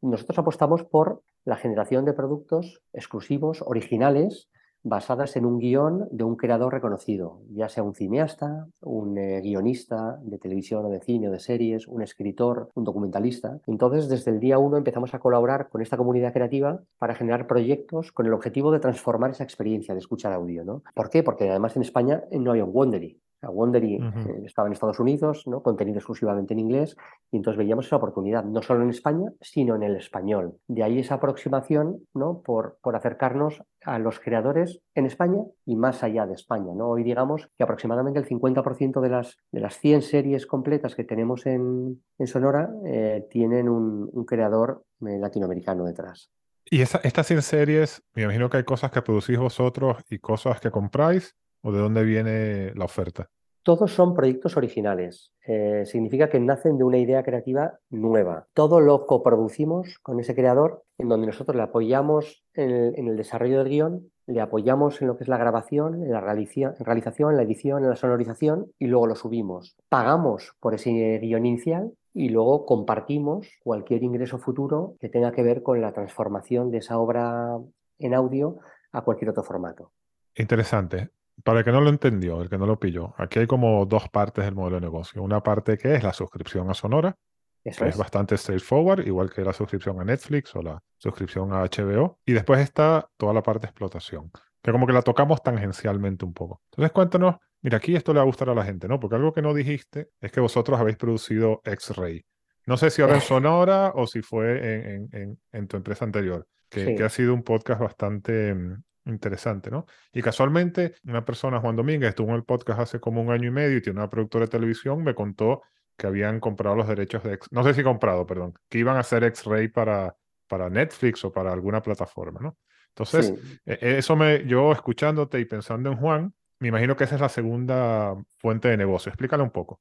Nosotros 0.00 0.38
apostamos 0.38 0.84
por 0.84 1.22
la 1.44 1.56
generación 1.56 2.04
de 2.04 2.12
productos 2.12 2.80
exclusivos, 2.92 3.62
originales, 3.62 4.48
basadas 4.82 5.36
en 5.36 5.44
un 5.44 5.58
guion 5.58 6.08
de 6.10 6.24
un 6.24 6.36
creador 6.36 6.72
reconocido, 6.72 7.40
ya 7.50 7.68
sea 7.68 7.82
un 7.82 7.94
cineasta, 7.94 8.68
un 8.80 9.18
eh, 9.18 9.40
guionista 9.40 10.18
de 10.22 10.38
televisión 10.38 10.84
o 10.84 10.90
de 10.90 11.00
cine 11.00 11.28
o 11.28 11.32
de 11.32 11.40
series, 11.40 11.86
un 11.88 12.02
escritor, 12.02 12.70
un 12.74 12.84
documentalista. 12.84 13.60
Entonces, 13.66 14.08
desde 14.08 14.30
el 14.30 14.40
día 14.40 14.58
uno 14.58 14.76
empezamos 14.76 15.14
a 15.14 15.18
colaborar 15.18 15.68
con 15.68 15.82
esta 15.82 15.96
comunidad 15.96 16.32
creativa 16.32 16.80
para 16.98 17.14
generar 17.14 17.46
proyectos 17.46 18.12
con 18.12 18.26
el 18.26 18.32
objetivo 18.32 18.70
de 18.70 18.80
transformar 18.80 19.30
esa 19.30 19.44
experiencia 19.44 19.94
de 19.94 20.00
escuchar 20.00 20.32
audio. 20.32 20.64
¿no? 20.64 20.82
¿Por 20.94 21.10
qué? 21.10 21.22
Porque 21.22 21.48
además 21.48 21.76
en 21.76 21.82
España 21.82 22.24
no 22.30 22.50
había 22.50 22.64
un 22.64 22.74
Wondery. 22.74 23.20
Wondery 23.42 23.96
eh, 23.96 24.42
estaba 24.44 24.68
en 24.68 24.72
Estados 24.72 24.98
Unidos, 24.98 25.46
¿no? 25.46 25.62
contenido 25.62 25.98
exclusivamente 25.98 26.54
en 26.54 26.60
inglés, 26.60 26.96
y 27.30 27.36
entonces 27.36 27.58
veíamos 27.58 27.86
esa 27.86 27.96
oportunidad, 27.96 28.44
no 28.44 28.62
solo 28.62 28.82
en 28.82 28.90
España, 28.90 29.30
sino 29.40 29.76
en 29.76 29.84
el 29.84 29.96
español. 29.96 30.56
De 30.66 30.82
ahí 30.82 30.98
esa 30.98 31.14
aproximación 31.14 32.00
¿no? 32.14 32.40
por, 32.42 32.78
por 32.82 32.96
acercarnos 32.96 33.62
a 33.84 33.98
los 33.98 34.18
creadores 34.18 34.80
en 34.94 35.06
España 35.06 35.42
y 35.64 35.76
más 35.76 36.02
allá 36.02 36.26
de 36.26 36.34
España. 36.34 36.72
¿no? 36.74 36.88
Hoy 36.88 37.04
digamos 37.04 37.48
que 37.56 37.62
aproximadamente 37.62 38.18
el 38.18 38.26
50% 38.26 39.00
de 39.00 39.08
las, 39.08 39.36
de 39.52 39.60
las 39.60 39.78
100 39.78 40.02
series 40.02 40.46
completas 40.46 40.94
que 40.94 41.04
tenemos 41.04 41.46
en, 41.46 42.02
en 42.18 42.26
Sonora 42.26 42.70
eh, 42.86 43.26
tienen 43.30 43.68
un, 43.68 44.08
un 44.12 44.24
creador 44.24 44.82
eh, 45.06 45.18
latinoamericano 45.18 45.84
detrás. 45.84 46.30
Y 46.70 46.82
esa, 46.82 47.00
estas 47.02 47.26
100 47.26 47.42
series, 47.42 48.02
me 48.14 48.24
imagino 48.24 48.50
que 48.50 48.58
hay 48.58 48.64
cosas 48.64 48.90
que 48.90 49.00
producís 49.00 49.38
vosotros 49.38 49.96
y 50.10 50.18
cosas 50.18 50.60
que 50.60 50.70
compráis, 50.70 51.34
¿O 51.62 51.72
de 51.72 51.78
dónde 51.78 52.04
viene 52.04 52.72
la 52.74 52.84
oferta? 52.84 53.28
Todos 53.68 53.92
son 53.92 54.14
proyectos 54.14 54.56
originales. 54.56 55.32
Eh, 55.46 55.82
significa 55.84 56.30
que 56.30 56.40
nacen 56.40 56.78
de 56.78 56.84
una 56.84 56.96
idea 56.96 57.22
creativa 57.22 57.78
nueva. 57.90 58.46
Todo 58.54 58.80
lo 58.80 59.04
coproducimos 59.06 59.98
con 59.98 60.20
ese 60.20 60.34
creador, 60.34 60.84
en 60.96 61.10
donde 61.10 61.26
nosotros 61.26 61.54
le 61.54 61.64
apoyamos 61.64 62.42
en 62.54 63.08
el, 63.08 63.16
desarrollo 63.18 63.58
del 63.58 63.68
guion, 63.68 64.10
le 64.26 64.40
apoyamos 64.40 65.02
en 65.02 65.08
lo 65.08 65.18
que 65.18 65.24
es 65.24 65.28
la 65.28 65.36
grabación, 65.36 66.02
en 66.02 66.10
la 66.10 66.22
realización, 66.22 66.74
en 66.78 67.36
la 67.36 67.42
edición, 67.42 67.84
en 67.84 67.90
la 67.90 67.96
sonorización 67.96 68.72
y 68.78 68.86
luego 68.86 69.06
lo 69.06 69.16
subimos. 69.16 69.76
Pagamos 69.90 70.54
por 70.60 70.74
ese 70.74 71.18
guion 71.18 71.44
inicial 71.44 71.92
y 72.14 72.30
luego 72.30 72.64
compartimos 72.64 73.48
cualquier 73.62 74.02
ingreso 74.02 74.38
futuro 74.38 74.94
que 74.98 75.10
tenga 75.10 75.32
que 75.32 75.42
ver 75.42 75.62
con 75.62 75.82
la 75.82 75.92
transformación 75.92 76.70
de 76.70 76.78
esa 76.78 76.98
obra 76.98 77.58
en 77.98 78.14
audio 78.14 78.56
a 78.92 79.02
cualquier 79.02 79.28
otro 79.28 79.42
formato. 79.42 79.92
Interesante. 80.34 81.10
Para 81.44 81.60
el 81.60 81.64
que 81.64 81.72
no 81.72 81.80
lo 81.80 81.90
entendió, 81.90 82.42
el 82.42 82.48
que 82.48 82.58
no 82.58 82.66
lo 82.66 82.78
pilló, 82.78 83.14
aquí 83.16 83.38
hay 83.38 83.46
como 83.46 83.86
dos 83.86 84.08
partes 84.08 84.44
del 84.44 84.54
modelo 84.54 84.76
de 84.76 84.82
negocio. 84.82 85.22
Una 85.22 85.42
parte 85.42 85.78
que 85.78 85.94
es 85.94 86.02
la 86.02 86.12
suscripción 86.12 86.68
a 86.70 86.74
Sonora, 86.74 87.16
que 87.62 87.70
es. 87.70 87.96
bastante 87.96 88.36
straightforward, 88.36 89.06
igual 89.06 89.30
que 89.30 89.42
la 89.42 89.52
suscripción 89.52 90.00
a 90.00 90.04
Netflix 90.04 90.54
o 90.56 90.62
la 90.62 90.82
suscripción 90.96 91.52
a 91.52 91.62
HBO. 91.62 92.18
Y 92.24 92.32
después 92.32 92.60
está 92.60 93.08
toda 93.16 93.32
la 93.32 93.42
parte 93.42 93.66
de 93.66 93.70
explotación, 93.70 94.30
que 94.62 94.72
como 94.72 94.86
que 94.86 94.92
la 94.92 95.02
tocamos 95.02 95.42
tangencialmente 95.42 96.24
un 96.24 96.34
poco. 96.34 96.62
Entonces 96.70 96.92
cuéntanos, 96.92 97.36
mira, 97.62 97.78
aquí 97.78 97.94
esto 97.94 98.12
le 98.12 98.18
va 98.18 98.22
a 98.22 98.26
gustar 98.26 98.50
a 98.50 98.54
la 98.54 98.64
gente, 98.64 98.88
¿no? 98.88 98.98
Porque 98.98 99.16
algo 99.16 99.32
que 99.32 99.42
no 99.42 99.54
dijiste 99.54 100.10
es 100.20 100.32
que 100.32 100.40
vosotros 100.40 100.78
habéis 100.80 100.96
producido 100.96 101.60
X-Ray. 101.64 102.24
No 102.66 102.76
sé 102.76 102.90
si 102.90 103.00
ahora 103.00 103.14
en 103.14 103.20
Sonora 103.22 103.92
o 103.94 104.06
si 104.06 104.20
fue 104.20 104.94
en, 104.94 105.38
en, 105.52 105.68
tu 105.68 105.78
empresa 105.78 106.04
anterior, 106.04 106.46
que, 106.68 106.94
que, 106.94 107.02
ha 107.02 107.08
sido 107.08 107.32
un 107.32 107.42
podcast 107.42 107.80
bastante 107.80 108.52
mm, 108.52 108.82
interesante, 109.08 109.70
¿no? 109.70 109.86
Y 110.12 110.22
casualmente, 110.22 110.94
una 111.04 111.24
persona, 111.24 111.60
Juan 111.60 111.76
Domínguez, 111.76 112.10
estuvo 112.10 112.30
en 112.30 112.36
el 112.36 112.44
podcast 112.44 112.80
hace 112.80 113.00
como 113.00 113.20
un 113.20 113.30
año 113.30 113.48
y 113.48 113.50
medio 113.50 113.76
y 113.78 113.82
tiene 113.82 113.98
una 113.98 114.10
productora 114.10 114.46
de 114.46 114.50
televisión, 114.50 115.02
me 115.02 115.14
contó 115.14 115.62
que 115.96 116.06
habían 116.06 116.40
comprado 116.40 116.76
los 116.76 116.86
derechos 116.86 117.24
de, 117.24 117.38
no 117.50 117.64
sé 117.64 117.74
si 117.74 117.82
comprado, 117.82 118.24
perdón, 118.26 118.54
que 118.68 118.78
iban 118.78 118.96
a 118.96 119.00
hacer 119.00 119.24
X-Ray 119.24 119.68
para, 119.68 120.16
para 120.46 120.70
Netflix 120.70 121.24
o 121.24 121.32
para 121.32 121.52
alguna 121.52 121.82
plataforma, 121.82 122.40
¿no? 122.40 122.56
Entonces, 122.88 123.32
e, 123.64 123.78
e, 123.80 123.98
eso 123.98 124.16
me, 124.16 124.44
yo 124.46 124.72
escuchándote 124.72 125.38
y 125.40 125.44
pensando 125.44 125.90
en 125.90 125.98
Juan, 125.98 126.34
me 126.60 126.68
imagino 126.68 126.96
que 126.96 127.04
esa 127.04 127.14
es 127.14 127.20
la 127.20 127.28
segunda 127.28 128.16
fuente 128.38 128.68
de 128.68 128.76
negocio. 128.76 129.10
Explícale 129.10 129.42
un 129.42 129.50
poco. 129.50 129.80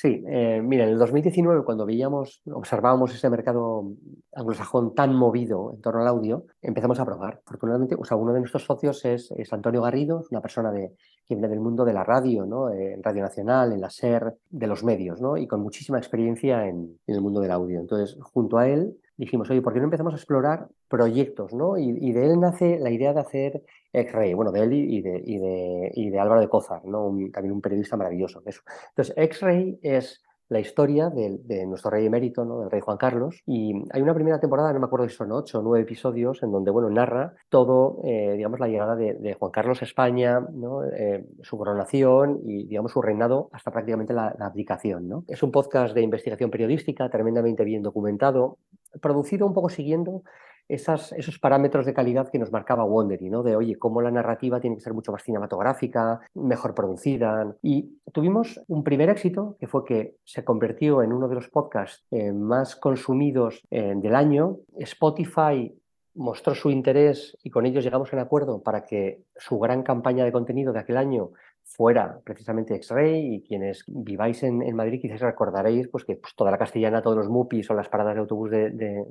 Sí, 0.00 0.22
eh, 0.28 0.62
mira, 0.62 0.84
en 0.84 0.90
el 0.90 0.98
2019, 1.00 1.64
cuando 1.64 1.84
veíamos, 1.84 2.40
observábamos 2.52 3.12
ese 3.12 3.28
mercado 3.28 3.94
anglosajón 4.32 4.94
tan 4.94 5.12
movido 5.12 5.72
en 5.74 5.80
torno 5.80 6.02
al 6.02 6.06
audio, 6.06 6.44
empezamos 6.62 7.00
a 7.00 7.04
probar. 7.04 7.40
Afortunadamente, 7.44 7.96
o 7.98 8.04
sea, 8.04 8.16
uno 8.16 8.32
de 8.32 8.38
nuestros 8.38 8.62
socios 8.64 9.04
es, 9.04 9.32
Antonio 9.50 9.82
Garrido, 9.82 10.22
una 10.30 10.40
persona 10.40 10.70
de, 10.70 10.92
que 11.26 11.34
viene 11.34 11.48
del 11.48 11.58
mundo 11.58 11.84
de 11.84 11.94
la 11.94 12.04
radio, 12.04 12.46
¿no? 12.46 12.70
Eh, 12.70 12.92
en 12.92 13.02
Radio 13.02 13.22
Nacional, 13.22 13.72
en 13.72 13.80
la 13.80 13.90
SER, 13.90 14.36
de 14.48 14.66
los 14.68 14.84
medios, 14.84 15.20
¿no? 15.20 15.36
y 15.36 15.48
con 15.48 15.62
muchísima 15.62 15.98
experiencia 15.98 16.68
en, 16.68 17.00
en 17.04 17.14
el 17.16 17.20
mundo 17.20 17.40
del 17.40 17.50
audio. 17.50 17.80
Entonces, 17.80 18.16
junto 18.22 18.56
a 18.56 18.68
él, 18.68 18.96
dijimos, 19.18 19.50
oye, 19.50 19.60
¿por 19.60 19.74
qué 19.74 19.80
no 19.80 19.84
empezamos 19.84 20.14
a 20.14 20.16
explorar 20.16 20.68
proyectos? 20.88 21.52
¿no? 21.52 21.76
Y, 21.76 22.12
de 22.12 22.24
él 22.24 22.40
nace 22.40 22.78
la 22.78 22.90
idea 22.90 23.12
de 23.12 23.20
hacer 23.20 23.62
X-Ray, 23.92 24.32
bueno, 24.34 24.52
de 24.52 24.60
él 24.60 24.72
y 24.72 25.02
de, 25.02 25.22
y 25.24 25.38
de, 25.38 25.90
y 25.94 26.10
de 26.10 26.18
Álvaro 26.18 26.40
de 26.40 26.48
Cózar, 26.48 26.84
¿no? 26.84 27.14
también 27.32 27.52
un 27.52 27.60
periodista 27.60 27.96
maravilloso. 27.96 28.42
Eso. 28.46 28.62
Entonces, 28.94 29.14
X-Ray 29.16 29.78
es 29.82 30.22
la 30.48 30.60
historia 30.60 31.10
de, 31.10 31.66
nuestro 31.66 31.90
rey 31.90 32.06
emérito, 32.06 32.44
¿no? 32.44 32.60
del 32.60 32.70
rey 32.70 32.80
Juan 32.80 32.96
Carlos. 32.96 33.42
Y 33.46 33.74
hay 33.92 34.02
una 34.02 34.14
primera 34.14 34.40
temporada, 34.40 34.72
no 34.72 34.80
me 34.80 34.86
acuerdo 34.86 35.08
si 35.08 35.14
son 35.14 35.32
ocho 35.32 35.58
o 35.58 35.62
nueve 35.62 35.82
episodios, 35.82 36.42
en 36.42 36.50
donde 36.50 36.70
bueno, 36.70 36.88
narra 36.90 37.34
todo, 37.48 38.00
eh, 38.04 38.34
digamos, 38.36 38.58
la 38.58 38.68
llegada 38.68 38.96
de, 38.96 39.36
Juan 39.38 39.52
Carlos 39.52 39.82
a 39.82 39.84
España, 39.84 40.40
¿no? 40.40 40.84
Eh, 40.84 41.24
su 41.42 41.58
coronación 41.58 42.40
y, 42.44 42.66
digamos, 42.66 42.92
su 42.92 43.02
reinado 43.02 43.50
hasta 43.52 43.70
prácticamente 43.70 44.14
la, 44.14 44.34
la, 44.38 44.46
abdicación. 44.46 45.08
¿no? 45.08 45.24
Es 45.28 45.42
un 45.42 45.52
podcast 45.52 45.94
de 45.94 46.02
investigación 46.02 46.50
periodística 46.50 47.08
tremendamente 47.10 47.64
bien 47.64 47.82
documentado, 47.82 48.58
producido 49.00 49.46
un 49.46 49.54
poco 49.54 49.68
siguiendo 49.68 50.22
esos 50.68 51.38
parámetros 51.38 51.86
de 51.86 51.94
calidad 51.94 52.28
que 52.28 52.38
nos 52.38 52.52
marcaba 52.52 52.84
Wondery, 52.84 53.30
¿no? 53.30 53.42
De, 53.42 53.56
oye, 53.56 53.78
cómo 53.78 54.02
la 54.02 54.10
narrativa 54.10 54.60
tiene 54.60 54.76
que 54.76 54.82
ser 54.82 54.92
mucho 54.92 55.12
más 55.12 55.22
cinematográfica, 55.22 56.20
mejor 56.34 56.74
producida. 56.74 57.56
Y 57.62 57.98
tuvimos 58.12 58.60
un 58.68 58.84
primer 58.84 59.08
éxito, 59.08 59.56
que 59.58 59.66
fue 59.66 59.84
que 59.84 60.16
se 60.24 60.44
convirtió 60.44 61.02
en 61.02 61.12
uno 61.12 61.26
de 61.28 61.36
los 61.36 61.48
podcasts 61.48 62.04
eh, 62.10 62.32
más 62.32 62.76
consumidos 62.76 63.62
eh, 63.70 63.94
del 63.96 64.14
año. 64.14 64.58
Spotify 64.76 65.74
mostró 66.14 66.54
su 66.54 66.70
interés 66.70 67.38
y 67.42 67.50
con 67.50 67.64
ellos 67.64 67.84
llegamos 67.84 68.12
a 68.12 68.16
un 68.16 68.22
acuerdo 68.22 68.60
para 68.62 68.84
que 68.84 69.22
su 69.36 69.58
gran 69.58 69.82
campaña 69.82 70.24
de 70.24 70.32
contenido 70.32 70.72
de 70.72 70.80
aquel 70.80 70.96
año 70.96 71.30
fuera 71.68 72.20
precisamente 72.24 72.74
X-Ray 72.74 73.34
y 73.34 73.42
quienes 73.42 73.84
viváis 73.86 74.42
en, 74.42 74.74
Madrid 74.74 75.00
quizás 75.00 75.20
recordaréis 75.20 75.88
pues, 75.88 76.04
que 76.04 76.16
pues, 76.16 76.34
toda 76.34 76.50
la 76.50 76.58
castellana, 76.58 77.02
todos 77.02 77.16
los 77.16 77.28
MUPIs 77.28 77.70
o 77.70 77.74
las 77.74 77.88
paradas 77.88 78.14
de 78.14 78.20
autobús 78.20 78.50
de, 78.50 79.04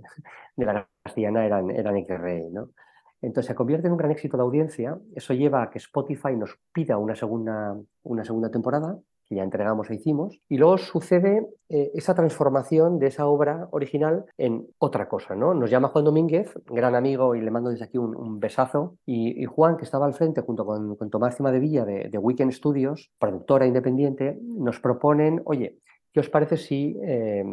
la 0.58 0.88
castellana 1.04 1.46
eran, 1.46 1.70
eran 1.70 1.98
X-Ray. 1.98 2.50
¿no? 2.50 2.70
Entonces 3.22 3.48
se 3.48 3.56
convierte 3.56 3.88
en 3.88 3.93
un 3.93 3.98
gran 3.98 4.12
éxito 4.12 4.38
de 4.38 4.43
audiencia. 4.43 4.98
Eso 5.15 5.34
lleva 5.34 5.63
a 5.63 5.70
que 5.70 5.78
Spotify 5.78 6.36
nos 6.36 6.58
pida 6.74 6.98
una 6.98 7.15
segunda, 7.15 7.78
una 8.04 8.24
segunda 8.24 8.50
temporada 8.50 8.98
que 9.27 9.35
ya 9.35 9.43
entregamos 9.43 9.89
e 9.89 9.95
hicimos, 9.95 10.39
y 10.47 10.57
luego 10.57 10.77
sucede 10.77 11.47
eh, 11.69 11.91
esa 11.93 12.15
transformación 12.15 12.99
de 12.99 13.07
esa 13.07 13.27
obra 13.27 13.67
original 13.71 14.25
en 14.37 14.67
otra 14.77 15.09
cosa, 15.09 15.35
¿no? 15.35 15.53
Nos 15.53 15.69
llama 15.69 15.89
Juan 15.89 16.05
Domínguez, 16.05 16.53
gran 16.65 16.95
amigo, 16.95 17.35
y 17.35 17.41
le 17.41 17.51
mando 17.51 17.69
desde 17.69 17.85
aquí 17.85 17.97
un, 17.97 18.39
besazo, 18.39 18.97
y, 19.05 19.43
Juan, 19.45 19.77
que 19.77 19.83
estaba 19.83 20.05
al 20.05 20.13
frente 20.13 20.41
junto 20.41 20.65
con, 20.65 20.97
Tomás 21.09 21.35
Cima 21.35 21.51
de 21.51 21.59
Villa 21.59 21.85
de, 21.85 22.17
Weekend 22.17 22.51
Studios, 22.51 23.11
productora 23.19 23.65
independiente, 23.65 24.37
nos 24.41 24.79
proponen, 24.79 25.41
oye, 25.45 25.79
¿qué 26.13 26.19
os 26.19 26.29
parece 26.29 26.57
si 26.57 26.97
eh, 27.03 27.43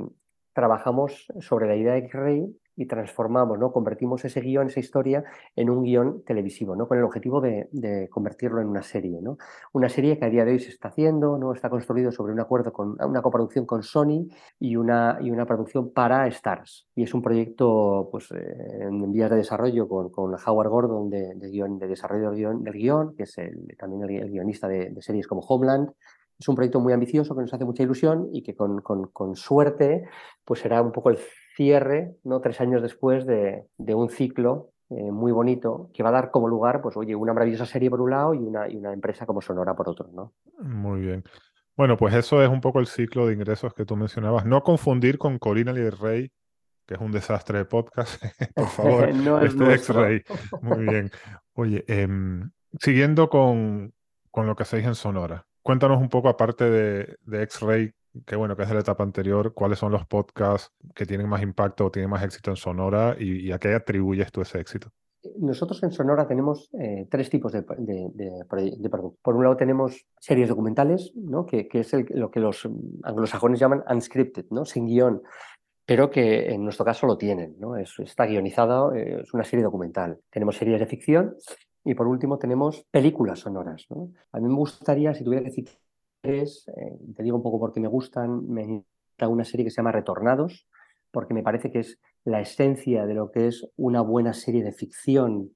trabajamos 0.53 1.27
sobre 1.41 1.67
la 1.67 1.77
idea 1.77 1.95
de 1.95 1.99
X-Ray 2.01 2.57
y 2.77 2.87
transformamos, 2.87 3.59
¿no? 3.59 3.73
Convertimos 3.73 4.25
ese 4.25 4.41
guion, 4.41 4.67
esa 4.67 4.81
historia, 4.81 5.25
en 5.55 5.71
un 5.71 5.83
guion 5.83 6.23
televisivo, 6.25 6.75
¿no? 6.75 6.89
Con 6.89 6.99
el 6.99 7.05
objetivo 7.05 7.41
de, 7.41 7.69
convertirlo 8.11 8.61
en 8.61 8.69
una 8.69 8.83
serie, 8.83 9.21
¿no? 9.23 9.39
Una 9.73 9.89
serie 9.89 10.19
que 10.19 10.25
a 10.25 10.31
día 10.31 10.45
de 10.45 10.53
hoy 10.53 10.61
se 10.61 10.71
está 10.71 10.89
haciendo, 10.89 11.39
¿no? 11.39 11.53
Está 11.53 11.71
construido 11.71 12.11
sobre 12.11 12.33
un 12.33 12.41
acuerdo 12.41 12.73
con 12.73 12.97
una 13.01 13.23
coproducción 13.23 13.67
con 13.67 13.83
Sony 13.83 14.29
y 14.59 14.77
una, 14.77 15.19
y 15.21 15.31
una 15.31 15.47
producción 15.47 15.93
para 15.93 16.27
Stars. 16.29 16.89
Y 16.95 17.05
es 17.05 17.15
un 17.15 17.23
proyecto, 17.23 18.09
pues, 18.11 18.31
eh, 18.33 18.83
en 18.83 19.13
vías 19.13 19.31
de 19.31 19.37
desarrollo 19.37 19.89
con, 19.89 20.11
con 20.11 20.35
Howard 20.35 20.69
Gordon 20.69 21.11
de, 21.11 21.35
de, 21.35 21.87
desarrollo 21.87 22.31
del 22.31 22.37
guion, 22.37 22.65
del 22.65 22.75
guion, 22.75 23.15
que 23.17 23.23
es 23.25 23.39
el, 23.39 23.77
también 23.79 24.03
el, 24.03 24.31
guionista 24.31 24.69
de, 24.69 24.95
series 25.01 25.27
como 25.27 25.43
Homeland, 25.43 25.91
es 26.39 26.49
un 26.49 26.57
proyecto 26.57 26.81
muy 26.81 26.93
ambicioso 26.93 27.35
que 27.35 27.43
nos 27.43 27.55
hace 27.55 27.65
mucha 27.65 27.85
ilusión 27.85 28.29
y 28.33 28.43
que 28.43 28.57
con, 28.57 28.81
con, 28.81 29.07
con, 29.09 29.37
suerte 29.37 30.05
pues 30.45 30.61
será 30.61 30.83
un 30.83 30.91
poco 30.91 31.11
el 31.11 31.19
cierre, 31.55 32.17
¿no? 32.25 32.41
tres 32.41 32.61
años 32.61 32.83
después 32.83 33.27
de, 33.27 33.67
un 33.79 34.09
ciclo 34.09 34.71
eh, 34.91 35.11
muy 35.11 35.33
bonito 35.33 35.91
que 35.95 36.03
va 36.03 36.11
a 36.11 36.13
dar 36.13 36.31
como 36.31 36.49
lugar, 36.49 36.83
pues 36.83 36.97
oye, 36.97 37.15
una 37.15 37.33
maravillosa 37.33 37.67
serie 37.67 37.91
por 37.91 38.01
un 38.01 38.11
lado 38.11 38.35
y 38.35 38.39
una, 38.39 38.69
y 38.69 38.77
una 38.77 38.93
empresa 38.93 39.27
como 39.27 39.41
Sonora 39.41 39.75
por 39.75 39.89
otro, 39.89 40.09
¿no? 40.13 40.33
Muy 40.59 41.01
bien. 41.01 41.25
Bueno, 41.77 41.97
pues 41.97 42.15
eso 42.15 42.43
es 42.43 42.49
un 42.49 42.61
poco 42.61 42.79
el 42.79 42.87
ciclo 42.87 43.27
de 43.27 43.35
ingresos 43.35 43.75
que 43.75 43.85
tú 43.85 43.97
mencionabas. 43.97 44.45
No 44.45 44.63
confundir 44.63 45.19
con 45.19 45.39
Corina 45.39 45.73
y 45.73 45.79
el 45.79 45.93
Rey, 45.93 46.31
que 46.87 46.95
es 46.95 47.01
un 47.01 47.11
desastre 47.11 47.59
de 47.59 47.65
podcast. 47.65 48.23
por 48.55 48.69
favor, 48.69 49.15
no 49.15 49.41
es 49.41 49.53
este 49.53 49.75
X-Ray. 49.75 50.23
Muy 50.61 50.85
bien. 50.87 51.11
Oye, 51.55 51.85
em, 51.89 52.51
siguiendo 52.79 53.29
con, 53.29 53.93
con 54.31 54.47
lo 54.47 54.55
que 54.55 54.63
hacéis 54.63 54.85
en 54.87 54.95
Sonora, 54.95 55.47
cuéntanos 55.63 56.01
un 56.01 56.09
poco, 56.09 56.29
aparte 56.29 56.71
de, 56.71 57.17
de 57.23 57.43
X-Ray, 57.43 57.93
que 58.27 58.37
bueno, 58.37 58.57
que 58.57 58.63
es 58.63 58.69
de 58.69 58.75
la 58.75 58.81
etapa 58.81 59.03
anterior, 59.03 59.55
cuáles 59.55 59.79
son 59.79 59.93
los 59.93 60.07
podcasts 60.07 60.73
que 60.95 61.07
tienen 61.07 61.29
más 61.29 61.43
impacto 61.43 61.87
o 61.87 61.91
tienen 61.91 62.11
más 62.11 62.23
éxito 62.23 62.51
en 62.51 62.57
Sonora 62.57 63.17
y, 63.19 63.51
a 63.53 63.59
qué 63.59 63.75
atribuyes 63.75 64.31
tú 64.31 64.43
ese 64.43 64.61
éxito. 64.61 64.91
Nosotros 65.39 65.83
en 65.83 65.91
Sonora 65.91 66.27
tenemos 66.27 66.69
eh, 66.79 67.07
tres 67.11 67.31
tipos 67.31 67.51
de, 67.53 67.63
de, 67.63 68.89
productos. 68.91 69.19
Por 69.23 69.35
un 69.35 69.43
lado 69.43 69.57
tenemos 69.57 70.07
series 70.21 70.49
documentales, 70.49 71.13
¿no? 71.17 71.47
que, 71.47 71.67
que 71.67 71.81
es 71.81 71.93
lo 72.11 72.31
que 72.31 72.41
los 72.41 72.69
anglosajones 73.03 73.59
llaman 73.59 73.83
unscripted, 73.89 74.47
¿no? 74.51 74.67
sin 74.67 74.87
guion, 74.87 75.23
pero 75.87 76.11
que 76.11 76.53
en 76.53 76.63
nuestro 76.63 76.85
caso 76.85 77.07
lo 77.07 77.17
tienen. 77.17 77.57
¿no? 77.59 77.77
Es, 77.77 77.99
está 77.99 78.27
guionizado, 78.27 78.95
eh, 78.95 79.23
es 79.23 79.33
una 79.33 79.45
serie 79.45 79.65
documental. 79.65 80.21
Tenemos 80.31 80.57
series 80.57 80.79
de 80.79 80.87
ficción 80.87 81.37
y 81.85 81.95
por 81.95 82.07
último 82.07 82.39
tenemos 82.39 82.85
películas 82.91 83.41
sonoras. 83.41 83.87
¿no? 83.89 84.11
A 84.31 84.41
mí 84.41 84.49
me 84.49 84.57
gustaría, 84.57 85.15
si 85.15 85.25
tuviera 85.25 85.45
que 85.45 85.53
citar 85.53 85.75
eh, 86.25 86.99
te 87.15 87.23
digo 87.23 87.37
un 87.37 87.43
poco 87.43 87.59
por 87.59 87.73
qué 87.73 87.81
me 87.81 87.89
gustan, 87.89 88.49
me 88.49 88.65
gusta 88.67 89.29
una 89.29 89.45
serie 89.45 89.65
que 89.65 89.71
se 89.71 89.77
llama 89.77 89.93
Retornados, 89.93 90.67
porque 91.11 91.35
me 91.35 91.43
parece 91.43 91.71
que 91.71 91.81
es 91.81 91.99
la 92.25 92.41
esencia 92.41 93.07
de 93.07 93.15
lo 93.15 93.31
que 93.31 93.49
es 93.49 93.69
una 93.77 94.01
buena 94.01 94.33
serie 94.33 94.65
de 94.65 94.73
ficción 94.73 95.51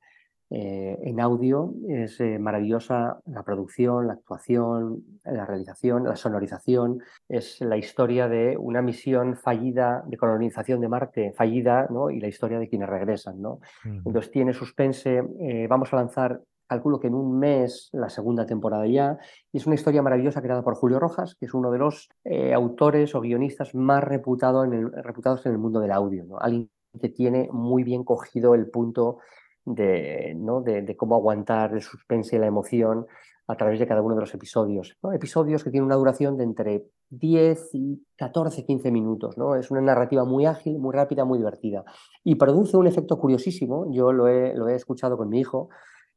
eh, 0.50 0.98
en 1.02 1.20
audio. 1.20 1.74
Es 1.88 2.20
eh, 2.20 2.38
maravillosa 2.38 3.20
la 3.26 3.42
producción, 3.42 4.06
la 4.06 4.14
actuación, 4.14 5.02
la 5.24 5.46
realización, 5.46 6.04
la 6.04 6.16
sonorización. 6.16 7.02
Es 7.28 7.60
la 7.60 7.76
historia 7.76 8.28
de 8.28 8.56
una 8.58 8.82
misión 8.82 9.36
fallida 9.36 10.04
de 10.06 10.16
colonización 10.16 10.80
de 10.80 10.88
Marte, 10.88 11.32
fallida, 11.32 11.88
¿no? 11.90 12.10
y 12.10 12.20
la 12.20 12.28
historia 12.28 12.58
de 12.58 12.68
quienes 12.68 12.88
regresan. 12.88 13.40
¿no? 13.40 13.60
Entonces 13.84 14.30
tiene 14.30 14.52
suspense. 14.52 15.22
vamos 15.68 15.92
a 15.92 15.96
lanzar 15.96 16.40
calculo 16.68 17.00
que 17.00 17.08
en 17.08 17.14
un 17.14 17.38
mes 17.38 17.88
la 17.92 18.10
segunda 18.10 18.46
temporada 18.46 18.86
ya. 18.86 19.18
Es 19.52 19.66
una 19.66 19.74
historia 19.74 20.02
maravillosa 20.02 20.42
creada 20.42 20.62
por 20.62 20.74
Julio 20.74 21.00
Rojas, 21.00 21.34
que 21.34 21.46
es 21.46 21.54
uno 21.54 21.70
de 21.70 21.78
los 21.78 22.10
eh, 22.24 22.52
autores 22.54 23.14
o 23.14 23.20
guionistas 23.20 23.74
más 23.74 24.04
reputado 24.04 24.64
en 24.64 24.74
el, 24.74 24.92
reputados 24.92 25.44
en 25.46 25.52
el 25.52 25.58
mundo 25.58 25.80
del 25.80 25.92
audio. 25.92 26.24
Alguien 26.40 26.70
que 27.00 27.08
tiene 27.08 27.48
muy 27.52 27.84
bien 27.84 28.04
cogido 28.04 28.54
el 28.54 28.70
punto 28.70 29.18
de, 29.64 30.34
¿no? 30.36 30.62
de, 30.62 30.96
cómo 30.96 31.16
aguantar 31.16 31.74
el 31.74 31.82
suspense 31.82 32.36
y 32.36 32.38
la 32.38 32.46
emoción 32.46 33.06
a 33.46 33.56
través 33.56 33.78
de 33.78 33.86
cada 33.86 34.02
uno 34.02 34.14
de 34.14 34.20
los 34.20 34.34
episodios. 34.34 34.98
Episodios 35.14 35.64
que 35.64 35.70
tienen 35.70 35.86
una 35.86 35.94
duración 35.94 36.36
de 36.36 36.44
entre 36.44 36.84
10 37.10 37.70
y 37.74 38.06
14, 38.16 38.64
15 38.64 38.90
minutos. 38.90 39.38
¿no? 39.38 39.54
Es 39.54 39.70
una 39.70 39.80
narrativa 39.80 40.24
muy 40.24 40.44
ágil, 40.44 40.78
muy 40.78 40.94
rápida, 40.94 41.24
muy 41.24 41.38
divertida. 41.38 41.84
Y 42.24 42.34
produce 42.34 42.76
un 42.76 42.86
efecto 42.86 43.18
curiosísimo. 43.18 43.90
Yo 43.90 44.12
lo 44.12 44.28
he, 44.28 44.54
lo 44.54 44.68
he 44.68 44.74
escuchado 44.74 45.16
con 45.16 45.30
mi 45.30 45.40
hijo. 45.40 45.70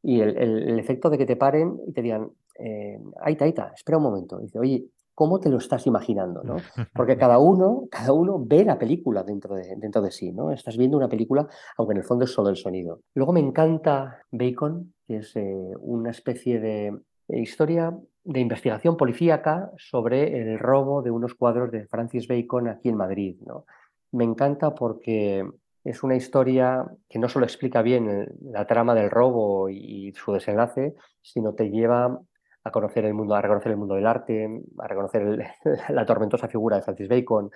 Y 0.04 0.22
el, 0.22 0.80
efecto 0.80 1.10
de 1.10 1.18
que 1.18 1.26
te 1.26 1.36
paren 1.36 1.80
y 1.88 1.94
te 1.94 2.02
digan, 2.02 2.30
eh, 2.58 3.00
aita, 3.22 3.46
aita, 3.46 3.72
espera 3.76 3.98
un 3.98 4.04
momento. 4.04 4.40
dice, 4.40 4.58
oye, 4.60 4.86
¿cómo 5.14 5.40
te 5.40 5.50
lo 5.50 5.58
estás 5.58 5.86
imaginando? 5.86 6.44
¿no? 6.44 6.58
Porque 6.94 7.18
cada 7.18 7.38
uno, 7.38 7.84
cada 7.92 8.14
uno 8.14 8.44
ve 8.44 8.66
la 8.66 8.80
película 8.80 9.24
dentro 9.24 9.56
de, 9.56 9.76
dentro 9.78 10.02
de 10.02 10.12
sí. 10.12 10.32
¿no? 10.32 10.52
Estás 10.52 10.78
viendo 10.78 10.98
una 10.98 11.10
película, 11.10 11.48
aunque 11.78 11.94
en 11.94 12.00
el 12.00 12.04
fondo 12.04 12.26
es 12.26 12.32
solo 12.32 12.50
el 12.50 12.56
sonido. 12.56 13.02
Luego 13.14 13.34
me 13.34 13.40
encanta 13.40 14.24
Bacon, 14.32 14.94
que 15.08 15.18
es 15.18 15.36
eh, 15.36 15.74
una 15.80 16.10
especie 16.10 16.60
de 16.60 16.98
historia 17.28 17.96
de 18.24 18.40
investigación 18.40 18.98
policíaca 18.98 19.72
sobre 19.78 20.42
el 20.42 20.60
robo 20.60 21.02
de 21.02 21.12
unos 21.12 21.34
cuadros 21.34 21.72
de 21.72 21.86
Francis 21.88 22.28
Bacon 22.28 22.68
aquí 22.68 22.90
en 22.90 22.98
Madrid. 22.98 23.38
¿no? 23.46 23.66
Me 24.12 24.24
encanta 24.24 24.76
porque 24.76 25.48
es 25.84 26.04
una 26.04 26.16
historia 26.16 26.86
que 27.10 27.20
no 27.20 27.30
solo 27.30 27.46
explica 27.46 27.82
bien 27.82 28.28
la 28.42 28.68
trama 28.68 28.94
del 28.96 29.10
robo 29.10 29.70
y 29.70 30.14
su 30.14 30.34
desenlace, 30.34 30.96
sino 31.22 31.54
te 31.54 31.70
lleva 31.70 32.20
a 32.64 32.72
conocer 32.72 33.06
el 33.06 33.14
mundo, 33.14 33.36
a 33.36 33.42
reconocer 33.42 33.72
el 33.72 33.78
mundo 33.78 33.96
del 33.96 34.08
arte, 34.08 34.48
a 34.78 34.88
reconocer 34.88 35.54
la 35.90 36.06
tormentosa 36.06 36.48
figura 36.48 36.78
de 36.78 36.84
Francis 36.84 37.08
Bacon, 37.08 37.50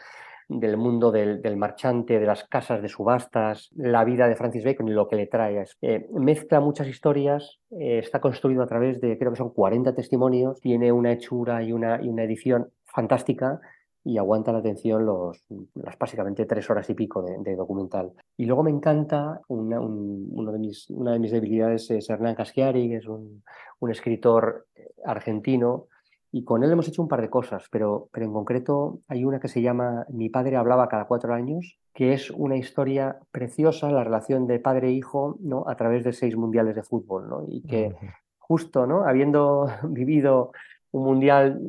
del 0.47 0.78
mundo 0.78 1.11
del, 1.11 1.57
marchante, 1.57 2.19
de 2.19 2.26
las 2.26 2.43
casas 2.43 2.82
de 2.82 2.89
subastas, 2.89 3.69
la 3.76 4.03
vida 4.03 4.28
de 4.28 4.36
Francis 4.36 4.63
Bacon 4.63 4.88
y 4.88 4.91
lo 4.91 5.07
que 5.07 5.15
le 5.15 5.28
trae. 5.28 5.63
Eh, 5.82 6.07
mezcla 6.13 6.59
muchas 6.59 6.88
historias, 6.88 7.59
eh, 7.71 7.99
está 7.99 8.21
construido 8.21 8.61
a 8.61 8.67
través 8.67 9.01
de, 9.01 9.17
creo 9.17 9.32
que 9.32 9.38
son 9.38 9.49
40 9.49 9.95
testimonios, 9.95 10.59
tiene 10.61 10.91
una 10.91 11.11
hechura 11.11 11.63
y 11.63 11.71
una, 11.71 11.99
y 12.01 12.09
una 12.09 12.23
edición 12.23 12.69
fantástica 12.84 13.59
y 14.05 14.17
aguanta 14.17 14.53
la 14.53 14.59
atención 14.59 15.05
los, 15.05 15.45
las 15.73 15.97
básicamente 15.97 16.45
tres 16.45 16.69
horas 16.69 16.89
y 16.89 16.93
pico 16.93 17.23
de, 17.23 17.55
documental. 17.55 18.13
Y 18.37 18.45
luego 18.45 18.63
me 18.63 18.71
encanta, 18.71 19.41
una, 19.47 19.81
uno 19.81 20.51
de 20.51 20.59
mis, 20.59 20.89
una 20.91 21.11
de 21.11 21.19
mis 21.19 21.31
debilidades 21.31 21.89
es 21.91 22.09
Hernán 22.09 22.35
Caschiari, 22.35 22.87
que 22.87 22.97
es 22.97 23.07
un, 23.07 23.43
un 23.79 23.91
escritor 23.91 24.67
eh, 24.75 24.93
argentino 25.03 25.87
y 26.35 26.43
con 26.43 26.65
él 26.65 26.71
hemos 26.71 26.85
hecho 26.89 27.01
un 27.01 27.07
par 27.07 27.21
de 27.21 27.29
cosas, 27.29 27.67
pero, 27.71 28.09
pero 28.11 28.25
en 28.25 28.33
concreto 28.33 28.99
hay 29.07 29.23
una 29.23 29.39
que 29.39 29.47
se 29.47 29.61
llama 29.61 30.05
Mi 30.09 30.29
padre 30.29 30.57
hablaba 30.57 30.89
cada 30.89 31.05
cuatro 31.05 31.33
años, 31.33 31.79
que 31.93 32.11
es 32.11 32.29
una 32.29 32.57
historia 32.57 33.19
preciosa, 33.31 33.89
la 33.89 34.03
relación 34.03 34.45
de 34.45 34.59
padre 34.59 34.89
e 34.89 34.91
hijo 34.91 35.37
¿no? 35.39 35.63
a 35.65 35.77
través 35.77 36.03
de 36.03 36.11
seis 36.11 36.35
mundiales 36.35 36.75
de 36.75 36.83
fútbol, 36.83 37.29
¿no? 37.29 37.45
y 37.47 37.61
que 37.61 37.95
justo 38.37 38.85
¿no? 38.85 39.05
habiendo 39.05 39.67
vivido 39.87 40.51
un 40.95 41.03
mundial 41.03 41.59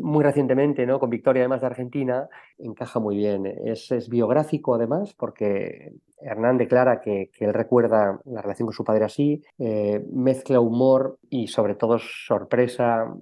muy 0.00 0.24
recientemente, 0.24 0.84
¿no? 0.84 0.98
con 0.98 1.08
victoria 1.08 1.42
además 1.42 1.60
de 1.60 1.68
Argentina, 1.68 2.28
encaja 2.58 2.98
muy 2.98 3.16
bien. 3.16 3.46
Es, 3.46 4.08
biográfico 4.08 4.74
además, 4.74 5.14
porque 5.14 5.92
Hernán 6.20 6.58
declara 6.58 7.00
que, 7.00 7.30
él 7.38 7.54
recuerda 7.54 8.20
la 8.24 8.42
relación 8.42 8.66
con 8.66 8.74
su 8.74 8.82
padre 8.82 9.04
así, 9.04 9.42
eh, 9.58 10.04
mezcla 10.12 10.58
humor 10.58 11.18
y 11.30 11.46
sobre 11.46 11.76
todo 11.76 11.98
sorpresa, 12.00 13.14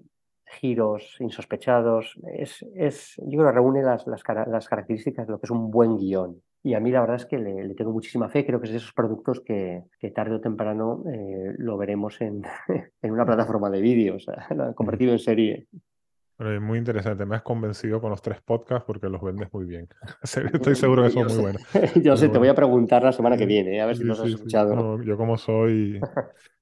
giros 0.46 1.16
insospechados. 1.20 2.18
Es, 2.34 2.64
es, 2.74 3.16
yo 3.18 3.38
creo 3.38 3.46
que 3.46 3.52
reúne 3.52 3.82
las, 3.82 4.06
las, 4.06 4.22
las, 4.46 4.68
características 4.68 5.26
de 5.26 5.32
lo 5.32 5.38
que 5.38 5.46
es 5.46 5.50
un 5.50 5.70
buen 5.70 5.98
guion. 5.98 6.40
Y 6.64 6.74
a 6.74 6.80
mí 6.80 6.90
la 6.92 7.00
verdad 7.00 7.16
es 7.16 7.26
que 7.26 7.38
le, 7.38 7.74
tengo 7.74 7.92
muchísima 7.92 8.28
fe. 8.28 8.46
Creo 8.46 8.60
que 8.60 8.66
es 8.66 8.72
de 8.72 8.78
esos 8.78 8.92
productos 8.92 9.40
que, 9.40 9.82
que 9.98 10.10
tarde 10.10 10.36
o 10.36 10.40
temprano 10.40 11.02
eh, 11.12 11.54
lo 11.58 11.76
veremos 11.76 12.20
en, 12.20 12.42
en, 13.02 13.10
una 13.10 13.26
plataforma 13.26 13.68
de 13.70 13.80
vídeos, 13.80 14.26
convertido 14.74 15.12
en 15.12 15.18
serie. 15.18 15.66
muy 16.60 16.78
interesante. 16.78 17.26
Me 17.26 17.36
has 17.36 17.42
convencido 17.42 18.00
con 18.00 18.10
los 18.10 18.22
tres 18.22 18.40
podcasts 18.42 18.84
porque 18.86 19.08
los 19.08 19.20
vendes 19.20 19.52
muy 19.52 19.64
bien. 19.64 19.88
Estoy 20.22 20.76
seguro 20.76 21.02
que 21.02 21.10
son 21.10 21.26
muy 21.26 21.38
buenos. 21.38 21.62
Yo 22.02 22.16
sé, 22.16 22.28
te 22.28 22.38
voy 22.38 22.48
a 22.48 22.54
preguntar 22.54 23.02
la 23.02 23.12
semana 23.12 23.36
que 23.36 23.46
viene, 23.46 23.80
a 23.80 23.86
ver 23.86 23.96
si 23.96 24.04
los 24.04 24.20
has 24.20 24.28
escuchado. 24.28 25.02
yo 25.02 25.16
como 25.16 25.36
soy, 25.36 26.00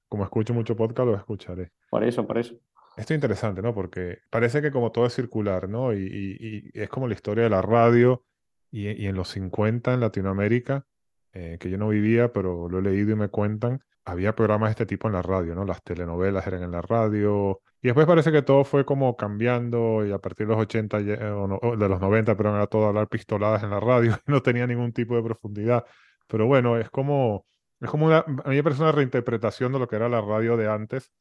como 0.07 0.23
escucho 0.23 0.53
mucho 0.53 0.75
podcast, 0.75 1.07
los 1.07 1.19
escucharé. 1.19 1.71
Por 1.89 2.03
eso, 2.03 2.25
por 2.25 2.39
eso. 2.39 2.55
Esto 2.97 3.13
es 3.13 3.17
interesante, 3.17 3.61
¿no? 3.61 3.73
Porque 3.73 4.19
parece 4.29 4.61
que 4.61 4.71
como 4.71 4.91
todo 4.91 5.05
es 5.05 5.13
circular, 5.13 5.69
¿no? 5.69 5.93
Y, 5.93 6.71
es 6.73 6.89
como 6.89 7.07
la 7.07 7.13
historia 7.13 7.43
de 7.43 7.49
la 7.49 7.61
radio 7.61 8.25
y, 8.71 9.05
en 9.05 9.15
los 9.15 9.29
50 9.29 9.93
en 9.93 9.99
Latinoamérica, 9.99 10.85
eh, 11.33 11.57
que 11.59 11.69
yo 11.69 11.77
no 11.77 11.89
vivía, 11.89 12.31
pero 12.33 12.69
lo 12.69 12.79
he 12.79 12.81
leído 12.81 13.11
y 13.11 13.15
me 13.15 13.29
cuentan, 13.29 13.81
había 14.05 14.35
programas 14.35 14.69
de 14.69 14.71
este 14.71 14.85
tipo 14.85 15.07
en 15.07 15.13
la 15.13 15.21
radio, 15.21 15.55
¿no? 15.55 15.65
Las 15.65 15.83
telenovelas 15.83 16.45
eran 16.47 16.63
en 16.63 16.71
la 16.71 16.81
radio. 16.81 17.61
Y 17.81 17.87
después 17.87 18.07
parece 18.07 18.31
que 18.31 18.41
todo 18.41 18.63
fue 18.63 18.85
como 18.85 19.15
cambiando 19.15 20.05
y 20.05 20.11
a 20.11 20.19
partir 20.19 20.47
de 20.47 20.53
los 20.53 20.61
80, 20.63 20.97
o, 20.97 21.77
de 21.77 21.89
los 21.89 21.99
90, 21.99 22.35
pero 22.35 22.55
era 22.55 22.67
todo 22.67 22.87
hablar 22.87 23.07
pistoladas 23.07 23.63
en 23.63 23.71
la 23.71 23.79
radio 23.79 24.17
no 24.27 24.41
tenía 24.41 24.67
ningún 24.67 24.93
tipo 24.93 25.15
de 25.15 25.23
profundidad. 25.23 25.85
Pero 26.27 26.47
bueno, 26.47 26.77
es 26.77 26.89
como, 26.89 27.45
es 27.79 27.89
como 27.89 28.07
una, 28.07 28.19
a 28.19 28.49
mí 28.49 28.55
me 28.55 28.63
parece 28.63 28.81
una 28.81 28.91
reinterpretación 28.91 29.71
de 29.73 29.79
lo 29.79 29.87
que 29.87 29.95
era 29.97 30.09
la 30.09 30.21
radio 30.21 30.57
de 30.57 30.69
antes 30.69 31.11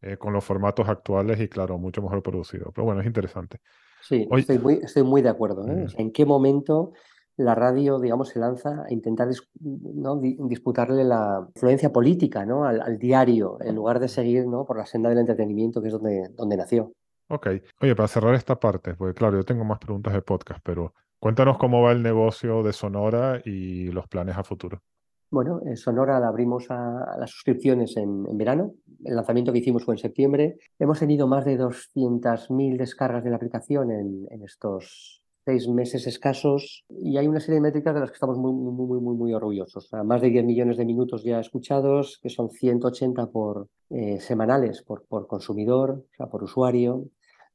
eh, 0.00 0.16
con 0.16 0.32
los 0.32 0.44
formatos 0.44 0.88
actuales 0.88 1.40
y 1.40 1.48
claro, 1.48 1.78
mucho 1.78 2.02
mejor 2.02 2.22
producido. 2.22 2.72
Pero 2.72 2.84
bueno, 2.84 3.00
es 3.00 3.06
interesante. 3.06 3.60
Sí, 4.02 4.28
estoy, 4.30 4.58
muy, 4.58 4.74
estoy 4.82 5.02
muy 5.02 5.22
de 5.22 5.28
acuerdo. 5.28 5.66
¿eh? 5.68 5.86
Mm. 5.86 6.00
¿En 6.00 6.12
qué 6.12 6.24
momento 6.24 6.92
la 7.38 7.54
radio, 7.54 8.00
digamos, 8.00 8.30
se 8.30 8.40
lanza 8.40 8.84
a 8.84 8.92
intentar 8.92 9.28
¿no? 9.60 10.16
disputarle 10.16 11.04
la 11.04 11.46
influencia 11.54 11.92
política 11.92 12.44
¿no? 12.44 12.64
Al, 12.64 12.98
diario, 12.98 13.58
en 13.60 13.76
lugar 13.76 14.00
de 14.00 14.08
seguir 14.08 14.46
¿no? 14.46 14.66
por 14.66 14.76
la 14.76 14.86
senda 14.86 15.08
del 15.08 15.18
entretenimiento, 15.18 15.80
que 15.80 15.86
es 15.88 15.92
donde, 15.92 16.28
donde 16.34 16.56
nació? 16.56 16.92
Ok. 17.28 17.48
Oye, 17.80 17.94
para 17.94 18.08
cerrar 18.08 18.34
esta 18.34 18.58
parte, 18.58 18.94
porque 18.94 19.14
claro, 19.14 19.36
yo 19.36 19.44
tengo 19.44 19.64
más 19.64 19.78
preguntas 19.78 20.12
de 20.14 20.22
podcast, 20.22 20.60
pero 20.64 20.94
cuéntanos 21.20 21.58
cómo 21.58 21.82
va 21.82 21.92
el 21.92 22.02
negocio 22.02 22.62
de 22.62 22.72
Sonora 22.72 23.40
y 23.44 23.86
los 23.92 24.08
planes 24.08 24.36
a 24.36 24.42
futuro. 24.42 24.82
Bueno, 25.30 25.60
en 25.66 25.76
Sonora 25.76 26.18
la 26.20 26.28
abrimos 26.28 26.70
a, 26.70 27.16
las 27.18 27.30
suscripciones 27.30 27.96
en, 27.98 28.24
verano. 28.38 28.72
El 29.04 29.16
lanzamiento 29.16 29.52
que 29.52 29.58
hicimos 29.58 29.84
fue 29.84 29.94
en 29.94 29.98
septiembre. 29.98 30.56
Hemos 30.78 30.98
tenido 30.98 31.26
más 31.26 31.44
de 31.44 31.58
200.000 31.58 32.78
descargas 32.78 33.24
de 33.24 33.30
la 33.30 33.36
aplicación 33.36 33.90
en, 33.90 34.42
estos 34.42 35.22
seis 35.44 35.68
meses 35.68 36.06
escasos 36.06 36.84
y 36.88 37.16
hay 37.16 37.26
una 37.26 37.40
serie 37.40 37.54
de 37.54 37.62
métricas 37.62 37.94
de 37.94 38.00
las 38.00 38.10
que 38.10 38.14
estamos 38.14 38.38
muy, 38.38 38.52
muy, 38.52 39.00
muy, 39.00 39.16
muy, 39.16 39.34
orgullosos. 39.34 39.90
más 40.04 40.20
de 40.20 40.30
10 40.30 40.44
millones 40.44 40.76
de 40.76 40.84
minutos 40.84 41.22
ya 41.24 41.40
escuchados, 41.40 42.18
que 42.22 42.28
son 42.28 42.50
180 42.50 43.26
por, 43.28 43.68
eh, 43.90 44.20
semanales 44.20 44.82
por, 44.82 45.06
por 45.06 45.26
consumidor, 45.26 45.90
o 45.90 46.16
sea, 46.16 46.26
por 46.26 46.42
usuario. 46.42 47.04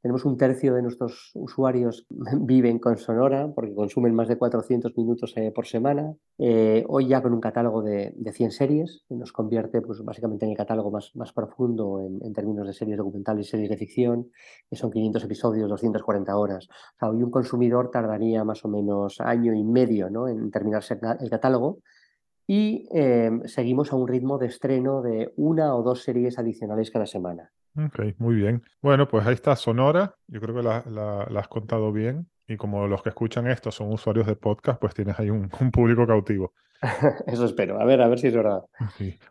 Tenemos 0.03 0.25
un 0.25 0.35
tercio 0.35 0.73
de 0.73 0.81
nuestros 0.81 1.31
usuarios 1.33 2.05
viven 2.41 2.77
con 2.77 2.97
Sonora 2.97 3.49
porque 3.55 3.73
consumen 3.73 4.13
más 4.13 4.27
de 4.27 4.37
400 4.37 4.97
minutos 4.97 5.31
eh, 5.37 5.49
por 5.55 5.65
semana. 5.65 6.13
Eh, 6.37 6.83
hoy 6.89 7.07
ya 7.07 7.21
con 7.21 7.31
un 7.31 7.39
catálogo 7.39 7.81
de, 7.81 8.13
100 8.29 8.51
series, 8.51 9.05
que 9.07 9.15
nos 9.15 9.31
convierte 9.31 9.79
pues, 9.81 10.03
básicamente 10.03 10.43
en 10.43 10.51
el 10.51 10.57
catálogo 10.57 10.91
más, 10.91 11.31
profundo 11.31 12.01
en, 12.01 12.33
términos 12.33 12.67
de 12.67 12.73
series 12.73 12.97
documentales 12.97 13.47
y 13.47 13.49
series 13.49 13.69
de 13.69 13.77
ficción, 13.77 14.29
que 14.69 14.75
son 14.75 14.91
500 14.91 15.23
episodios, 15.23 15.69
240 15.69 16.35
horas. 16.35 16.67
hoy 16.99 17.23
un 17.23 17.31
consumidor 17.31 17.89
tardaría 17.89 18.43
más 18.43 18.65
o 18.65 18.67
menos 18.67 19.21
año 19.21 19.53
y 19.53 19.63
medio 19.63 20.09
¿no? 20.09 20.27
en 20.27 20.51
terminarse 20.51 20.99
el 21.21 21.29
catálogo 21.29 21.79
y 22.45 22.89
eh, 22.93 23.31
seguimos 23.45 23.93
a 23.93 23.95
un 23.95 24.09
ritmo 24.09 24.37
de 24.37 24.47
estreno 24.47 25.01
de 25.01 25.31
una 25.37 25.73
o 25.75 25.81
dos 25.81 26.03
series 26.03 26.37
adicionales 26.37 26.91
cada 26.91 27.05
semana. 27.05 27.53
Ok, 27.75 27.99
muy 28.17 28.35
bien. 28.35 28.63
Bueno, 28.81 29.07
pues 29.07 29.25
ahí 29.25 29.33
está 29.33 29.55
Sonora. 29.55 30.15
Yo 30.27 30.39
creo 30.39 30.55
que 30.55 30.63
la, 30.63 31.21
has 31.35 31.47
contado 31.47 31.91
bien. 31.91 32.29
Y 32.47 32.57
como 32.57 32.87
los 32.87 33.01
que 33.01 33.09
escuchan 33.09 33.47
esto 33.47 33.71
son 33.71 33.91
usuarios 33.91 34.27
de 34.27 34.35
podcast, 34.35 34.79
pues 34.79 34.93
tienes 34.93 35.17
ahí 35.19 35.29
un, 35.29 35.49
público 35.71 36.05
cautivo. 36.05 36.53
Eso 37.27 37.45
espero. 37.45 37.79
A 37.79 37.85
ver, 37.85 38.01
a 38.01 38.07
ver 38.07 38.19
si 38.19 38.27
es 38.27 38.35
verdad. 38.35 38.61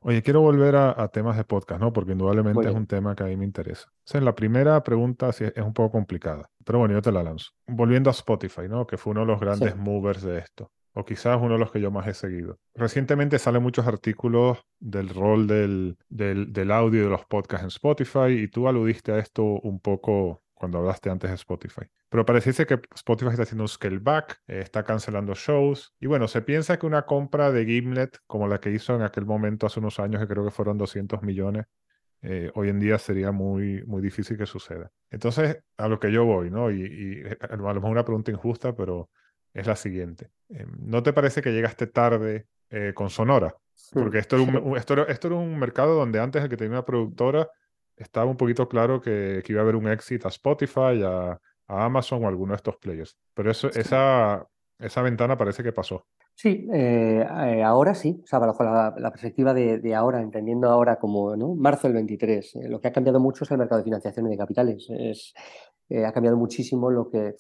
Oye, 0.00 0.22
quiero 0.22 0.40
volver 0.40 0.74
a, 0.74 1.08
temas 1.08 1.36
de 1.36 1.44
podcast, 1.44 1.80
¿no? 1.80 1.92
Porque 1.92 2.12
indudablemente 2.12 2.68
es 2.68 2.74
un 2.74 2.86
tema 2.86 3.14
que 3.14 3.22
a 3.22 3.26
mí 3.26 3.36
me 3.36 3.44
interesa. 3.44 3.88
O 3.90 4.02
sea, 4.04 4.20
la 4.22 4.34
primera 4.34 4.82
pregunta 4.82 5.30
sí 5.32 5.44
es 5.44 5.62
un 5.62 5.74
poco 5.74 5.92
complicada, 5.92 6.50
pero 6.64 6.78
bueno, 6.78 6.94
yo 6.94 7.02
te 7.02 7.12
la 7.12 7.22
lanzo. 7.22 7.50
Volviendo 7.66 8.08
a 8.08 8.12
Spotify, 8.12 8.62
¿no? 8.68 8.86
Que 8.86 8.96
fue 8.96 9.10
uno 9.10 9.20
de 9.20 9.26
los 9.26 9.40
grandes 9.40 9.76
movers 9.76 10.22
de 10.22 10.38
esto 10.38 10.72
o 10.94 11.04
quizás 11.04 11.38
uno 11.40 11.54
de 11.54 11.60
los 11.60 11.70
que 11.70 11.80
yo 11.80 11.90
más 11.90 12.06
he 12.06 12.14
seguido. 12.14 12.58
Recientemente 12.74 13.38
salen 13.38 13.62
muchos 13.62 13.86
artículos 13.86 14.64
del 14.78 15.08
rol 15.08 15.46
del, 15.46 15.96
del, 16.08 16.70
audio 16.70 17.04
de 17.04 17.10
los 17.10 17.24
podcasts 17.24 17.64
en 17.64 17.68
Spotify 17.68 18.42
y 18.42 18.48
tú 18.48 18.68
aludiste 18.68 19.12
a 19.12 19.18
esto 19.18 19.42
un 19.42 19.80
poco 19.80 20.42
cuando 20.54 20.78
hablaste 20.78 21.10
antes 21.10 21.30
de 21.30 21.34
Spotify. 21.36 21.82
Pero 22.08 22.24
pareciese 22.24 22.66
que 22.66 22.80
Spotify 22.94 23.30
está 23.30 23.42
haciendo 23.42 23.64
un 23.64 23.68
scale 23.68 23.98
back, 23.98 24.40
eh, 24.46 24.60
está 24.60 24.84
cancelando 24.84 25.34
shows. 25.34 25.94
Y 25.98 26.06
bueno, 26.06 26.28
se 26.28 26.42
piensa 26.42 26.78
que 26.78 26.86
una 26.86 27.02
compra 27.02 27.50
de 27.50 27.64
Gimlet, 27.64 28.18
como 28.26 28.46
la 28.46 28.60
que 28.60 28.70
hizo 28.70 28.94
en 28.94 29.02
aquel 29.02 29.24
momento 29.24 29.66
hace 29.66 29.80
unos 29.80 29.98
años, 29.98 30.20
que 30.20 30.28
creo 30.28 30.44
que 30.44 30.50
fueron 30.50 30.78
200 30.78 31.22
millones, 31.22 31.66
eh, 32.20 32.50
hoy 32.54 32.68
en 32.68 32.78
día 32.78 32.98
sería 32.98 33.32
muy, 33.32 33.82
muy 33.86 34.00
difícil 34.00 34.38
que 34.38 34.46
suceda. 34.46 34.92
Entonces, 35.10 35.58
a 35.76 35.88
lo 35.88 35.98
que 35.98 36.12
yo 36.12 36.24
voy, 36.24 36.50
¿no? 36.50 36.70
Y, 36.70 36.82
y 36.82 37.12
eh, 37.26 37.36
a 37.40 37.56
lo 37.56 37.74
mejor 37.74 37.90
una 37.90 38.04
pregunta 38.04 38.30
injusta, 38.30 38.76
pero 38.76 39.10
es 39.54 39.66
la 39.66 39.76
siguiente. 39.76 40.30
Em, 40.48 40.70
¿No 40.80 41.02
te 41.02 41.12
parece 41.12 41.42
que 41.42 41.52
llegaste 41.52 41.86
tarde 41.86 42.46
eh, 42.70 42.92
con 42.94 43.10
Sonora? 43.10 43.54
Porque 43.92 44.18
esto 44.18 44.36
era, 44.36 44.44
un, 44.44 44.76
esto, 44.76 45.06
esto 45.06 45.28
era 45.28 45.36
un 45.36 45.58
mercado 45.58 45.94
donde 45.94 46.20
antes 46.20 46.42
el 46.42 46.48
que 46.48 46.56
tenía 46.56 46.72
una 46.72 46.84
productora 46.84 47.48
estaba 47.96 48.30
un 48.30 48.36
poquito 48.36 48.68
claro 48.68 49.00
que, 49.00 49.42
que 49.44 49.52
iba 49.52 49.60
a 49.60 49.64
haber 49.64 49.76
un 49.76 49.88
éxito 49.88 50.28
a 50.28 50.30
Spotify, 50.30 51.02
a, 51.04 51.38
a, 51.66 51.84
Amazon 51.84 52.22
o 52.22 52.26
a 52.26 52.28
alguno 52.28 52.52
de 52.52 52.56
estos 52.56 52.76
players. 52.76 53.18
Pero 53.34 53.50
eso, 53.50 53.68
esa, 53.68 54.46
esa 54.78 55.02
ventana 55.02 55.36
parece 55.36 55.62
que 55.62 55.72
pasó. 55.72 56.06
Sí, 56.34 56.66
eh, 56.72 57.26
eh, 57.46 57.62
ahora 57.62 57.94
sí, 57.94 58.20
o 58.24 58.26
sea, 58.26 58.38
bajo 58.38 58.64
la, 58.64 58.94
la 58.96 59.10
perspectiva 59.10 59.52
de, 59.52 59.78
de, 59.78 59.94
ahora, 59.94 60.20
entendiendo 60.20 60.70
ahora 60.70 60.96
como 60.96 61.36
¿no? 61.36 61.54
marzo 61.54 61.88
del 61.88 61.94
23, 61.94 62.56
eh, 62.56 62.68
lo 62.68 62.80
que 62.80 62.88
ha 62.88 62.92
cambiado 62.92 63.20
mucho 63.20 63.44
es 63.44 63.50
el 63.50 63.58
mercado 63.58 63.78
de 63.80 63.84
financiación 63.84 64.26
y 64.26 64.30
de 64.30 64.38
capitales. 64.38 64.86
Es, 64.90 65.34
ha 66.06 66.12
cambiado 66.12 66.38
muchísimo 66.38 66.90
lo 66.90 67.10
que 67.10 67.34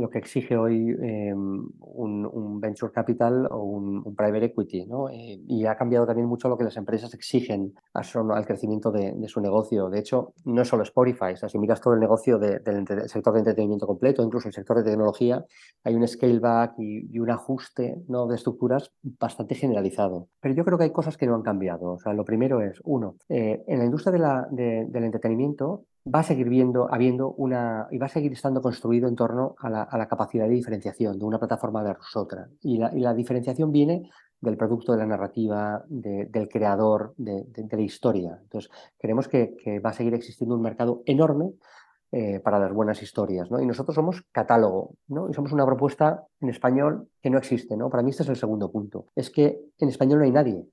lo 0.00 0.08
que 0.10 0.18
exige 0.18 0.56
hoy 0.56 0.96
eh, 1.02 1.34
un, 1.34 2.60
venture 2.60 2.92
capital 2.92 3.46
o 3.50 3.62
un, 3.62 4.14
private 4.16 4.46
equity, 4.46 4.86
¿no? 4.86 5.08
Eh, 5.08 5.40
y 5.46 5.66
ha 5.66 5.76
cambiado 5.76 6.06
también 6.06 6.26
mucho 6.26 6.48
lo 6.48 6.56
que 6.56 6.64
las 6.64 6.76
empresas 6.76 7.12
exigen 7.14 7.74
al 7.92 8.46
crecimiento 8.46 8.90
de, 8.90 9.28
su 9.28 9.40
negocio. 9.40 9.88
De 9.90 9.98
hecho, 9.98 10.34
no 10.44 10.62
es 10.62 10.68
solo 10.68 10.82
Spotify, 10.82 11.36
si 11.36 11.58
miras 11.58 11.80
todo 11.80 11.94
el 11.94 12.00
negocio 12.00 12.38
de, 12.38 12.58
del 12.60 13.08
sector 13.08 13.32
de 13.34 13.40
entretenimiento 13.40 13.86
completo, 13.86 14.22
incluso 14.22 14.48
el 14.48 14.54
sector 14.54 14.78
de 14.78 14.84
tecnología, 14.84 15.44
hay 15.84 15.94
un 15.94 16.06
scale 16.06 16.38
back 16.38 16.74
y, 16.78 17.18
un 17.18 17.30
ajuste 17.30 18.02
¿no? 18.08 18.26
de 18.26 18.36
estructuras 18.36 18.92
bastante 19.02 19.54
generalizado. 19.54 20.28
Pero 20.40 20.54
yo 20.54 20.64
creo 20.64 20.78
que 20.78 20.84
hay 20.84 20.92
cosas 20.92 21.16
que 21.16 21.26
no 21.26 21.34
han 21.34 21.42
cambiado. 21.42 21.92
O 21.92 21.98
sea, 21.98 22.12
lo 22.12 22.24
primero 22.24 22.60
es, 22.60 22.80
uno, 22.84 23.16
eh, 23.28 23.64
en 23.66 23.78
la 23.78 23.84
industria 23.84 24.46
del 24.50 25.04
entretenimiento 25.04 25.84
va 26.14 26.20
a 26.20 26.22
seguir 26.22 26.48
viendo, 26.48 26.92
habiendo 26.92 27.32
una, 27.32 27.88
y 27.90 27.98
va 27.98 28.06
a 28.06 28.10
seguir 28.10 28.32
estando 28.32 28.62
construido 28.62 29.08
en 29.08 29.16
torno 29.16 29.54
a 29.58 29.68
la, 29.70 30.08
capacidad 30.08 30.46
de 30.46 30.54
diferenciación 30.54 31.18
de 31.18 31.24
una 31.24 31.38
plataforma 31.38 31.82
versus 31.82 32.16
otra. 32.16 32.48
Y 32.60 32.78
la, 32.78 33.14
diferenciación 33.14 33.72
viene 33.72 34.10
del 34.40 34.56
producto 34.56 34.92
de 34.92 34.98
la 34.98 35.06
narrativa, 35.06 35.84
de, 35.88 36.26
del 36.26 36.48
creador, 36.48 37.14
de, 37.16 37.46
la 37.70 37.80
historia. 37.80 38.38
Entonces, 38.42 38.70
creemos 38.98 39.28
que, 39.28 39.54
que, 39.56 39.80
va 39.80 39.90
a 39.90 39.94
seguir 39.94 40.14
existiendo 40.14 40.54
un 40.54 40.62
mercado 40.62 41.02
enorme 41.06 41.52
eh, 42.10 42.40
para 42.40 42.58
las 42.58 42.72
buenas 42.72 43.02
historias. 43.02 43.50
¿no? 43.50 43.60
Y 43.60 43.66
nosotros 43.66 43.94
somos 43.94 44.24
catálogo, 44.32 44.94
¿no? 45.08 45.28
y 45.28 45.34
somos 45.34 45.52
una 45.52 45.66
propuesta 45.66 46.24
en 46.40 46.48
español 46.48 47.08
que 47.20 47.28
no 47.28 47.36
existe. 47.36 47.76
¿no? 47.76 47.90
Para 47.90 48.02
mí 48.02 48.10
este 48.10 48.22
es 48.22 48.30
el 48.30 48.36
segundo 48.36 48.72
punto. 48.72 49.08
Es 49.14 49.28
que 49.30 49.60
en 49.78 49.88
español 49.90 50.20
no 50.20 50.24
hay 50.24 50.30
nadie 50.30 50.64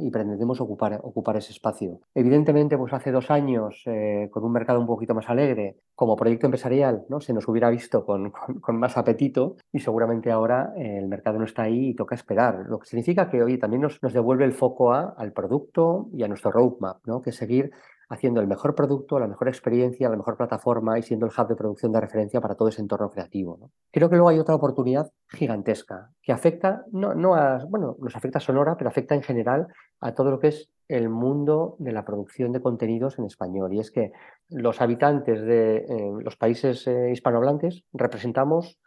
y 0.00 0.10
pretendemos 0.10 0.60
ocupar, 0.60 1.00
ocupar 1.02 1.36
ese 1.36 1.52
espacio. 1.52 2.00
Evidentemente, 2.14 2.78
pues 2.78 2.92
hace 2.92 3.12
dos 3.12 3.30
años, 3.30 3.82
eh, 3.86 4.28
con 4.30 4.44
un 4.44 4.52
mercado 4.52 4.80
un 4.80 4.86
poquito 4.86 5.14
más 5.14 5.28
alegre, 5.28 5.76
como 5.94 6.16
proyecto 6.16 6.46
empresarial, 6.46 7.04
¿no? 7.08 7.20
se 7.20 7.32
nos 7.32 7.46
hubiera 7.48 7.70
visto 7.70 8.04
con, 8.06 8.30
con, 8.30 8.78
más 8.78 8.96
apetito 8.96 9.56
y 9.72 9.80
seguramente 9.80 10.30
ahora 10.30 10.72
eh, 10.76 10.98
el 10.98 11.08
mercado 11.08 11.38
no 11.38 11.44
está 11.44 11.62
ahí 11.62 11.90
y 11.90 11.94
toca 11.94 12.14
esperar. 12.14 12.64
Lo 12.68 12.78
que 12.78 12.86
significa 12.86 13.28
que, 13.30 13.42
oye, 13.42 13.58
también 13.58 13.82
nos, 13.82 14.02
nos 14.02 14.12
devuelve 14.12 14.44
el 14.44 14.52
foco 14.52 14.92
a, 14.92 15.14
al 15.16 15.32
producto 15.32 16.08
y 16.12 16.22
a 16.22 16.28
nuestro 16.28 16.50
roadmap, 16.50 16.98
¿no? 17.06 17.20
que 17.20 17.30
es 17.30 17.36
seguir 17.36 17.72
haciendo 18.08 18.40
el 18.40 18.46
mejor 18.46 18.74
producto, 18.74 19.18
la 19.18 19.26
mejor 19.26 19.48
experiencia, 19.48 20.08
la 20.08 20.16
mejor 20.16 20.36
plataforma 20.36 20.98
y 20.98 21.02
siendo 21.02 21.26
el 21.26 21.32
hub 21.36 21.48
de 21.48 21.56
producción 21.56 21.92
de 21.92 22.00
referencia 22.00 22.40
para 22.40 22.54
todo 22.54 22.68
ese 22.68 22.80
entorno 22.80 23.10
creativo. 23.10 23.70
Creo 23.90 24.08
que 24.08 24.16
luego 24.16 24.28
hay 24.28 24.38
otra 24.38 24.54
oportunidad 24.54 25.10
gigantesca 25.28 26.10
que 26.22 26.32
afecta, 26.32 26.84
no, 26.92 27.14
no 27.14 27.34
a, 27.34 27.64
bueno, 27.64 27.96
nos 27.98 28.14
afecta 28.14 28.38
a 28.38 28.40
Sonora, 28.40 28.76
pero 28.76 28.88
afecta 28.88 29.14
en 29.14 29.22
general 29.22 29.66
a 30.00 30.14
todo 30.14 30.30
lo 30.30 30.38
que 30.38 30.48
es 30.48 30.70
el 30.88 31.08
mundo 31.08 31.76
de 31.78 31.92
la 31.92 32.04
producción 32.04 32.52
de 32.52 32.60
contenidos 32.60 33.18
en 33.18 33.24
español. 33.24 33.72
Y 33.72 33.80
es 33.80 33.90
que 33.90 34.12
los 34.50 34.80
habitantes 34.80 35.42
de 35.42 35.78
eh, 35.78 36.12
los 36.20 36.36
países 36.36 36.86
eh, 36.86 37.10
hispanohablantes 37.10 37.82
representamos 37.92 38.78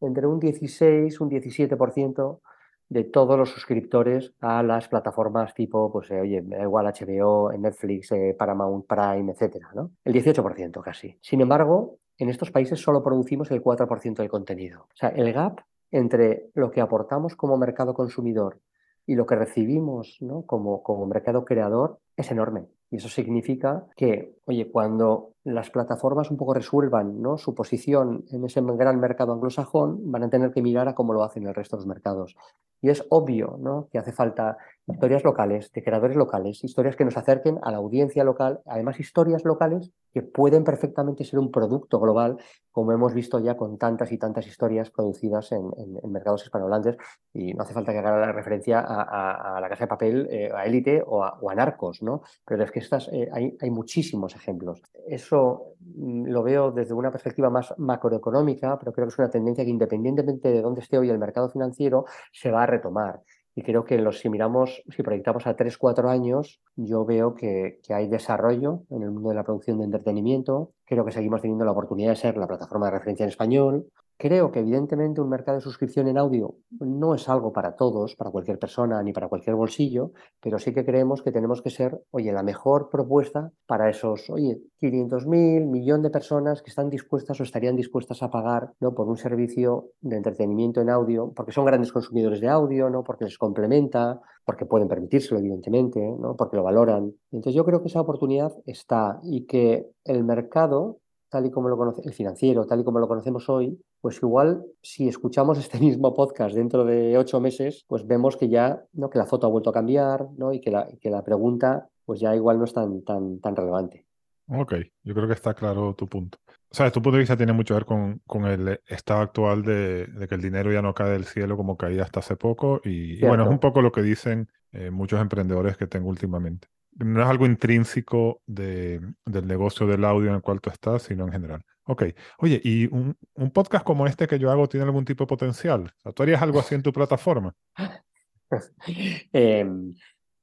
entre 0.00 0.26
un 0.28 0.38
16, 0.38 1.20
un 1.20 1.30
17% 1.30 2.40
de 2.88 3.04
todos 3.04 3.38
los 3.38 3.50
suscriptores 3.50 4.32
a 4.40 4.62
las 4.62 4.88
plataformas 4.88 5.54
tipo, 5.54 5.92
pues, 5.92 6.10
eh, 6.10 6.20
oye, 6.20 6.42
igual 6.62 6.86
HBO, 6.86 7.52
Netflix, 7.52 8.12
eh, 8.12 8.34
Paramount 8.38 8.86
Prime, 8.86 9.32
etcétera, 9.32 9.70
¿no? 9.74 9.90
El 10.04 10.14
18% 10.14 10.80
casi. 10.80 11.18
Sin 11.20 11.40
embargo, 11.40 11.98
en 12.16 12.30
estos 12.30 12.50
países 12.50 12.80
solo 12.80 13.02
producimos 13.02 13.50
el 13.50 13.62
4% 13.62 14.22
del 14.22 14.30
contenido. 14.30 14.82
O 14.82 14.96
sea, 14.96 15.10
el 15.10 15.32
gap 15.32 15.60
entre 15.90 16.50
lo 16.54 16.70
que 16.70 16.80
aportamos 16.80 17.34
como 17.34 17.56
mercado 17.56 17.94
consumidor 17.94 18.60
y 19.06 19.14
lo 19.14 19.26
que 19.26 19.36
recibimos 19.36 20.18
¿no? 20.20 20.42
como, 20.42 20.82
como 20.82 21.06
mercado 21.06 21.44
creador 21.44 21.98
es 22.18 22.30
enorme. 22.30 22.66
Y 22.90 22.96
eso 22.96 23.08
significa 23.08 23.86
que, 23.96 24.34
oye, 24.46 24.70
cuando 24.70 25.34
las 25.44 25.70
plataformas 25.70 26.30
un 26.30 26.36
poco 26.36 26.54
resuelvan 26.54 27.20
¿no? 27.22 27.38
su 27.38 27.54
posición 27.54 28.24
en 28.30 28.44
ese 28.44 28.60
gran 28.62 28.98
mercado 28.98 29.32
anglosajón, 29.32 30.10
van 30.10 30.24
a 30.24 30.30
tener 30.30 30.52
que 30.52 30.62
mirar 30.62 30.88
a 30.88 30.94
cómo 30.94 31.12
lo 31.12 31.22
hacen 31.22 31.46
el 31.46 31.54
resto 31.54 31.76
de 31.76 31.80
los 31.80 31.86
mercados. 31.86 32.36
Y 32.80 32.90
es 32.90 33.04
obvio 33.10 33.56
¿no? 33.58 33.88
que 33.90 33.98
hace 33.98 34.12
falta 34.12 34.56
historias 34.86 35.24
locales, 35.24 35.72
de 35.72 35.82
creadores 35.82 36.16
locales, 36.16 36.62
historias 36.64 36.96
que 36.96 37.04
nos 37.04 37.16
acerquen 37.16 37.58
a 37.62 37.70
la 37.70 37.78
audiencia 37.78 38.24
local, 38.24 38.60
además 38.66 39.00
historias 39.00 39.44
locales 39.44 39.90
que 40.14 40.22
pueden 40.22 40.64
perfectamente 40.64 41.24
ser 41.24 41.38
un 41.38 41.50
producto 41.50 41.98
global, 41.98 42.38
como 42.70 42.92
hemos 42.92 43.12
visto 43.12 43.38
ya 43.40 43.56
con 43.56 43.78
tantas 43.78 44.12
y 44.12 44.18
tantas 44.18 44.46
historias 44.46 44.90
producidas 44.90 45.52
en, 45.52 45.70
en, 45.76 45.98
en 46.02 46.12
mercados 46.12 46.44
hispanohablantes. 46.44 46.96
Y 47.34 47.52
no 47.52 47.64
hace 47.64 47.74
falta 47.74 47.92
que 47.92 47.98
haga 47.98 48.18
la 48.18 48.32
referencia 48.32 48.80
a, 48.80 49.02
a, 49.02 49.56
a 49.56 49.60
la 49.60 49.68
Casa 49.68 49.84
de 49.84 49.88
Papel, 49.88 50.28
eh, 50.30 50.50
a 50.54 50.64
Élite 50.64 51.02
o, 51.04 51.18
o 51.18 51.50
a, 51.50 51.54
Narcos, 51.54 52.02
¿no? 52.02 52.07
Pero 52.46 52.64
es 52.64 52.70
que 52.70 52.80
estas, 52.80 53.08
eh, 53.12 53.28
hay, 53.32 53.56
hay 53.60 53.70
muchísimos 53.70 54.34
ejemplos. 54.34 54.82
Eso 55.06 55.74
mm, 55.80 56.26
lo 56.26 56.42
veo 56.42 56.70
desde 56.70 56.94
una 56.94 57.10
perspectiva 57.10 57.50
más 57.50 57.74
macroeconómica, 57.78 58.78
pero 58.78 58.92
creo 58.92 59.06
que 59.06 59.12
es 59.12 59.18
una 59.18 59.30
tendencia 59.30 59.64
que 59.64 59.70
independientemente 59.70 60.50
de 60.50 60.62
dónde 60.62 60.80
esté 60.80 60.98
hoy 60.98 61.10
el 61.10 61.18
mercado 61.18 61.48
financiero, 61.50 62.04
se 62.32 62.50
va 62.50 62.62
a 62.64 62.66
retomar. 62.66 63.22
Y 63.54 63.62
creo 63.62 63.84
que 63.84 63.98
los, 63.98 64.20
si 64.20 64.28
miramos, 64.28 64.84
si 64.88 65.02
proyectamos 65.02 65.46
a 65.48 65.56
3, 65.56 65.76
4 65.76 66.08
años, 66.08 66.60
yo 66.76 67.04
veo 67.04 67.34
que, 67.34 67.80
que, 67.82 67.92
hay 67.92 68.06
desarrollo 68.06 68.84
en 68.88 69.02
el 69.02 69.10
mundo 69.10 69.30
de 69.30 69.34
la 69.34 69.42
producción 69.42 69.78
de 69.78 69.84
entretenimiento. 69.84 70.74
Creo 70.84 71.04
que 71.04 71.10
seguimos 71.10 71.40
teniendo 71.40 71.64
la 71.64 71.72
oportunidad 71.72 72.10
de 72.10 72.16
ser 72.16 72.36
la 72.36 72.46
plataforma 72.46 72.86
de 72.86 72.92
referencia 72.92 73.24
en 73.24 73.30
español. 73.30 73.88
Creo 74.20 74.50
que 74.50 74.58
evidentemente 74.58 75.20
un 75.20 75.28
mercado 75.28 75.58
de 75.58 75.62
suscripción 75.62 76.08
en 76.08 76.18
audio 76.18 76.56
no 76.80 77.14
es 77.14 77.28
algo 77.28 77.52
para 77.52 77.76
todos, 77.76 78.16
para 78.16 78.32
cualquier 78.32 78.58
persona 78.58 79.00
ni 79.00 79.12
para 79.12 79.28
cualquier 79.28 79.54
bolsillo, 79.54 80.10
pero 80.40 80.58
sí 80.58 80.74
que 80.74 80.84
creemos 80.84 81.22
que 81.22 81.30
tenemos 81.30 81.62
que 81.62 81.70
ser, 81.70 82.02
oye, 82.10 82.32
la 82.32 82.42
mejor 82.42 82.90
propuesta 82.90 83.52
para 83.64 83.88
esos, 83.88 84.28
oye, 84.28 84.60
500.000, 84.80 85.66
millón 85.66 86.02
de 86.02 86.10
personas 86.10 86.62
que 86.62 86.70
están 86.70 86.90
dispuestas 86.90 87.38
o 87.38 87.44
estarían 87.44 87.76
dispuestas 87.76 88.20
a 88.24 88.28
pagar 88.28 88.72
¿no? 88.80 88.92
por 88.92 89.06
un 89.08 89.16
servicio 89.16 89.90
de 90.00 90.16
entretenimiento 90.16 90.80
en 90.80 90.90
audio, 90.90 91.32
porque 91.32 91.52
son 91.52 91.64
grandes 91.64 91.92
consumidores 91.92 92.40
de 92.40 92.48
audio, 92.48 92.90
¿no? 92.90 93.04
porque 93.04 93.24
les 93.24 93.38
complementa, 93.38 94.20
porque 94.44 94.66
pueden 94.66 94.88
permitírselo, 94.88 95.38
evidentemente, 95.38 96.00
¿no? 96.00 96.34
porque 96.34 96.56
lo 96.56 96.64
valoran. 96.64 97.14
Entonces 97.30 97.54
yo 97.54 97.64
creo 97.64 97.82
que 97.82 97.88
esa 97.88 98.00
oportunidad 98.00 98.52
está 98.66 99.20
y 99.22 99.46
que 99.46 99.86
el 100.02 100.24
mercado 100.24 100.98
tal 101.28 101.46
y 101.46 101.50
como 101.50 101.68
lo 101.68 101.76
conoce, 101.76 102.02
el 102.04 102.12
financiero, 102.12 102.66
tal 102.66 102.80
y 102.80 102.84
como 102.84 102.98
lo 102.98 103.08
conocemos 103.08 103.48
hoy, 103.48 103.80
pues 104.00 104.18
igual 104.22 104.64
si 104.82 105.08
escuchamos 105.08 105.58
este 105.58 105.78
mismo 105.78 106.14
podcast 106.14 106.54
dentro 106.54 106.84
de 106.84 107.16
ocho 107.18 107.40
meses, 107.40 107.84
pues 107.88 108.06
vemos 108.06 108.36
que 108.36 108.48
ya, 108.48 108.82
¿no? 108.92 109.10
que 109.10 109.18
la 109.18 109.26
foto 109.26 109.46
ha 109.46 109.50
vuelto 109.50 109.70
a 109.70 109.72
cambiar, 109.72 110.26
¿no? 110.36 110.52
Y 110.52 110.60
que 110.60 110.70
la, 110.70 110.88
que 111.00 111.10
la 111.10 111.22
pregunta, 111.22 111.88
pues 112.04 112.20
ya 112.20 112.34
igual 112.34 112.58
no 112.58 112.64
es 112.64 112.72
tan, 112.72 113.02
tan, 113.02 113.40
tan 113.40 113.56
relevante. 113.56 114.06
Ok, 114.46 114.74
yo 115.02 115.14
creo 115.14 115.26
que 115.26 115.34
está 115.34 115.52
claro 115.52 115.94
tu 115.94 116.06
punto. 116.06 116.38
O 116.70 116.74
sea, 116.74 116.90
tu 116.90 117.00
punto 117.00 117.16
de 117.16 117.20
vista 117.20 117.36
tiene 117.36 117.52
mucho 117.52 117.74
que 117.74 117.80
ver 117.80 117.84
con, 117.84 118.20
con 118.26 118.46
el 118.46 118.80
estado 118.86 119.20
actual 119.20 119.62
de, 119.62 120.06
de, 120.06 120.28
que 120.28 120.34
el 120.34 120.40
dinero 120.42 120.72
ya 120.72 120.82
no 120.82 120.94
cae 120.94 121.10
del 121.10 121.24
cielo 121.24 121.56
como 121.56 121.76
caía 121.76 122.02
hasta 122.02 122.20
hace 122.20 122.36
poco. 122.36 122.80
Y, 122.84 123.22
y 123.22 123.26
bueno, 123.26 123.44
es 123.44 123.50
un 123.50 123.58
poco 123.58 123.82
lo 123.82 123.92
que 123.92 124.02
dicen 124.02 124.48
eh, 124.72 124.90
muchos 124.90 125.20
emprendedores 125.20 125.76
que 125.76 125.86
tengo 125.86 126.08
últimamente 126.08 126.68
no 126.98 127.22
es 127.22 127.28
algo 127.28 127.46
intrínseco 127.46 128.42
de, 128.46 129.00
del 129.24 129.46
negocio 129.46 129.86
del 129.86 130.04
audio 130.04 130.28
en 130.28 130.36
el 130.36 130.42
cual 130.42 130.60
tú 130.60 130.70
estás, 130.70 131.02
sino 131.02 131.24
en 131.24 131.32
general. 131.32 131.62
Ok. 131.84 132.04
Oye, 132.38 132.60
¿y 132.62 132.86
un, 132.86 133.16
un, 133.34 133.50
podcast 133.50 133.84
como 133.84 134.06
este 134.06 134.26
que 134.26 134.38
yo 134.38 134.50
hago 134.50 134.68
tiene 134.68 134.84
algún 134.84 135.04
tipo 135.04 135.24
de 135.24 135.28
potencial? 135.28 135.90
¿Tú 136.14 136.22
harías 136.22 136.42
algo 136.42 136.60
así 136.60 136.74
en 136.74 136.82
tu 136.82 136.92
plataforma? 136.92 137.54
eh, 139.32 139.66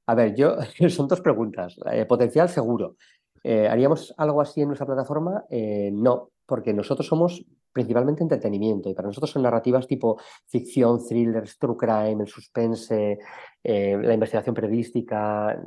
a 0.06 0.14
ver, 0.14 0.34
yo, 0.34 0.56
son 0.88 1.08
dos 1.08 1.20
preguntas. 1.20 1.76
Eh, 1.92 2.06
potencial 2.06 2.48
seguro. 2.48 2.96
Eh, 3.42 3.68
¿Haríamos 3.68 4.14
algo 4.16 4.40
así 4.40 4.62
en 4.62 4.68
nuestra 4.68 4.86
plataforma? 4.86 5.44
Eh, 5.50 5.90
no, 5.92 6.30
porque 6.46 6.72
nosotros 6.72 7.06
somos 7.06 7.44
principalmente 7.72 8.22
entretenimiento 8.22 8.88
y 8.88 8.94
para 8.94 9.08
nosotros 9.08 9.30
son 9.30 9.42
narrativas 9.42 9.86
tipo 9.86 10.18
ficción, 10.46 10.98
thrillers, 11.06 11.58
true 11.58 11.76
crime, 11.76 12.22
el 12.22 12.26
suspense, 12.26 13.18
la 13.62 14.14
investigación 14.14 14.54
periodística 14.54 15.62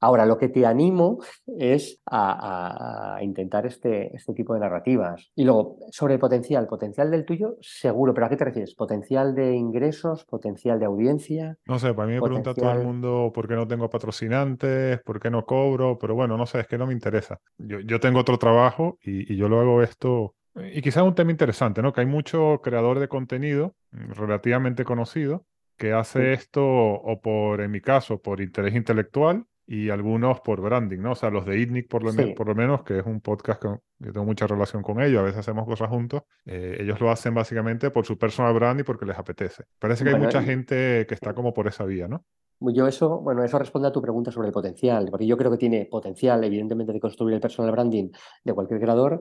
Ahora, 0.00 0.26
lo 0.26 0.38
que 0.38 0.48
te 0.48 0.64
animo 0.64 1.18
es 1.46 2.00
a, 2.06 3.16
a, 3.16 3.22
intentar 3.22 3.66
este, 3.66 4.14
este, 4.14 4.32
tipo 4.32 4.54
de 4.54 4.60
narrativas. 4.60 5.30
Y 5.34 5.44
luego, 5.44 5.78
sobre 5.90 6.14
el 6.14 6.20
potencial, 6.20 6.66
potencial 6.66 7.10
del 7.10 7.24
tuyo, 7.24 7.56
seguro, 7.60 8.14
pero 8.14 8.26
¿a 8.26 8.28
qué 8.28 8.36
te 8.36 8.44
refieres? 8.44 8.74
¿Potencial 8.74 9.34
de 9.34 9.54
ingresos? 9.54 10.24
¿Potencial 10.24 10.78
de 10.78 10.86
audiencia? 10.86 11.56
No 11.66 11.78
sé, 11.78 11.94
para 11.94 12.06
mí 12.06 12.14
me 12.14 12.20
potencial... 12.20 12.54
pregunta 12.54 12.60
todo 12.60 12.80
el 12.80 12.86
mundo 12.86 13.32
por 13.34 13.48
qué 13.48 13.54
no 13.54 13.66
tengo 13.66 13.90
patrocinantes, 13.90 15.00
por 15.02 15.20
qué 15.20 15.30
no 15.30 15.44
cobro, 15.44 15.98
pero 15.98 16.14
bueno, 16.14 16.36
no 16.36 16.46
sé, 16.46 16.60
es 16.60 16.66
que 16.66 16.78
no 16.78 16.86
me 16.86 16.92
interesa. 16.92 17.40
Yo, 17.58 17.80
yo 17.80 18.00
tengo 18.00 18.20
otro 18.20 18.38
trabajo 18.38 18.98
y, 19.02 19.32
y 19.32 19.36
yo 19.36 19.48
lo 19.48 19.60
hago 19.60 19.82
esto 19.82 20.34
y 20.72 20.82
quizás 20.82 21.04
un 21.04 21.14
tema 21.14 21.30
interesante, 21.30 21.82
¿no? 21.82 21.92
Que 21.92 22.00
hay 22.00 22.06
mucho 22.06 22.60
creador 22.62 22.98
de 22.98 23.08
contenido 23.08 23.74
relativamente 23.90 24.84
conocido 24.84 25.44
que 25.76 25.92
hace 25.92 26.32
esto 26.32 26.64
o 26.64 27.20
por, 27.20 27.60
en 27.60 27.70
mi 27.70 27.80
caso, 27.80 28.20
por 28.20 28.40
interés 28.40 28.74
intelectual 28.74 29.46
y 29.70 29.90
algunos 29.90 30.40
por 30.40 30.62
branding, 30.62 30.98
¿no? 30.98 31.12
O 31.12 31.14
sea, 31.14 31.28
los 31.28 31.44
de 31.44 31.60
ITNIC 31.60 31.88
por 31.88 32.02
lo, 32.02 32.34
por 32.34 32.48
lo 32.48 32.54
menos, 32.54 32.82
que 32.84 33.00
es 33.00 33.06
un 33.06 33.20
podcast 33.20 33.60
que, 33.60 33.68
tengo 34.02 34.24
mucha 34.24 34.46
relación 34.46 34.82
con 34.82 35.02
ellos, 35.02 35.20
a 35.20 35.24
veces 35.24 35.40
hacemos 35.40 35.66
cosas 35.66 35.90
juntos, 35.90 36.22
eh, 36.46 36.78
ellos 36.80 36.98
lo 37.00 37.10
hacen 37.10 37.34
básicamente 37.34 37.90
por 37.90 38.06
su 38.06 38.16
personal 38.16 38.54
brand 38.54 38.80
y 38.80 38.82
porque 38.82 39.04
les 39.04 39.18
apetece. 39.18 39.64
Parece 39.78 40.04
que 40.04 40.10
hay 40.10 40.18
mucha 40.18 40.42
gente 40.42 41.04
que 41.06 41.12
está 41.12 41.34
como 41.34 41.52
por 41.52 41.68
esa 41.68 41.84
vía, 41.84 42.08
¿no? 42.08 42.24
Yo 42.60 42.86
eso, 42.86 43.20
bueno, 43.20 43.44
eso 43.44 43.58
responde 43.58 43.88
a 43.88 43.92
tu 43.92 44.00
pregunta 44.00 44.32
sobre 44.32 44.48
el 44.48 44.54
potencial, 44.54 45.08
porque 45.10 45.26
yo 45.26 45.36
creo 45.36 45.50
que 45.50 45.58
tiene 45.58 45.84
potencial, 45.84 46.42
evidentemente, 46.42 46.94
de 46.94 47.00
construir 47.00 47.34
el 47.34 47.40
personal 47.40 47.70
branding 47.70 48.10
de 48.42 48.54
cualquier 48.54 48.80
creador. 48.80 49.20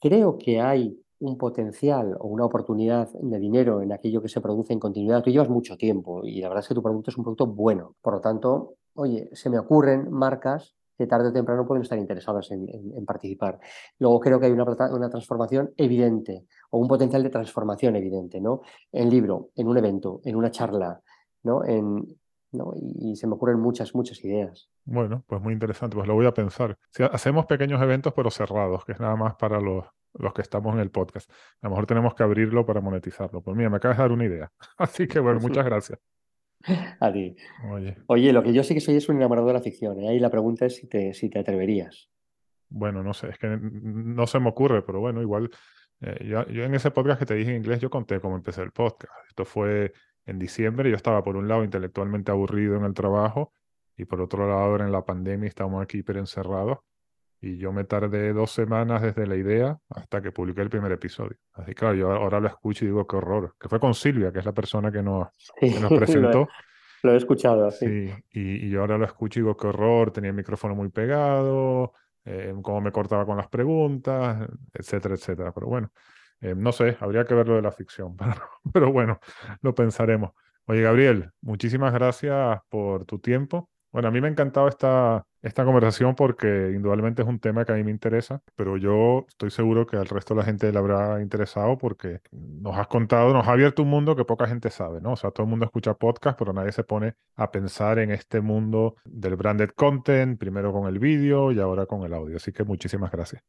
Creo 0.00 0.38
que 0.38 0.60
hay 0.60 0.96
un 1.20 1.36
potencial 1.36 2.16
o 2.18 2.26
una 2.28 2.44
oportunidad 2.44 3.08
de 3.12 3.38
dinero 3.38 3.82
en 3.82 3.92
aquello 3.92 4.22
que 4.22 4.28
se 4.28 4.40
produce 4.40 4.72
en 4.72 4.80
continuidad. 4.80 5.22
Tú 5.22 5.30
llevas 5.30 5.48
mucho 5.48 5.76
tiempo 5.76 6.24
y 6.24 6.40
la 6.40 6.48
verdad 6.48 6.62
es 6.62 6.68
que 6.68 6.74
tu 6.74 6.82
producto 6.82 7.10
es 7.10 7.16
un 7.16 7.24
producto 7.24 7.46
bueno. 7.46 7.96
Por 8.00 8.14
lo 8.14 8.20
tanto, 8.20 8.74
oye, 8.94 9.28
se 9.32 9.50
me 9.50 9.58
ocurren 9.58 10.10
marcas 10.10 10.74
que 10.96 11.06
tarde 11.06 11.28
o 11.28 11.32
temprano 11.32 11.66
pueden 11.66 11.82
estar 11.82 11.98
interesadas 11.98 12.50
en, 12.50 12.66
participar. 13.06 13.58
Luego 13.98 14.20
creo 14.20 14.38
que 14.38 14.46
hay 14.46 14.52
una, 14.52 14.64
una, 14.64 15.08
transformación 15.08 15.72
evidente 15.76 16.44
o 16.70 16.78
un 16.78 16.88
potencial 16.88 17.22
de 17.22 17.30
transformación 17.30 17.96
evidente, 17.96 18.38
¿no? 18.38 18.60
En 18.92 19.08
libro, 19.08 19.48
en 19.56 19.68
un 19.68 19.78
evento, 19.78 20.20
en 20.24 20.36
una 20.36 20.50
charla, 20.50 21.00
¿no? 21.42 21.64
En, 21.64 22.04
¿no? 22.52 22.72
Y, 22.76 23.16
se 23.16 23.26
me 23.26 23.34
ocurren 23.34 23.60
muchas, 23.60 23.94
muchas 23.94 24.22
ideas. 24.24 24.68
Bueno, 24.84 25.24
pues 25.26 25.40
muy 25.40 25.54
interesante, 25.54 25.96
pues 25.96 26.06
lo 26.06 26.14
voy 26.14 26.26
a 26.26 26.34
pensar. 26.34 26.76
Si 26.90 27.02
hacemos 27.02 27.46
pequeños 27.46 27.80
eventos 27.80 28.12
pero 28.14 28.30
cerrados, 28.30 28.84
que 28.84 28.92
es 28.92 29.00
nada 29.00 29.16
más 29.16 29.36
para 29.36 29.58
los, 29.58 29.86
los 30.14 30.32
que 30.32 30.42
estamos 30.42 30.74
en 30.74 30.80
el 30.80 30.90
podcast. 30.90 31.30
A 31.60 31.66
lo 31.66 31.70
mejor 31.70 31.86
tenemos 31.86 32.14
que 32.14 32.22
abrirlo 32.22 32.66
para 32.66 32.80
monetizarlo. 32.80 33.42
Pues 33.42 33.56
mira, 33.56 33.70
me 33.70 33.76
acabas 33.76 33.98
de 33.98 34.02
dar 34.02 34.12
una 34.12 34.24
idea. 34.24 34.50
Así 34.78 35.06
que 35.06 35.20
bueno, 35.20 35.40
muchas 35.40 35.64
gracias. 35.64 35.98
A 37.00 37.12
ti. 37.12 37.36
Oye. 37.70 37.96
Oye, 38.06 38.32
lo 38.32 38.42
que 38.42 38.52
yo 38.52 38.62
sí 38.62 38.74
que 38.74 38.80
soy 38.80 38.96
es 38.96 39.08
un 39.08 39.16
enamorado 39.16 39.46
de 39.46 39.54
la 39.54 39.60
ficción. 39.60 39.98
¿eh? 40.00 40.08
Ahí 40.08 40.18
la 40.18 40.30
pregunta 40.30 40.66
es 40.66 40.76
si 40.76 40.86
te, 40.86 41.14
si 41.14 41.30
te 41.30 41.38
atreverías. 41.38 42.10
Bueno, 42.68 43.02
no 43.02 43.14
sé, 43.14 43.30
es 43.30 43.38
que 43.38 43.48
no 43.48 44.26
se 44.26 44.38
me 44.38 44.48
ocurre, 44.48 44.82
pero 44.82 45.00
bueno, 45.00 45.20
igual. 45.22 45.50
Eh, 46.00 46.24
yo, 46.26 46.46
yo, 46.46 46.64
en 46.64 46.74
ese 46.74 46.90
podcast 46.90 47.18
que 47.18 47.26
te 47.26 47.34
dije 47.34 47.50
en 47.50 47.56
inglés, 47.56 47.80
yo 47.80 47.90
conté 47.90 48.20
cómo 48.20 48.36
empecé 48.36 48.62
el 48.62 48.70
podcast. 48.70 49.12
Esto 49.28 49.44
fue 49.44 49.92
en 50.26 50.38
diciembre. 50.38 50.88
Yo 50.88 50.96
estaba 50.96 51.22
por 51.22 51.36
un 51.36 51.48
lado 51.48 51.64
intelectualmente 51.64 52.30
aburrido 52.30 52.76
en 52.76 52.84
el 52.84 52.94
trabajo 52.94 53.52
y 53.96 54.04
por 54.04 54.20
otro 54.20 54.46
lado 54.46 54.60
ahora 54.60 54.84
en 54.84 54.92
la 54.92 55.04
pandemia 55.04 55.48
estamos 55.48 55.82
aquí 55.82 55.98
hiper 55.98 56.18
encerrados 56.18 56.78
y 57.40 57.56
yo 57.56 57.72
me 57.72 57.84
tardé 57.84 58.32
dos 58.32 58.50
semanas 58.50 59.00
desde 59.02 59.26
la 59.26 59.36
idea 59.36 59.78
hasta 59.88 60.20
que 60.20 60.30
publiqué 60.30 60.60
el 60.60 60.70
primer 60.70 60.92
episodio. 60.92 61.36
Así 61.54 61.68
que 61.68 61.74
claro, 61.74 61.94
yo 61.94 62.12
ahora 62.12 62.38
lo 62.38 62.48
escucho 62.48 62.84
y 62.84 62.88
digo 62.88 63.06
qué 63.06 63.16
horror. 63.16 63.54
Que 63.58 63.68
fue 63.68 63.80
con 63.80 63.94
Silvia, 63.94 64.30
que 64.30 64.40
es 64.40 64.44
la 64.44 64.52
persona 64.52 64.92
que 64.92 65.02
nos, 65.02 65.28
nos 65.80 65.92
presentó. 65.98 66.48
lo, 67.02 67.12
he, 67.12 67.16
escuchado, 67.16 67.70
sí. 67.70 67.86
sí 67.86 68.14
y, 68.32 68.66
y, 68.66 68.70
yo 68.70 68.82
ahora 68.82 68.98
lo 68.98 69.06
escucho 69.06 69.40
y 69.40 69.42
digo 69.42 69.56
qué 69.56 69.68
horror, 69.68 70.10
tenía 70.10 70.30
el 70.30 70.36
micrófono 70.36 70.74
muy 70.74 70.90
pegado, 70.90 71.94
eh, 72.26 72.54
cómo 72.62 72.82
me 72.82 72.92
cortaba 72.92 73.24
con 73.24 73.38
las 73.38 73.48
preguntas, 73.48 74.46
etcétera, 74.74 75.14
etcétera. 75.14 75.52
Pero 75.52 75.66
bueno, 75.66 75.90
eh, 76.42 76.54
no 76.54 76.72
sé, 76.72 76.98
habría 77.00 77.24
que 77.24 77.34
ver 77.34 77.48
lo 77.48 77.56
de 77.56 77.62
la 77.62 77.72
ficción, 77.72 78.16
pero, 78.18 78.34
pero 78.72 78.92
bueno, 78.92 79.18
lo 79.62 79.74
pensaremos. 79.74 80.32
Oye, 80.66 80.82
Gabriel, 80.82 81.30
muchísimas 81.40 81.92
gracias 81.92 82.60
por 82.68 83.06
tu 83.06 83.18
tiempo. 83.18 83.70
Bueno, 83.90 84.08
a 84.08 84.10
mí 84.10 84.20
me 84.20 84.28
ha 84.28 84.30
encantado 84.30 84.68
esta, 84.68 85.26
esta 85.42 85.64
conversación 85.64 86.14
porque 86.14 86.72
indudablemente 86.74 87.22
es 87.22 87.28
un 87.28 87.38
tema 87.38 87.64
que 87.64 87.72
a 87.72 87.74
mí 87.76 87.84
me 87.84 87.90
interesa, 87.90 88.42
pero 88.56 88.76
yo 88.76 89.26
estoy 89.28 89.50
seguro 89.50 89.86
que 89.86 89.96
al 89.96 90.06
resto 90.06 90.34
de 90.34 90.40
la 90.40 90.44
gente 90.44 90.70
le 90.72 90.78
habrá 90.78 91.22
interesado 91.22 91.78
porque 91.78 92.20
nos 92.32 92.76
has 92.76 92.88
contado, 92.88 93.32
nos 93.32 93.46
ha 93.48 93.52
abierto 93.52 93.82
un 93.82 93.90
mundo 93.90 94.16
que 94.16 94.24
poca 94.24 94.46
gente 94.46 94.70
sabe, 94.70 95.00
¿no? 95.00 95.12
O 95.12 95.16
sea, 95.16 95.30
todo 95.30 95.44
el 95.44 95.50
mundo 95.50 95.64
escucha 95.66 95.94
podcast, 95.94 96.38
pero 96.38 96.52
nadie 96.52 96.72
se 96.72 96.84
pone 96.84 97.14
a 97.36 97.50
pensar 97.50 97.98
en 97.98 98.10
este 98.10 98.40
mundo 98.40 98.96
del 99.04 99.36
branded 99.36 99.70
content, 99.70 100.38
primero 100.38 100.72
con 100.72 100.88
el 100.88 100.98
vídeo 100.98 101.52
y 101.52 101.60
ahora 101.60 101.86
con 101.86 102.02
el 102.04 102.14
audio. 102.14 102.36
Así 102.36 102.52
que 102.52 102.64
muchísimas 102.64 103.10
gracias. 103.10 103.42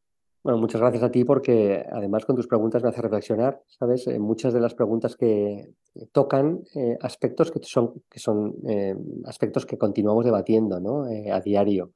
Bueno, 0.44 0.58
muchas 0.58 0.82
gracias 0.82 1.04
a 1.04 1.12
ti 1.12 1.24
porque 1.24 1.86
además 1.92 2.26
con 2.26 2.36
tus 2.36 2.48
preguntas 2.48 2.82
me 2.82 2.89
hace 2.89 3.02
reflexionar, 3.02 3.62
¿sabes? 3.68 4.08
Eh, 4.08 4.18
muchas 4.18 4.54
de 4.54 4.60
las 4.60 4.74
preguntas 4.74 5.16
que 5.16 5.76
tocan 6.12 6.62
eh, 6.74 6.98
aspectos 7.02 7.52
que 7.52 7.60
son, 7.62 8.02
que 8.10 8.20
son 8.20 8.56
eh, 8.68 8.96
aspectos 9.26 9.68
que 9.68 9.78
continuamos 9.78 10.26
debatiendo 10.26 10.80
¿no? 10.80 11.04
a 11.04 11.39
diario. 11.42 11.94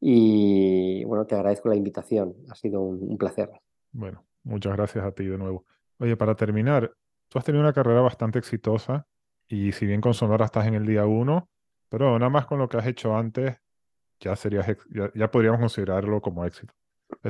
Y 0.00 1.04
bueno, 1.04 1.26
te 1.26 1.34
agradezco 1.34 1.68
la 1.68 1.76
invitación, 1.76 2.34
ha 2.50 2.54
sido 2.54 2.80
un, 2.80 3.18
placer. 3.18 3.50
Bueno, 3.92 4.24
muchas 4.44 4.74
gracias 4.74 5.04
a 5.04 5.12
ti 5.12 5.26
de 5.26 5.36
nuevo. 5.36 5.66
Oye, 5.98 6.16
para 6.16 6.34
terminar, 6.34 6.90
tú 7.28 7.38
has 7.38 7.44
tenido 7.44 7.62
una 7.62 7.74
carrera 7.74 8.00
bastante 8.00 8.38
exitosa 8.38 9.06
y 9.46 9.72
si 9.72 9.84
bien 9.84 10.00
con 10.00 10.14
Sonora 10.14 10.46
estás 10.46 10.66
en 10.66 10.74
el 10.74 10.86
día 10.86 11.04
uno, 11.04 11.50
pero 11.90 12.18
nada 12.18 12.30
más 12.30 12.46
con 12.46 12.58
lo 12.58 12.68
que 12.68 12.78
has 12.78 12.86
hecho 12.86 13.14
antes, 13.14 13.60
ya, 14.20 14.36
serías, 14.36 14.66
ya 15.14 15.30
podríamos 15.30 15.60
considerarlo 15.60 16.22
como 16.22 16.46
éxito. 16.46 16.72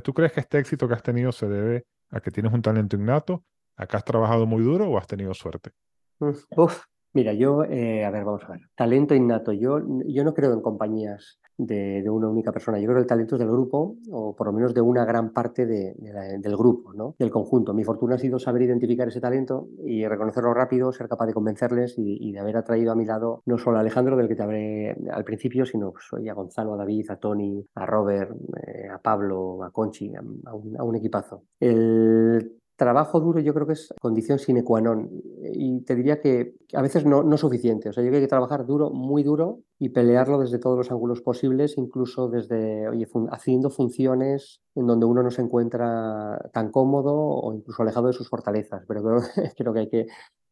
¿Tú 0.02 0.12
crees 0.12 0.32
que 0.32 0.40
este 0.40 0.58
éxito 0.58 0.88
que 0.88 0.94
has 0.94 1.02
tenido 1.02 1.32
se 1.32 1.48
debe 1.48 1.86
a 2.10 2.20
que 2.20 2.30
tienes 2.30 2.52
un 2.52 2.62
talento 2.62 2.96
innato, 2.96 3.44
a 3.76 3.86
que 3.86 3.96
has 3.96 4.04
trabajado 4.04 4.46
muy 4.46 4.62
duro 4.62 4.88
o 4.88 4.98
has 4.98 5.06
tenido 5.06 5.34
suerte? 5.34 5.72
Uf, 6.20 6.84
mira, 7.14 7.32
yo, 7.32 7.64
eh, 7.64 8.04
a 8.04 8.10
ver, 8.10 8.24
vamos 8.24 8.42
a 8.44 8.52
ver. 8.52 8.60
Talento 8.74 9.14
innato. 9.14 9.52
Yo, 9.52 9.80
yo 10.06 10.24
no 10.24 10.34
creo 10.34 10.52
en 10.52 10.60
compañías 10.60 11.38
de, 11.56 12.08
una 12.10 12.28
única 12.28 12.52
persona. 12.52 12.78
Yo 12.78 12.86
creo 12.86 12.96
que 12.96 13.02
el 13.02 13.06
talento 13.06 13.36
es 13.36 13.38
del 13.38 13.50
grupo, 13.50 13.96
o 14.10 14.34
por 14.34 14.46
lo 14.46 14.52
menos 14.52 14.74
de 14.74 14.80
una 14.80 15.04
gran 15.04 15.32
parte 15.32 15.66
del 15.66 16.56
grupo, 16.56 16.92
¿no? 16.92 17.14
del 17.18 17.30
conjunto. 17.30 17.74
Mi 17.74 17.84
fortuna 17.84 18.16
ha 18.16 18.18
sido 18.18 18.38
saber 18.38 18.62
identificar 18.62 19.08
ese 19.08 19.20
talento 19.20 19.68
y 19.84 20.06
reconocerlo 20.06 20.52
rápido, 20.54 20.92
ser 20.92 21.08
capaz 21.08 21.26
de 21.26 21.34
convencerles 21.34 21.94
y, 21.96 22.32
de 22.32 22.40
haber 22.40 22.56
atraído 22.56 22.92
a 22.92 22.96
mi 22.96 23.04
lado 23.04 23.42
no 23.46 23.58
solo 23.58 23.76
a 23.76 23.80
Alejandro, 23.80 24.16
del 24.16 24.28
que 24.28 24.34
te 24.34 24.42
hablé 24.42 24.96
al 25.12 25.24
principio, 25.24 25.64
sino 25.64 25.92
pues, 25.92 26.28
a 26.28 26.32
Gonzalo, 26.34 26.74
a 26.74 26.76
David, 26.76 27.10
a 27.10 27.16
Tony, 27.16 27.64
a 27.74 27.86
Robert, 27.86 28.32
eh, 28.66 28.88
a 28.92 28.98
Pablo, 28.98 29.62
a 29.62 29.70
Conchi, 29.70 30.12
a, 30.14 30.22
un, 30.54 30.76
a 30.76 30.82
un 30.82 30.96
equipazo. 30.96 31.44
El 31.60 32.58
trabajo 32.76 33.20
duro 33.20 33.40
yo 33.40 33.54
creo 33.54 33.66
que 33.66 33.74
es 33.74 33.94
condición 34.00 34.38
sine 34.38 34.64
qua 34.64 34.80
non 34.80 35.08
y 35.42 35.80
te 35.82 35.94
diría 35.94 36.20
que 36.20 36.54
a 36.74 36.82
veces 36.82 37.06
no, 37.06 37.22
no 37.22 37.36
suficiente. 37.36 37.88
O 37.88 37.92
sea, 37.92 38.02
yo 38.02 38.08
creo 38.08 38.12
que 38.12 38.16
hay 38.18 38.24
que 38.24 38.28
trabajar 38.28 38.66
duro, 38.66 38.90
muy 38.90 39.22
duro 39.22 39.60
y 39.78 39.90
pelearlo 39.90 40.38
desde 40.38 40.58
todos 40.58 40.76
los 40.76 40.90
ángulos 40.90 41.20
posibles, 41.20 41.78
incluso 41.78 42.28
desde 42.28 42.88
oye, 42.88 43.06
haciendo 43.30 43.70
funciones 43.70 44.60
en 44.74 44.86
donde 44.86 45.06
uno 45.06 45.22
no 45.22 45.30
se 45.30 45.42
encuentra 45.42 46.50
tan 46.52 46.70
cómodo 46.70 47.14
o 47.14 47.54
incluso 47.54 47.82
alejado 47.82 48.08
de 48.08 48.12
sus 48.12 48.28
fortalezas. 48.28 48.84
Pero 48.88 49.02
creo, 49.02 49.20
creo 49.56 49.72
que 49.72 49.80
hay 49.80 49.88
que 49.88 50.06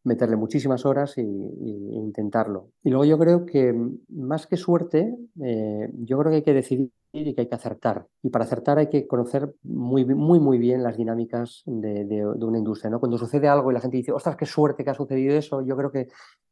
meterle 0.04 0.36
muchísimas 0.36 0.84
horas 0.84 1.16
e 1.18 1.22
intentarlo. 1.22 2.70
Y 2.82 2.90
luego 2.90 3.04
yo 3.04 3.18
creo 3.18 3.46
que 3.46 3.74
más 4.08 4.46
que 4.46 4.56
suerte, 4.56 5.14
eh, 5.42 5.90
yo 5.98 6.18
creo 6.18 6.30
que 6.30 6.36
hay 6.36 6.42
que 6.42 6.54
decidir 6.54 6.90
y 7.12 7.34
que 7.34 7.42
hay 7.42 7.48
que 7.48 7.54
acertar. 7.54 8.06
Y 8.22 8.30
para 8.30 8.44
acertar 8.44 8.78
hay 8.78 8.88
que 8.88 9.06
conocer 9.06 9.54
muy, 9.62 10.04
muy, 10.04 10.40
muy 10.40 10.58
bien 10.58 10.82
las 10.82 10.96
dinámicas 10.96 11.62
de, 11.66 12.04
de, 12.04 12.24
una 12.24 12.58
industria. 12.58 12.90
¿no? 12.90 13.00
Cuando 13.00 13.18
sucede 13.18 13.48
algo 13.48 13.70
y 13.70 13.74
la 13.74 13.80
gente 13.80 13.98
dice, 13.98 14.12
ostras, 14.12 14.36
qué 14.36 14.46
suerte 14.46 14.82
que 14.82 14.90
ha 14.90 14.94
sucedido 14.94 15.36
eso, 15.36 15.62
yo 15.62 15.76
creo 15.76 15.92
que 15.92 16.08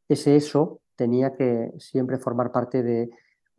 ese 0.08 0.36
eso 0.36 0.80
tenía 0.96 1.32
que 1.32 1.72
siempre 1.78 2.18
formar 2.18 2.52
parte 2.52 2.82
de 2.82 3.10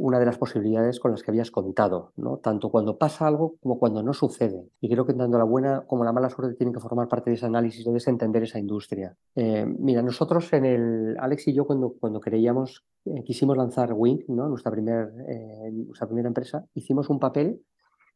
una 0.01 0.19
de 0.19 0.25
las 0.25 0.37
posibilidades 0.37 0.99
con 0.99 1.11
las 1.11 1.21
que 1.21 1.29
habías 1.29 1.51
contado, 1.51 2.11
¿no? 2.17 2.37
tanto 2.37 2.71
cuando 2.71 2.97
pasa 2.97 3.27
algo 3.27 3.55
como 3.61 3.77
cuando 3.77 4.01
no 4.01 4.13
sucede. 4.13 4.67
Y 4.81 4.89
creo 4.89 5.05
que 5.05 5.13
tanto 5.13 5.37
la 5.37 5.43
buena 5.43 5.83
como 5.85 6.03
la 6.03 6.11
mala 6.11 6.29
suerte 6.29 6.55
tienen 6.55 6.73
que 6.73 6.79
formar 6.79 7.07
parte 7.07 7.29
de 7.29 7.35
ese 7.35 7.45
análisis, 7.45 7.85
de 7.85 8.01
entender 8.07 8.41
esa 8.43 8.57
industria. 8.57 9.15
Eh, 9.35 9.65
mira, 9.65 10.01
nosotros 10.01 10.51
en 10.53 10.65
el, 10.65 11.17
Alex 11.19 11.47
y 11.49 11.53
yo 11.53 11.65
cuando, 11.65 11.93
cuando 11.99 12.19
creíamos, 12.19 12.83
eh, 13.05 13.23
quisimos 13.23 13.55
lanzar 13.55 13.93
Wink, 13.93 14.27
¿no? 14.27 14.49
nuestra, 14.49 14.71
primer, 14.71 15.13
eh, 15.27 15.71
nuestra 15.71 16.07
primera 16.07 16.27
empresa, 16.27 16.65
hicimos 16.73 17.09
un 17.09 17.19
papel 17.19 17.61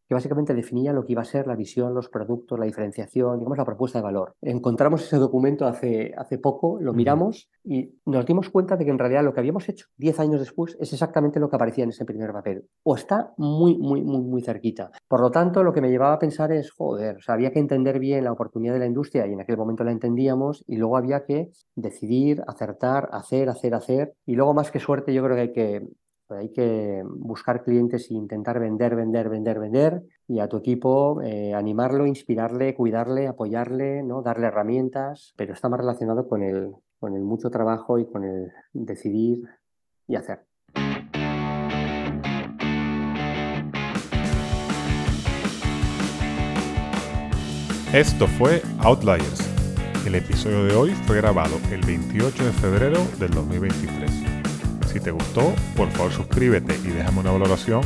que 0.08 0.14
básicamente 0.14 0.54
definía 0.54 0.94
lo 0.94 1.06
que 1.06 1.14
iba 1.14 1.22
a 1.22 1.26
ser 1.26 1.48
la 1.48 1.56
visión, 1.56 1.94
los 1.94 2.10
productos, 2.10 2.60
la 2.60 2.66
diferenciación, 2.66 3.40
digamos, 3.40 3.58
la 3.58 3.66
propuesta 3.66 4.00
de 4.00 4.04
valor. 4.04 4.36
Encontramos 4.42 5.04
ese 5.04 5.18
documento 5.18 5.66
hace, 5.66 6.14
hace 6.18 6.38
poco, 6.38 6.80
lo 6.80 6.94
miramos 6.94 7.50
y 7.64 7.96
nos 8.06 8.26
dimos 8.26 8.50
cuenta 8.50 8.78
de 8.78 8.86
que 8.86 8.92
en 8.92 9.00
realidad 9.00 9.24
lo 9.24 9.34
que 9.34 9.40
habíamos 9.40 9.68
hecho 9.68 9.88
10 9.98 10.20
años 10.20 10.40
después 10.40 10.78
es 10.80 10.94
exactamente 10.94 11.40
lo 11.40 11.50
que 11.50 11.56
aparecía 11.56 11.84
en 11.84 11.90
ese 11.90 12.06
primer 12.06 12.32
papel. 12.32 12.66
O 12.84 12.96
está 12.96 13.34
muy, 13.38 13.78
muy, 13.78 14.04
muy, 14.04 14.22
muy 14.22 14.42
cerquita. 14.42 14.92
Por 15.08 15.22
lo 15.22 15.32
tanto, 15.32 15.64
lo 15.64 15.74
que 15.74 15.82
me 15.82 15.90
llevaba 15.90 16.14
a 16.14 16.20
pensar 16.20 16.52
es, 16.52 16.72
joder, 16.72 17.18
o 17.18 17.22
sea, 17.22 17.36
había 17.36 17.52
que 17.52 17.60
entender 17.60 18.00
bien 18.00 18.24
la 18.24 18.32
oportunidad 18.32 18.74
de 18.74 18.80
la 18.80 18.86
industria 18.86 19.26
y 19.28 19.34
en 19.34 19.42
aquel 19.42 19.58
momento 19.58 19.84
la 19.84 19.92
entendíamos 19.92 20.64
y 20.68 20.78
luego 20.78 20.98
había 20.98 21.26
que 21.26 21.52
decidir, 21.76 22.44
acertar, 22.48 23.10
hacer, 23.12 23.50
hacer, 23.50 23.74
hacer. 23.74 24.14
Y 24.26 24.36
luego, 24.36 24.54
más 24.54 24.72
que 24.72 24.80
suerte, 24.80 25.14
yo 25.14 25.24
creo 25.24 25.36
que 25.36 25.42
hay 25.42 25.54
que 25.54 25.88
hay 26.30 26.52
que 26.52 27.04
buscar 27.06 27.64
clientes 27.64 28.10
e 28.10 28.16
intentar 28.16 28.60
vender, 28.60 28.96
vender, 28.96 29.30
vender, 29.30 29.60
vender 29.60 30.04
y 30.28 30.40
a 30.40 30.48
tu 30.48 30.58
equipo 30.58 31.22
eh, 31.22 31.54
animarlo, 31.54 32.06
inspirarle, 32.06 32.74
cuidarle, 32.74 33.28
apoyarle, 33.28 34.04
darle 34.24 34.48
herramientas, 34.48 35.34
pero 35.38 35.54
está 35.54 35.70
más 35.70 35.80
relacionado 35.80 36.28
con 36.28 36.42
el, 36.42 36.72
con 37.00 37.16
el 37.16 37.22
mucho 37.22 37.50
trabajo 37.50 38.00
y 38.00 38.06
con 38.06 38.24
el 38.24 38.52
decidir 38.74 39.44
y 40.08 40.16
hacer. 40.16 40.46
Esto 47.94 48.28
fue 48.28 48.62
Outliers 48.80 49.40
El 50.06 50.16
episodio 50.16 50.66
de 50.66 50.76
hoy 50.76 50.90
fue 51.08 51.16
grabado 51.16 51.56
el 51.72 51.80
28 51.86 52.44
de 52.44 52.52
febrero 52.52 52.98
del 53.20 53.32
2023. 53.32 54.45
Si 54.96 55.02
te 55.02 55.12
gustó, 55.12 55.54
por 55.76 55.92
favor 55.92 56.10
suscríbete 56.10 56.74
y 56.86 56.88
déjame 56.88 57.20
una 57.20 57.32
valoración 57.32 57.82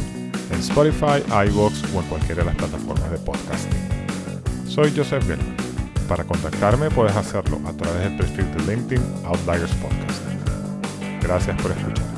en 0.52 0.60
Spotify, 0.60 1.24
iVoox 1.48 1.92
o 1.96 2.02
en 2.02 2.08
cualquiera 2.08 2.44
de 2.44 2.46
las 2.46 2.56
plataformas 2.56 3.10
de 3.10 3.18
podcasting. 3.18 4.68
Soy 4.68 4.94
Joseph 4.96 5.26
Gelman. 5.26 5.58
Para 6.08 6.24
contactarme 6.24 6.92
puedes 6.92 7.16
hacerlo 7.16 7.60
a 7.66 7.74
través 7.74 8.04
del 8.04 8.16
perfil 8.16 8.46
de 8.52 8.76
LinkedIn 8.76 9.04
Outliers 9.26 9.74
Podcast. 9.78 10.22
Gracias 11.24 11.60
por 11.60 11.72
escuchar. 11.72 12.09